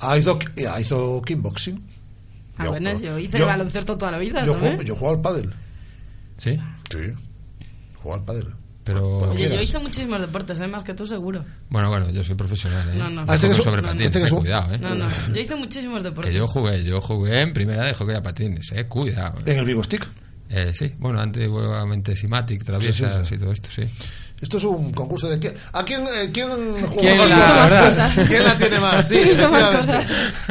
ah, 0.00 0.18
hizo, 0.18 0.38
ah, 0.68 0.80
hizo 0.80 1.22
kickboxing 1.22 1.82
ah, 2.58 2.64
yo, 2.64 2.70
bueno, 2.70 2.98
yo 2.98 3.18
hice 3.18 3.38
yo, 3.38 3.46
baloncesto 3.46 3.96
toda 3.96 4.10
la 4.10 4.18
vida 4.18 4.44
yo, 4.44 4.54
¿no? 4.54 4.58
juego, 4.58 4.82
yo 4.82 4.96
juego 4.96 5.14
al 5.14 5.20
pádel 5.22 5.54
¿sí? 6.38 6.58
sí 6.90 7.12
juego 7.96 8.14
al 8.18 8.24
pádel 8.24 8.63
pero 8.84 9.18
Oye, 9.30 9.48
yo 9.48 9.60
hice 9.62 9.78
muchísimos 9.78 10.20
deportes, 10.20 10.60
¿eh? 10.60 10.68
más 10.68 10.84
que 10.84 10.92
tú 10.92 11.06
seguro. 11.06 11.44
Bueno, 11.70 11.88
bueno, 11.88 12.10
yo 12.10 12.22
soy 12.22 12.34
profesional, 12.34 12.88
¿eh? 12.90 12.94
No, 12.96 13.08
no. 13.08 13.26
Yo 13.26 13.32
este 13.32 13.48
que 13.48 13.54
sobre 13.54 13.82
no, 13.82 13.88
patines, 13.88 14.06
este 14.06 14.18
que 14.20 14.26
eh, 14.26 14.28
su... 14.28 14.36
cuidado, 14.36 14.74
¿eh? 14.74 14.78
No, 14.78 14.94
no, 14.94 15.08
yo 15.32 15.40
hice 15.40 15.56
muchísimos 15.56 16.02
deportes. 16.02 16.30
Que 16.30 16.36
yo 16.36 16.46
jugué, 16.46 16.84
yo 16.84 17.00
jugué 17.00 17.40
en 17.40 17.52
primera 17.54 17.86
de 17.86 17.94
hockey 17.94 18.14
a 18.14 18.22
patines, 18.22 18.72
¿eh? 18.72 18.86
Cuidado. 18.86 19.38
¿En 19.46 19.58
el 19.58 19.64
Vivo 19.64 19.82
Stick? 19.82 20.06
Eh, 20.50 20.72
sí, 20.74 20.92
bueno, 20.98 21.20
antiguamente 21.20 22.14
Simatic, 22.14 22.62
traviesas 22.62 23.12
sí, 23.12 23.20
sí, 23.20 23.28
sí. 23.30 23.34
y 23.34 23.38
todo 23.38 23.52
esto, 23.52 23.70
sí. 23.70 23.88
Esto 24.40 24.58
es 24.58 24.64
un 24.64 24.92
concurso 24.92 25.28
de 25.28 25.38
quién, 25.38 25.54
¿a 25.72 25.82
quién, 25.84 26.02
eh, 26.02 26.30
quién 26.30 26.48
juega 26.48 27.00
¿Quién 27.00 27.18
más, 27.18 27.70
la, 27.72 27.84
cosas? 27.86 28.28
¿Quién 28.28 28.44
la 28.44 28.58
tiene 28.58 28.78
más? 28.78 29.08
Sí, 29.08 29.16
efectivamente. 29.16 29.92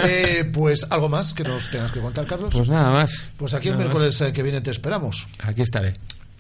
Eh, 0.04 0.50
pues 0.52 0.88
algo 0.90 1.10
más 1.10 1.34
que 1.34 1.44
nos 1.44 1.70
tengas 1.70 1.92
que 1.92 2.02
contar, 2.02 2.26
Carlos. 2.26 2.50
Pues 2.52 2.70
nada 2.70 2.90
más. 2.90 3.28
Pues 3.38 3.54
aquí 3.54 3.68
el 3.70 3.78
miércoles 3.78 4.20
más. 4.20 4.32
que 4.32 4.42
viene 4.42 4.62
te 4.62 4.72
esperamos. 4.72 5.28
Aquí 5.40 5.62
estaré. 5.62 5.94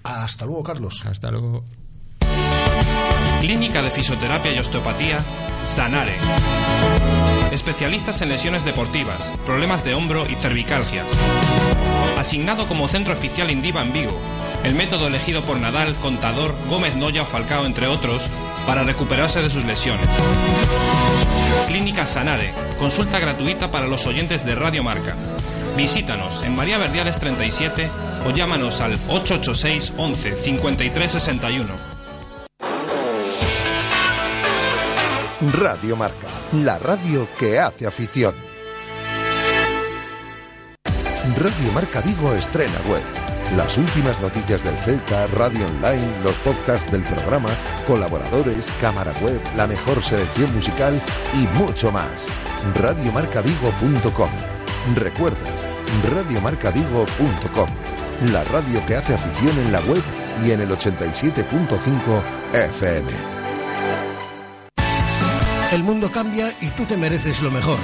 Hasta 0.04 0.46
luego, 0.46 0.64
Carlos. 0.64 1.04
Hasta 1.06 1.32
luego. 1.32 1.64
Clínica 3.40 3.82
de 3.82 3.92
Fisioterapia 3.92 4.54
y 4.54 4.60
Osteopatía, 4.60 5.18
Sanare. 5.64 6.18
Especialistas 7.52 8.22
en 8.22 8.30
lesiones 8.30 8.64
deportivas, 8.66 9.32
problemas 9.46 9.84
de 9.84 9.94
hombro 9.94 10.26
y 10.30 10.36
cervicalgia. 10.36 11.04
Asignado 12.18 12.68
como 12.68 12.88
centro 12.88 13.14
oficial 13.14 13.52
Indiva 13.52 13.82
en 13.82 13.92
Vigo, 13.92 14.18
el 14.64 14.76
método 14.76 15.08
elegido 15.08 15.42
por 15.42 15.60
Nadal, 15.60 15.96
Contador, 15.96 16.56
Gómez 16.70 16.96
Noya 16.96 17.24
o 17.24 17.26
Falcao, 17.26 17.66
entre 17.66 17.88
otros, 17.88 18.24
para 18.66 18.84
recuperarse 18.84 19.42
de 19.42 19.50
sus 19.50 19.66
lesiones. 19.66 20.08
Clínica 21.68 22.06
Sanare, 22.06 22.54
consulta 22.80 23.20
gratuita 23.20 23.72
para 23.72 23.88
los 23.88 24.08
oyentes 24.08 24.46
de 24.46 24.56
Radio 24.56 24.84
Marca. 24.84 25.16
Visítanos 25.76 26.44
en 26.44 26.56
María 26.56 26.78
Verdiales 26.78 27.20
37 27.20 27.90
o 28.26 28.32
llámanos 28.32 28.82
al 28.82 28.94
886 29.08 29.94
11 29.98 30.36
53 30.36 31.12
61. 31.12 31.94
Radio 35.52 35.98
Marca, 35.98 36.28
la 36.54 36.80
radio 36.80 37.28
que 37.38 37.60
hace 37.60 37.86
afición. 37.86 38.34
Radio 41.38 41.72
Marca 41.74 42.00
Vigo 42.02 42.34
estrena 42.34 42.80
web. 42.90 43.02
Las 43.58 43.78
últimas 43.78 44.20
noticias 44.22 44.64
del 44.64 44.78
Celta, 44.78 45.28
radio 45.28 45.68
online, 45.68 46.08
los 46.24 46.36
podcasts 46.40 46.90
del 46.92 47.04
programa, 47.04 47.50
colaboradores, 47.86 48.72
cámara 48.80 49.14
web, 49.22 49.40
la 49.58 49.68
mejor 49.68 50.02
selección 50.02 50.54
musical 50.56 51.00
y 51.34 51.46
mucho 51.60 51.92
más. 51.92 52.26
Radiomarcavigo.com. 52.76 54.30
Recuerda, 54.96 55.50
radiomarcavigo.com. 56.10 57.70
La 58.32 58.44
radio 58.46 58.86
que 58.86 58.96
hace 58.96 59.14
afición 59.14 59.58
en 59.60 59.72
la 59.74 59.82
web 59.82 60.02
y 60.46 60.52
en 60.52 60.62
el 60.62 60.70
87.5 60.70 62.22
FM. 62.54 63.12
El 65.74 65.84
mundo 65.84 66.10
cambia 66.10 66.54
y 66.62 66.68
tú 66.70 66.86
te 66.86 66.96
mereces 66.96 67.42
lo 67.42 67.52
mejor. 67.52 67.78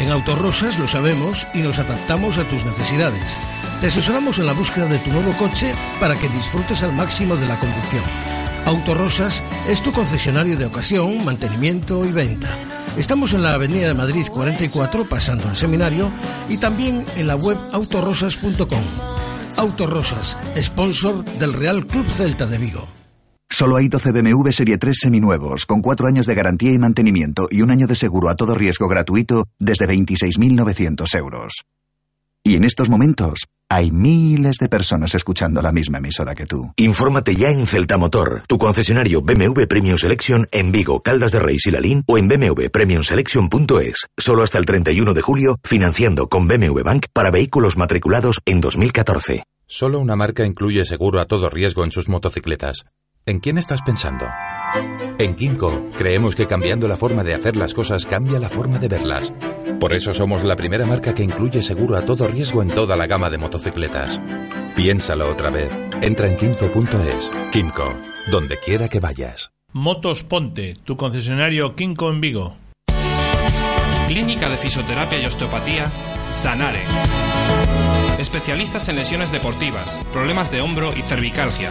En 0.00 0.10
Autorosas 0.10 0.80
lo 0.80 0.88
sabemos 0.88 1.46
y 1.54 1.58
nos 1.58 1.78
adaptamos 1.78 2.38
a 2.38 2.44
tus 2.44 2.64
necesidades. 2.64 3.36
Te 3.80 3.86
asesoramos 3.86 4.40
en 4.40 4.46
la 4.46 4.52
búsqueda 4.52 4.86
de 4.86 4.98
tu 4.98 5.12
nuevo 5.12 5.32
coche 5.34 5.72
para 6.00 6.16
que 6.16 6.28
disfrutes 6.28 6.82
al 6.82 6.92
máximo 6.92 7.36
de 7.36 7.46
la 7.46 7.58
conducción. 7.60 8.02
Autorosas 8.64 9.42
es 9.68 9.80
tu 9.80 9.92
concesionario 9.92 10.56
de 10.56 10.66
ocasión, 10.66 11.24
mantenimiento 11.24 12.04
y 12.04 12.10
venta. 12.10 12.48
Estamos 12.96 13.32
en 13.32 13.42
la 13.42 13.54
Avenida 13.54 13.88
de 13.88 13.94
Madrid 13.94 14.26
44, 14.26 15.04
pasando 15.08 15.48
al 15.48 15.56
seminario, 15.56 16.10
y 16.48 16.56
también 16.58 17.04
en 17.16 17.28
la 17.28 17.36
web 17.36 17.58
autorosas.com. 17.72 19.14
Autorosas, 19.56 20.36
sponsor 20.62 21.24
del 21.24 21.52
Real 21.52 21.86
Club 21.86 22.08
Celta 22.10 22.46
de 22.46 22.58
Vigo. 22.58 22.88
Solo 23.48 23.76
hay 23.76 23.88
12 23.88 24.10
BMW 24.10 24.50
Serie 24.50 24.78
3 24.78 24.96
seminuevos, 25.02 25.64
con 25.64 25.80
4 25.80 26.08
años 26.08 26.26
de 26.26 26.34
garantía 26.34 26.72
y 26.72 26.78
mantenimiento 26.78 27.46
y 27.50 27.62
un 27.62 27.70
año 27.70 27.86
de 27.86 27.94
seguro 27.94 28.28
a 28.28 28.34
todo 28.34 28.54
riesgo 28.54 28.88
gratuito 28.88 29.46
desde 29.58 29.86
26.900 29.86 31.16
euros. 31.18 31.64
Y 32.42 32.56
en 32.56 32.64
estos 32.64 32.90
momentos 32.90 33.46
hay 33.68 33.90
miles 33.90 34.58
de 34.58 34.68
personas 34.68 35.14
escuchando 35.14 35.60
la 35.62 35.72
misma 35.72 35.98
emisora 35.98 36.34
que 36.34 36.46
tú. 36.46 36.72
Infórmate 36.76 37.34
ya 37.34 37.50
en 37.50 37.66
Celta 37.66 37.96
Motor, 37.96 38.42
tu 38.46 38.58
concesionario 38.58 39.22
BMW 39.22 39.64
Premium 39.68 39.98
Selection 39.98 40.46
en 40.52 40.72
Vigo, 40.72 41.00
Caldas 41.02 41.32
de 41.32 41.38
Reis 41.38 41.66
y 41.66 41.70
Lalín 41.70 42.02
o 42.06 42.18
en 42.18 42.28
bmwpremiumselection.es. 42.28 44.06
Solo 44.16 44.42
hasta 44.42 44.58
el 44.58 44.64
31 44.64 45.14
de 45.14 45.22
julio, 45.22 45.58
financiando 45.64 46.28
con 46.28 46.46
BMW 46.46 46.82
Bank 46.82 47.06
para 47.12 47.30
vehículos 47.30 47.76
matriculados 47.76 48.40
en 48.44 48.60
2014. 48.60 49.44
Solo 49.66 49.98
una 49.98 50.16
marca 50.16 50.44
incluye 50.44 50.84
seguro 50.84 51.20
a 51.20 51.24
todo 51.24 51.48
riesgo 51.48 51.84
en 51.84 51.90
sus 51.90 52.08
motocicletas. 52.08 52.84
¿En 53.26 53.40
quién 53.40 53.56
estás 53.56 53.80
pensando? 53.80 54.26
En 55.18 55.34
Kinko 55.34 55.90
creemos 55.96 56.36
que 56.36 56.46
cambiando 56.46 56.88
la 56.88 56.96
forma 56.96 57.24
de 57.24 57.34
hacer 57.34 57.56
las 57.56 57.72
cosas 57.72 58.04
cambia 58.04 58.38
la 58.38 58.50
forma 58.50 58.78
de 58.78 58.88
verlas. 58.88 59.32
Por 59.84 59.92
eso 59.92 60.14
somos 60.14 60.42
la 60.44 60.56
primera 60.56 60.86
marca 60.86 61.14
que 61.14 61.22
incluye 61.22 61.60
seguro 61.60 61.98
a 61.98 62.06
todo 62.06 62.26
riesgo 62.26 62.62
en 62.62 62.68
toda 62.68 62.96
la 62.96 63.06
gama 63.06 63.28
de 63.28 63.36
motocicletas. 63.36 64.18
Piénsalo 64.74 65.28
otra 65.28 65.50
vez. 65.50 65.70
Entra 66.00 66.26
en 66.26 66.38
kinko.es. 66.38 67.30
Kinko, 67.52 67.92
donde 68.30 68.56
quiera 68.56 68.88
que 68.88 68.98
vayas. 68.98 69.52
Motos 69.74 70.22
Ponte, 70.22 70.78
tu 70.84 70.96
concesionario 70.96 71.76
Kinko 71.76 72.08
en 72.08 72.22
Vigo. 72.22 72.56
Clínica 74.08 74.48
de 74.48 74.56
Fisioterapia 74.56 75.20
y 75.20 75.26
Osteopatía, 75.26 75.84
Sanare. 76.30 76.84
Especialistas 78.18 78.88
en 78.88 78.96
lesiones 78.96 79.32
deportivas, 79.32 79.98
problemas 80.14 80.50
de 80.50 80.62
hombro 80.62 80.96
y 80.96 81.02
cervicalgia. 81.02 81.70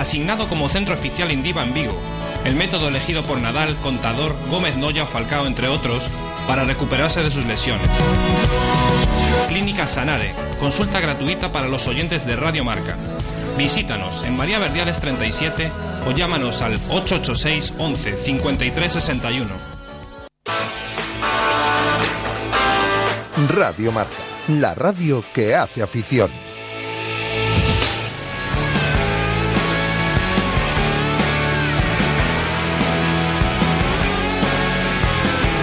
Asignado 0.00 0.48
como 0.48 0.68
centro 0.68 0.94
oficial 0.94 1.30
Indiva 1.30 1.62
en 1.62 1.74
Vigo, 1.74 1.96
el 2.44 2.56
método 2.56 2.88
elegido 2.88 3.22
por 3.22 3.38
Nadal, 3.38 3.76
Contador, 3.76 4.34
Gómez 4.50 4.76
Noya 4.76 5.04
o 5.04 5.06
Falcao, 5.06 5.46
entre 5.46 5.68
otros, 5.68 6.04
para 6.48 6.64
recuperarse 6.64 7.22
de 7.22 7.30
sus 7.30 7.44
lesiones. 7.44 7.88
Clínica 9.48 9.86
Sanare, 9.86 10.34
consulta 10.58 10.98
gratuita 10.98 11.52
para 11.52 11.68
los 11.68 11.86
oyentes 11.86 12.26
de 12.26 12.34
Radio 12.34 12.64
Marca. 12.64 12.96
Visítanos 13.56 14.22
en 14.22 14.34
María 14.36 14.58
Verdiales 14.58 14.98
37 14.98 15.70
o 16.06 16.10
llámanos 16.12 16.62
al 16.62 16.74
886 16.88 17.74
11 17.78 18.16
53 18.16 18.92
61. 18.92 19.54
Radio 23.54 23.92
Marca, 23.92 24.16
la 24.48 24.74
radio 24.74 25.22
que 25.32 25.54
hace 25.54 25.82
afición. 25.82 26.47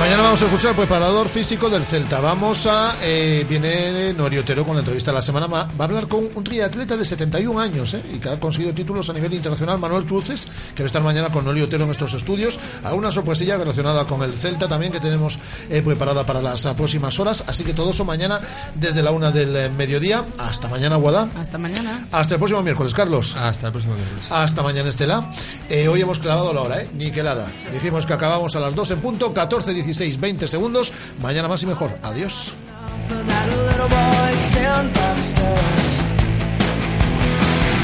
Mañana 0.05 0.21
vamos 0.21 0.41
a 0.43 0.45
escuchar 0.45 0.69
el 0.69 0.75
preparador 0.75 1.27
físico 1.29 1.67
del 1.67 1.83
Celta. 1.83 2.19
Vamos 2.19 2.67
a. 2.67 2.95
Eh, 3.01 3.43
viene 3.49 4.13
Nori 4.13 4.37
Otero 4.37 4.63
con 4.63 4.75
la 4.75 4.81
entrevista 4.81 5.09
de 5.09 5.15
la 5.15 5.21
semana. 5.23 5.47
Va, 5.47 5.61
a 5.61 5.83
hablar 5.83 6.07
con 6.07 6.29
un 6.35 6.43
triatleta 6.43 6.95
de 6.95 7.03
71 7.03 7.59
años 7.59 7.95
eh, 7.95 8.03
y 8.13 8.19
que 8.19 8.29
ha 8.29 8.39
conseguido 8.39 8.71
títulos 8.71 9.09
a 9.09 9.13
nivel 9.13 9.33
internacional, 9.33 9.79
Manuel 9.79 10.05
Cruces, 10.05 10.45
que 10.75 10.83
va 10.83 10.85
a 10.85 10.85
estar 10.85 11.01
mañana 11.01 11.31
con 11.31 11.43
Nori 11.43 11.59
Otero 11.63 11.85
en 11.85 11.89
estos 11.89 12.13
estudios. 12.13 12.59
Alguna 12.83 13.11
sorpresilla 13.11 13.57
relacionada 13.57 14.05
con 14.05 14.21
el 14.21 14.33
Celta 14.33 14.67
también 14.67 14.91
que 14.91 14.99
tenemos 14.99 15.39
eh, 15.71 15.81
preparada 15.81 16.23
para 16.23 16.39
las 16.39 16.63
próximas 16.77 17.19
horas. 17.19 17.43
Así 17.47 17.63
que 17.63 17.73
todo 17.73 17.89
eso 17.89 18.05
mañana 18.05 18.39
desde 18.75 19.01
la 19.01 19.09
una 19.09 19.31
del 19.31 19.55
eh, 19.55 19.69
mediodía. 19.69 20.23
Hasta 20.37 20.67
mañana, 20.67 20.97
Guadá. 20.97 21.29
Hasta 21.35 21.57
mañana. 21.57 22.07
Hasta 22.11 22.35
el 22.35 22.39
próximo 22.39 22.61
miércoles, 22.61 22.93
Carlos. 22.93 23.35
Hasta 23.35 23.65
el 23.65 23.71
próximo 23.71 23.95
miércoles. 23.95 24.27
Hasta 24.29 24.61
mañana, 24.61 24.87
Estela. 24.87 25.33
Eh, 25.67 25.87
hoy 25.87 26.01
hemos 26.01 26.19
clavado 26.19 26.53
la 26.53 26.61
hora, 26.61 26.83
¿eh? 26.83 26.91
Niquelada. 26.93 27.47
Dijimos 27.73 28.05
que 28.05 28.13
acabamos 28.13 28.55
a 28.55 28.59
las 28.59 28.75
2 28.75 28.91
en 28.91 29.01
punto, 29.01 29.33
14, 29.33 29.73
16, 29.73 29.94
16, 29.97 30.19
20 30.19 30.47
segundos. 30.47 30.91
Mañana 31.21 31.47
más 31.47 31.63
y 31.63 31.65
mejor. 31.65 31.97
Adiós. 32.03 32.53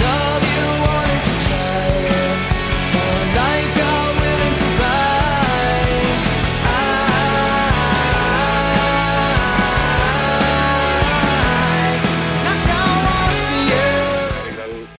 Love 0.01 0.45
you 0.55 0.67
wanna 0.83 1.10